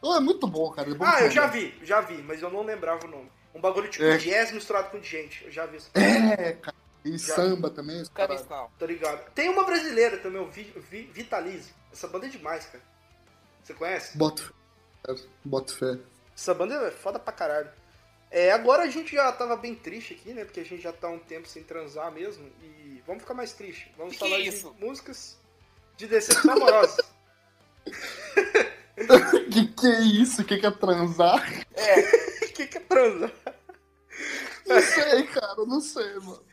Oh, 0.02 0.16
é 0.16 0.20
muito 0.20 0.48
bom, 0.48 0.72
cara. 0.72 0.90
é 0.90 0.94
bom 0.96 1.06
Ah, 1.06 1.22
eu 1.22 1.30
já 1.30 1.46
vi, 1.46 1.78
já 1.84 2.02
vi, 2.02 2.18
mas 2.24 2.42
eu 2.42 2.50
não 2.50 2.64
lembrava 2.64 3.06
o 3.06 3.10
nome. 3.10 3.32
Um 3.54 3.62
bagulho 3.62 3.88
tipo 3.88 4.04
É. 4.04 4.18
jazz 4.18 4.52
misturado 4.52 4.90
com 4.90 5.00
gente. 5.04 5.46
Eu 5.46 5.52
já 5.52 5.68
vi 5.68 5.78
isso. 5.78 5.92
É, 5.94 6.54
cara. 6.54 6.76
E 7.06 7.18
Já. 7.20 7.36
samba 7.36 7.70
também. 7.70 7.98
vi 7.98 8.34
isso 8.36 8.46
não. 8.50 8.68
Tô 8.80 8.86
ligado. 8.88 9.30
Tem 9.36 9.48
uma 9.50 9.64
brasileira 9.64 10.18
também, 10.18 10.42
o 10.42 10.50
Vi- 10.50 10.74
Vi- 10.90 11.12
Vitalize. 11.14 11.72
Essa 11.92 12.08
banda 12.08 12.26
é 12.26 12.30
demais, 12.30 12.66
cara. 12.66 12.84
Você 13.64 13.76
conhece? 13.76 14.18
Bota 14.18 14.42
fé. 14.42 14.52
cara. 15.04 15.20
Bota 15.46 15.72
fé. 15.74 16.00
Essa 16.36 16.54
banda 16.56 16.74
é 16.74 16.90
foda 16.90 17.20
pra 17.20 17.32
caralho. 17.32 17.70
É, 18.34 18.52
agora 18.52 18.82
a 18.82 18.88
gente 18.88 19.14
já 19.14 19.32
tava 19.32 19.56
bem 19.56 19.76
triste 19.76 20.16
aqui, 20.16 20.34
né? 20.34 20.44
Porque 20.44 20.60
a 20.60 20.66
gente 20.66 20.82
já 20.82 20.92
tá 20.92 21.08
um 21.08 21.20
tempo 21.20 21.48
sem 21.48 21.62
transar 21.64 22.12
mesmo. 22.12 22.52
E 22.64 23.00
vamos 23.06 23.22
ficar 23.22 23.36
mais 23.36 23.54
triste. 23.54 23.94
Vamos 23.96 24.14
Que 24.14 24.20
falar 24.20 24.38
que 24.38 24.48
é 24.48 24.52
de 24.52 24.66
músicas 24.84 25.38
de 25.96 26.08
decepção 26.08 26.54
amorosa. 26.54 27.06
que 29.52 29.68
que 29.68 29.86
é 29.86 30.02
isso? 30.02 30.44
Que 30.44 30.58
que 30.58 30.66
é 30.66 30.72
transar? 30.72 31.48
O 32.42 32.48
que, 32.54 32.66
que 32.66 32.78
é 32.80 32.82
transar? 32.82 33.32
Não 34.66 34.82
sei, 34.82 35.24
cara. 35.28 35.66
Não 35.68 35.80
sei, 35.80 36.14
mano. 36.16 36.44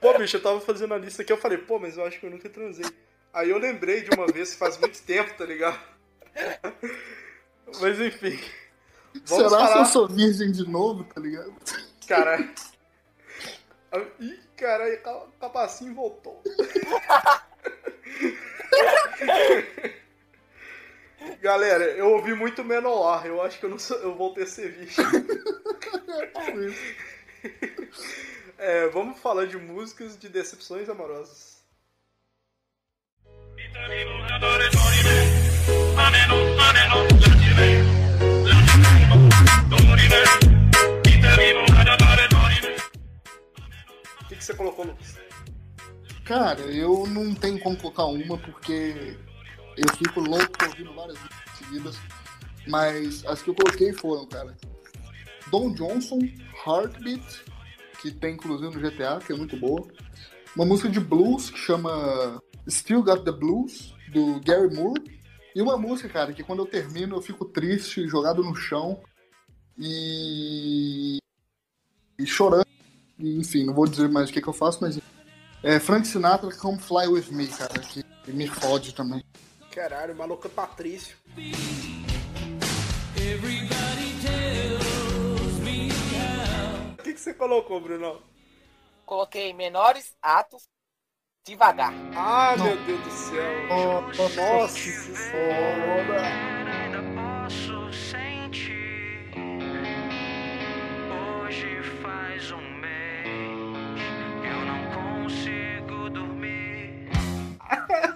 Pô, 0.00 0.18
bicho, 0.18 0.38
eu 0.38 0.42
tava 0.42 0.58
fazendo 0.62 0.94
a 0.94 0.98
lista 0.98 1.20
aqui, 1.20 1.30
eu 1.30 1.36
falei, 1.36 1.58
pô, 1.58 1.78
mas 1.78 1.98
eu 1.98 2.06
acho 2.06 2.18
que 2.18 2.24
eu 2.24 2.30
nunca 2.30 2.48
transei. 2.48 2.86
Aí 3.30 3.50
eu 3.50 3.58
lembrei 3.58 4.00
de 4.00 4.10
uma 4.16 4.26
vez, 4.26 4.54
faz 4.54 4.78
muito 4.78 5.02
tempo, 5.02 5.36
tá 5.36 5.44
ligado? 5.44 5.78
Mas 7.78 8.00
enfim. 8.00 8.40
Vamos 9.14 9.52
Será 9.52 9.72
que 9.72 9.78
eu 9.78 9.86
sou 9.86 10.08
virgem 10.08 10.50
de 10.50 10.68
novo, 10.68 11.04
tá 11.04 11.20
ligado? 11.20 11.54
Caralho. 12.06 12.50
Ih, 14.20 14.40
caralho, 14.56 14.98
o 14.98 15.32
capacinho 15.40 15.94
voltou. 15.94 16.42
Galera, 21.40 21.84
eu 21.84 22.10
ouvi 22.10 22.34
muito 22.34 22.64
Menor, 22.64 23.24
eu 23.26 23.40
acho 23.42 23.58
que 23.58 23.66
eu, 23.66 23.70
não 23.70 23.78
sou, 23.78 23.96
eu 23.98 24.14
voltei 24.14 24.44
a 24.44 24.46
ser 24.46 24.72
bicho. 24.72 25.02
É, 28.56 28.88
vamos 28.88 29.18
falar 29.18 29.46
de 29.46 29.58
músicas 29.58 30.16
de 30.16 30.28
decepções 30.28 30.88
amorosas. 30.88 31.62
O 44.20 44.26
que, 44.26 44.34
que 44.34 44.44
você 44.44 44.54
colocou, 44.54 44.86
Lucas? 44.86 45.18
Cara, 46.24 46.60
eu 46.62 47.06
não 47.06 47.32
tenho 47.32 47.60
como 47.60 47.76
colocar 47.76 48.06
uma 48.06 48.36
porque 48.36 49.16
eu 49.76 49.88
fico 49.96 50.18
louco 50.18 50.64
ouvindo 50.64 50.92
várias 50.94 51.16
seguidas. 51.56 51.96
Mas 52.66 53.24
as 53.26 53.40
que 53.40 53.50
eu 53.50 53.54
coloquei 53.54 53.92
foram, 53.92 54.26
cara. 54.26 54.56
Don 55.48 55.72
Johnson, 55.74 56.18
Heartbeat, 56.66 57.44
que 58.02 58.10
tem 58.10 58.34
inclusive 58.34 58.74
no 58.74 58.90
GTA, 58.90 59.20
que 59.24 59.32
é 59.32 59.36
muito 59.36 59.56
boa. 59.56 59.86
Uma 60.56 60.66
música 60.66 60.88
de 60.88 60.98
blues 60.98 61.50
que 61.50 61.58
chama 61.58 62.42
Still 62.68 63.04
Got 63.04 63.22
the 63.22 63.30
Blues, 63.30 63.94
do 64.12 64.40
Gary 64.40 64.74
Moore. 64.74 65.20
E 65.54 65.62
uma 65.62 65.78
música, 65.78 66.08
cara, 66.08 66.32
que 66.32 66.42
quando 66.42 66.60
eu 66.60 66.66
termino 66.66 67.14
eu 67.14 67.22
fico 67.22 67.44
triste, 67.44 68.08
jogado 68.08 68.42
no 68.42 68.56
chão 68.56 69.00
e, 69.78 71.18
e 72.18 72.26
chorando. 72.26 72.66
E, 73.18 73.38
enfim, 73.38 73.64
não 73.64 73.74
vou 73.74 73.86
dizer 73.86 74.08
mais 74.08 74.30
o 74.30 74.32
que, 74.32 74.40
que 74.40 74.48
eu 74.48 74.52
faço, 74.52 74.78
mas 74.80 74.98
é 75.62 75.80
Frank 75.80 76.06
Sinatra 76.06 76.54
Come 76.56 76.78
Fly 76.78 77.06
With 77.08 77.30
Me, 77.30 77.46
cara, 77.48 77.78
que 77.80 78.04
me 78.28 78.46
fode 78.46 78.94
também. 78.94 79.24
Caralho, 79.70 80.14
maluco 80.14 80.46
é 80.46 80.50
Patrício. 80.50 81.16
O 86.98 87.02
que, 87.02 87.12
que 87.12 87.20
você 87.20 87.34
colocou, 87.34 87.80
Bruno? 87.80 88.22
Coloquei 89.04 89.52
menores 89.52 90.14
atos 90.22 90.68
devagar. 91.44 91.92
Ah, 92.16 92.56
meu 92.56 92.76
Deus 92.84 93.00
do 93.02 93.10
céu. 93.10 93.68
Nossa 93.68 94.24
senhora. 94.24 94.58
posso 94.58 96.53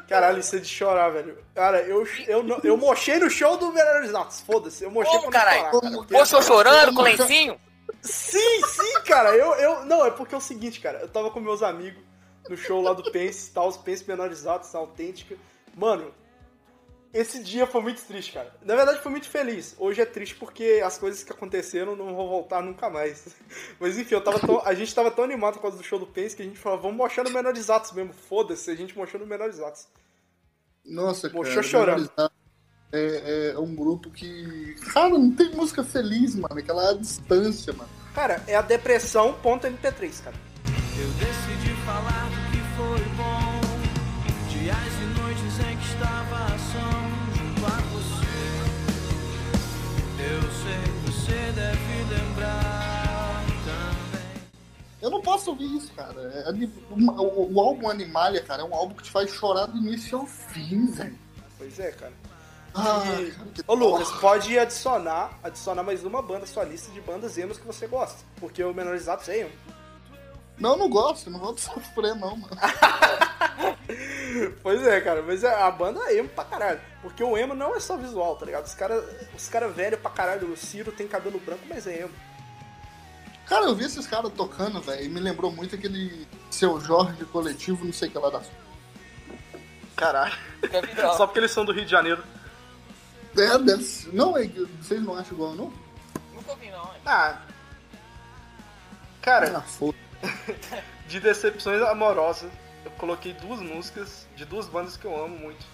Caralho, 0.09 0.39
isso 0.41 0.57
é 0.57 0.59
de 0.59 0.69
chorar, 0.69 1.11
velho. 1.11 1.39
Cara, 1.55 1.83
eu, 1.83 2.07
eu, 2.27 2.43
não- 2.43 2.61
eu 2.65 2.77
mochei 2.77 3.19
no 3.19 3.29
show 3.29 3.57
do 3.59 3.73
Menores 3.73 4.15
Atos. 4.15 4.41
Foda-se, 4.41 4.83
eu 4.83 4.91
mochei 4.91 5.13
Como, 5.19 5.31
pra 5.31 5.39
não 5.45 5.51
chorar, 5.51 5.71
cara, 5.71 5.93
porque- 5.93 6.15
Moço 6.15 6.43
chorando 6.43 6.95
com 6.95 7.03
lencinho? 7.03 7.61
Sim, 8.01 8.67
sim, 8.67 9.01
cara. 9.05 9.37
Eu, 9.37 9.53
eu, 9.55 9.85
não, 9.85 10.05
é 10.07 10.11
porque 10.11 10.35
é 10.35 10.39
o 10.39 10.41
seguinte, 10.41 10.81
cara. 10.81 10.99
Eu 11.01 11.09
tava 11.09 11.31
com 11.31 11.41
meus 11.41 11.63
amigos 11.63 12.03
no 12.49 12.57
show 12.57 12.81
lá 12.81 12.93
do 12.95 13.11
Pense, 13.13 13.51
tal, 13.53 13.69
os 13.69 13.77
Pense 13.77 14.07
menorizados, 14.09 14.75
autêntica. 14.75 15.37
Mano, 15.75 16.13
esse 17.13 17.43
dia 17.43 17.67
foi 17.67 17.81
muito 17.83 18.03
triste, 18.03 18.33
cara. 18.33 18.53
Na 18.63 18.75
verdade, 18.77 19.01
foi 19.03 19.11
muito 19.11 19.29
feliz. 19.29 19.75
Hoje 19.79 20.01
é 20.01 20.05
triste 20.07 20.35
porque 20.37 20.81
as 20.85 20.99
coisas 20.99 21.23
que 21.25 21.33
aconteceram 21.33 21.97
não 21.97 22.15
vão 22.15 22.29
voltar 22.29 22.63
nunca 22.63 22.89
mais. 22.91 23.27
Mas 23.81 23.99
enfim, 23.99 24.15
eu 24.15 24.21
tava 24.21 24.39
tão- 24.39 24.63
a 24.65 24.75
gente 24.75 24.95
tava 24.95 25.11
tão 25.11 25.25
animado 25.25 25.55
por 25.55 25.63
causa 25.63 25.77
do 25.77 25.83
show 25.85 25.99
do 25.99 26.07
Pense 26.07 26.37
que 26.37 26.43
a 26.43 26.45
gente 26.45 26.59
falou, 26.59 26.81
vamos 26.81 26.97
mostrar 26.97 27.25
no 27.25 27.31
menorizados 27.31 27.93
mesmo. 27.93 28.13
Foda-se, 28.13 28.71
a 28.71 28.75
gente 28.75 28.97
mostrou 28.97 29.21
no 29.23 29.27
menorizados. 29.29 29.87
Nossa, 30.85 31.29
Mochou 31.29 31.55
cara. 31.57 31.63
chorando. 31.63 32.11
Valorizar 32.17 32.31
É, 32.93 33.53
é 33.55 33.59
um 33.59 33.75
grupo 33.75 34.11
que. 34.11 34.75
Cara, 34.95 35.11
não 35.11 35.31
tem 35.31 35.51
música 35.55 35.85
feliz, 35.85 36.35
mano. 36.35 36.59
Aquela 36.59 36.95
distância, 36.95 37.73
mano. 37.75 37.91
Cara, 38.15 38.43
é 38.47 38.57
a 38.57 38.63
depressão 38.63 39.35
ponto 39.43 39.67
MP3, 39.67 40.23
cara. 40.25 40.37
Eu 40.99 41.09
decidi 41.11 41.75
falar 41.85 42.29
do 42.31 42.51
que 42.51 42.59
foi 42.77 43.05
bom. 43.17 43.61
Dias 44.49 44.77
e 44.77 45.21
noites 45.21 45.59
em 45.61 45.77
que 45.77 45.85
estava 45.95 46.48
Eu 55.01 55.11
não 55.11 55.21
posso 55.23 55.51
ouvir 55.51 55.77
isso, 55.77 55.93
cara. 55.95 56.21
É 56.47 56.51
uma- 56.91 57.21
o, 57.23 57.55
o 57.55 57.61
álbum 57.61 57.89
Animalia, 57.89 58.43
cara, 58.43 58.63
é 58.63 58.65
um 58.65 58.75
álbum 58.75 58.95
que 58.95 59.05
te 59.05 59.11
faz 59.11 59.31
chorar 59.31 59.67
do 59.67 59.77
início 59.79 60.19
ao 60.19 60.27
fim, 60.27 60.87
velho. 60.91 61.17
Pois 61.57 61.79
é, 61.79 61.93
cara. 61.93 62.13
Ah, 62.75 63.03
E- 63.21 63.31
que 63.55 63.63
Ô 63.67 63.75
Lucas, 63.75 64.11
pode 64.21 64.59
adicionar, 64.59 65.39
adicionar 65.43 65.83
mais 65.83 66.05
uma 66.05 66.21
banda 66.21 66.45
à 66.45 66.47
sua 66.47 66.65
lista 66.65 66.91
de 66.93 67.01
bandas 67.01 67.39
emos 67.39 67.59
que 67.59 67.67
você 67.67 67.87
gosta. 67.87 68.19
Porque 68.41 68.63
o 68.63 68.75
Menorizados 68.75 69.29
é 69.29 69.41
emo. 69.41 69.53
Não, 70.59 70.77
não 70.77 70.89
gosto, 70.91 71.31
não 71.31 71.39
vou 71.39 71.57
sofrer, 71.59 72.15
não, 72.17 72.37
mano. 72.37 72.49
Pois 74.63 74.87
é, 74.87 75.01
cara, 75.01 75.23
mas 75.23 75.43
é- 75.43 75.55
a 75.63 75.71
banda 75.71 76.01
é 76.07 76.19
emo 76.19 76.29
pra 76.29 76.45
caralho. 76.45 76.81
Porque 77.03 77.23
o 77.23 77.37
emo 77.37 77.55
não 77.55 77.75
é 77.75 77.81
só 77.81 77.97
visual, 77.97 78.37
tá 78.37 78.45
ligado? 78.47 78.67
Os 78.67 78.75
caras 78.75 79.03
os 79.35 79.49
cara 79.49 79.69
velhos 79.69 79.99
pra 80.01 80.11
caralho. 80.11 80.53
O 80.53 80.57
Ciro 80.57 80.93
tem 80.93 81.09
cabelo 81.09 81.41
branco, 81.41 81.63
mas 81.69 81.87
é 81.87 82.03
emo. 82.03 82.11
Cara, 83.49 83.65
eu 83.65 83.75
vi 83.75 83.85
esses 83.85 84.07
caras 84.07 84.31
tocando, 84.33 84.81
velho, 84.81 85.05
e 85.05 85.09
me 85.09 85.21
lembrou 85.21 85.51
muito 85.51 85.75
aquele 85.75 86.27
seu 86.51 86.79
Jorge 86.81 87.25
coletivo, 87.27 87.85
não 87.85 87.93
sei 87.93 88.09
o 88.09 88.13
que 88.13 88.19
lá 88.19 88.31
da. 88.31 88.43
Caralho. 89.97 90.37
Vi. 90.63 91.17
Só 91.17 91.27
porque 91.27 91.41
eles 91.41 91.51
são 91.51 91.65
do 91.65 91.73
Rio 91.73 91.85
de 91.85 91.91
Janeiro. 91.91 92.23
É, 93.37 93.59
deve 93.59 93.85
Não, 94.13 94.37
é 94.37 94.47
que 94.47 94.65
vocês 94.83 95.01
não 95.03 95.17
acham 95.17 95.33
igual, 95.35 95.55
não? 95.55 95.73
Nunca 96.35 96.51
ouvi, 96.51 96.71
não. 96.71 96.85
hein? 96.85 97.01
Ah. 97.07 97.41
Cara, 99.23 99.59
Ah, 99.59 99.61
foda. 99.63 99.97
de 101.09 101.21
decepções 101.21 101.81
amorosas, 101.83 102.51
eu 102.85 102.91
coloquei 102.93 103.33
duas 103.35 103.61
músicas 103.61 104.27
de 104.37 104.45
duas 104.45 104.67
bandas 104.67 104.97
que 104.97 105.05
eu 105.07 105.17
amo 105.25 105.39
muito. 105.39 105.65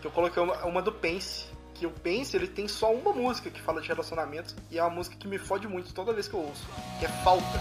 Que 0.00 0.06
eu 0.06 0.10
coloquei 0.10 0.42
uma, 0.42 0.56
uma 0.64 0.80
do 0.82 0.92
Pense, 0.92 1.46
que 1.80 1.86
o 1.86 1.90
Pense 1.90 2.36
ele 2.36 2.46
tem 2.46 2.68
só 2.68 2.92
uma 2.92 3.10
música 3.10 3.48
que 3.48 3.58
fala 3.58 3.80
de 3.80 3.88
relacionamento 3.88 4.54
e 4.70 4.78
é 4.78 4.82
uma 4.82 4.90
música 4.90 5.16
que 5.16 5.26
me 5.26 5.38
fode 5.38 5.66
muito 5.66 5.94
toda 5.94 6.12
vez 6.12 6.28
que 6.28 6.34
eu 6.34 6.40
ouço, 6.40 6.68
que 6.98 7.06
é 7.06 7.08
Falta. 7.24 7.58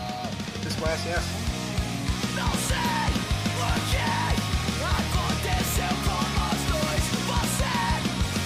Vocês 0.61 0.75
conhecem 0.75 1.13
essa? 1.13 1.29
Não 2.35 2.51
sei 2.67 2.75
o 3.55 3.71
que 3.89 3.95
aconteceu 4.83 5.95
com 6.03 6.21
nós 6.35 6.59
dois. 6.67 7.03
Você 7.29 7.63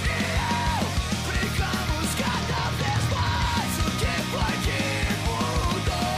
e 0.06 0.22
eu 0.38 0.86
brigamos 1.26 2.10
cada 2.22 2.62
vez 2.78 3.04
mais. 3.16 3.74
O 3.80 3.90
que 3.98 4.14
foi 4.30 4.54
que 4.62 4.82
mudou? 5.26 6.14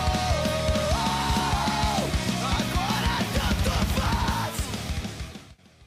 Agora 2.43 3.15
tanto 3.33 3.71
faz. 3.95 4.55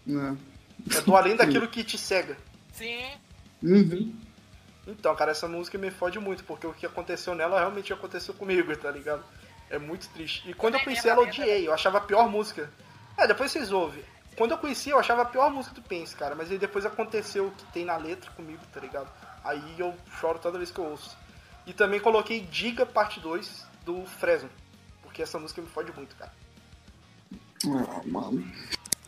É. 0.08 0.96
É 0.96 1.00
do 1.02 1.12
Além 1.14 1.36
daquilo 1.36 1.68
que 1.68 1.84
te 1.84 1.98
cega. 1.98 2.34
Sim. 2.72 3.27
Uhum. 3.62 4.14
Então, 4.86 5.14
cara, 5.14 5.32
essa 5.32 5.46
música 5.46 5.76
me 5.76 5.90
fode 5.90 6.18
muito, 6.18 6.44
porque 6.44 6.66
o 6.66 6.72
que 6.72 6.86
aconteceu 6.86 7.34
nela 7.34 7.58
realmente 7.58 7.92
aconteceu 7.92 8.32
comigo, 8.32 8.74
tá 8.76 8.90
ligado? 8.90 9.22
É 9.68 9.78
muito 9.78 10.08
triste. 10.08 10.48
E 10.48 10.54
quando 10.54 10.74
eu 10.74 10.80
conheci 10.80 11.08
ela, 11.08 11.20
eu 11.20 11.28
odiei. 11.28 11.68
Eu 11.68 11.74
achava 11.74 11.98
a 11.98 12.00
pior 12.00 12.28
música. 12.28 12.70
É, 13.16 13.26
depois 13.26 13.52
vocês 13.52 13.70
ouvem. 13.70 14.02
Quando 14.34 14.52
eu 14.52 14.58
conheci, 14.58 14.88
eu 14.88 14.98
achava 14.98 15.22
a 15.22 15.24
pior 15.26 15.50
música 15.50 15.74
do 15.74 15.82
Pense, 15.82 16.16
cara. 16.16 16.34
Mas 16.34 16.50
aí 16.50 16.56
depois 16.56 16.86
aconteceu 16.86 17.48
o 17.48 17.50
que 17.50 17.64
tem 17.66 17.84
na 17.84 17.96
letra 17.96 18.30
comigo, 18.30 18.62
tá 18.72 18.80
ligado? 18.80 19.10
Aí 19.44 19.74
eu 19.78 19.94
choro 20.18 20.38
toda 20.38 20.56
vez 20.56 20.70
que 20.70 20.78
eu 20.78 20.84
ouço. 20.84 21.16
E 21.66 21.72
também 21.74 22.00
coloquei 22.00 22.40
Diga 22.40 22.86
Parte 22.86 23.20
2 23.20 23.66
do 23.84 24.06
Fresno. 24.06 24.48
Porque 25.02 25.22
essa 25.22 25.38
música 25.38 25.60
me 25.60 25.68
fode 25.68 25.92
muito, 25.92 26.16
cara. 26.16 26.32
Ah, 27.66 28.00
mano. 28.06 28.50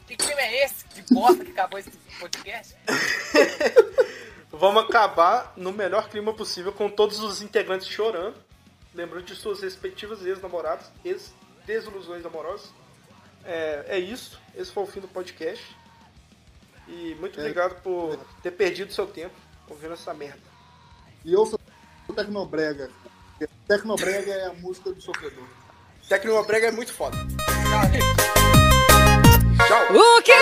Que 0.06 0.16
clima 0.16 0.40
é 0.40 0.64
esse? 0.64 0.84
De 0.88 1.02
bosta 1.14 1.42
que 1.44 1.52
acabou 1.52 1.78
esse 1.78 1.90
podcast? 2.18 2.76
Vamos 4.60 4.84
acabar 4.84 5.54
no 5.56 5.72
melhor 5.72 6.10
clima 6.10 6.34
possível 6.34 6.70
com 6.70 6.86
todos 6.90 7.18
os 7.20 7.40
integrantes 7.40 7.88
chorando, 7.88 8.34
lembrando 8.94 9.24
de 9.24 9.34
suas 9.34 9.62
respectivas 9.62 10.22
ex-namoradas, 10.26 10.92
ex-desilusões 11.02 12.26
amorosas. 12.26 12.68
É, 13.42 13.86
é 13.88 13.98
isso. 13.98 14.38
Esse 14.54 14.70
foi 14.70 14.82
o 14.82 14.86
fim 14.86 15.00
do 15.00 15.08
podcast. 15.08 15.64
E 16.86 17.16
muito 17.18 17.38
É. 17.38 17.42
obrigado 17.42 17.80
por 17.80 18.18
ter 18.42 18.50
perdido 18.50 18.92
seu 18.92 19.06
tempo 19.06 19.34
ouvindo 19.66 19.94
essa 19.94 20.12
merda. 20.12 20.42
E 21.24 21.32
eu 21.32 21.46
sou 21.46 21.58
Tecnobrega. 22.14 22.90
Tecnobrega 23.66 24.30
é 24.30 24.46
a 24.46 24.52
música 24.52 24.92
do 24.92 25.00
sofredor. 25.00 25.44
Tecnobrega 26.06 26.66
é 26.66 26.70
muito 26.70 26.92
foda. 26.92 27.16
Tchau. 29.66 29.96
O 29.96 30.22
que 30.22 30.32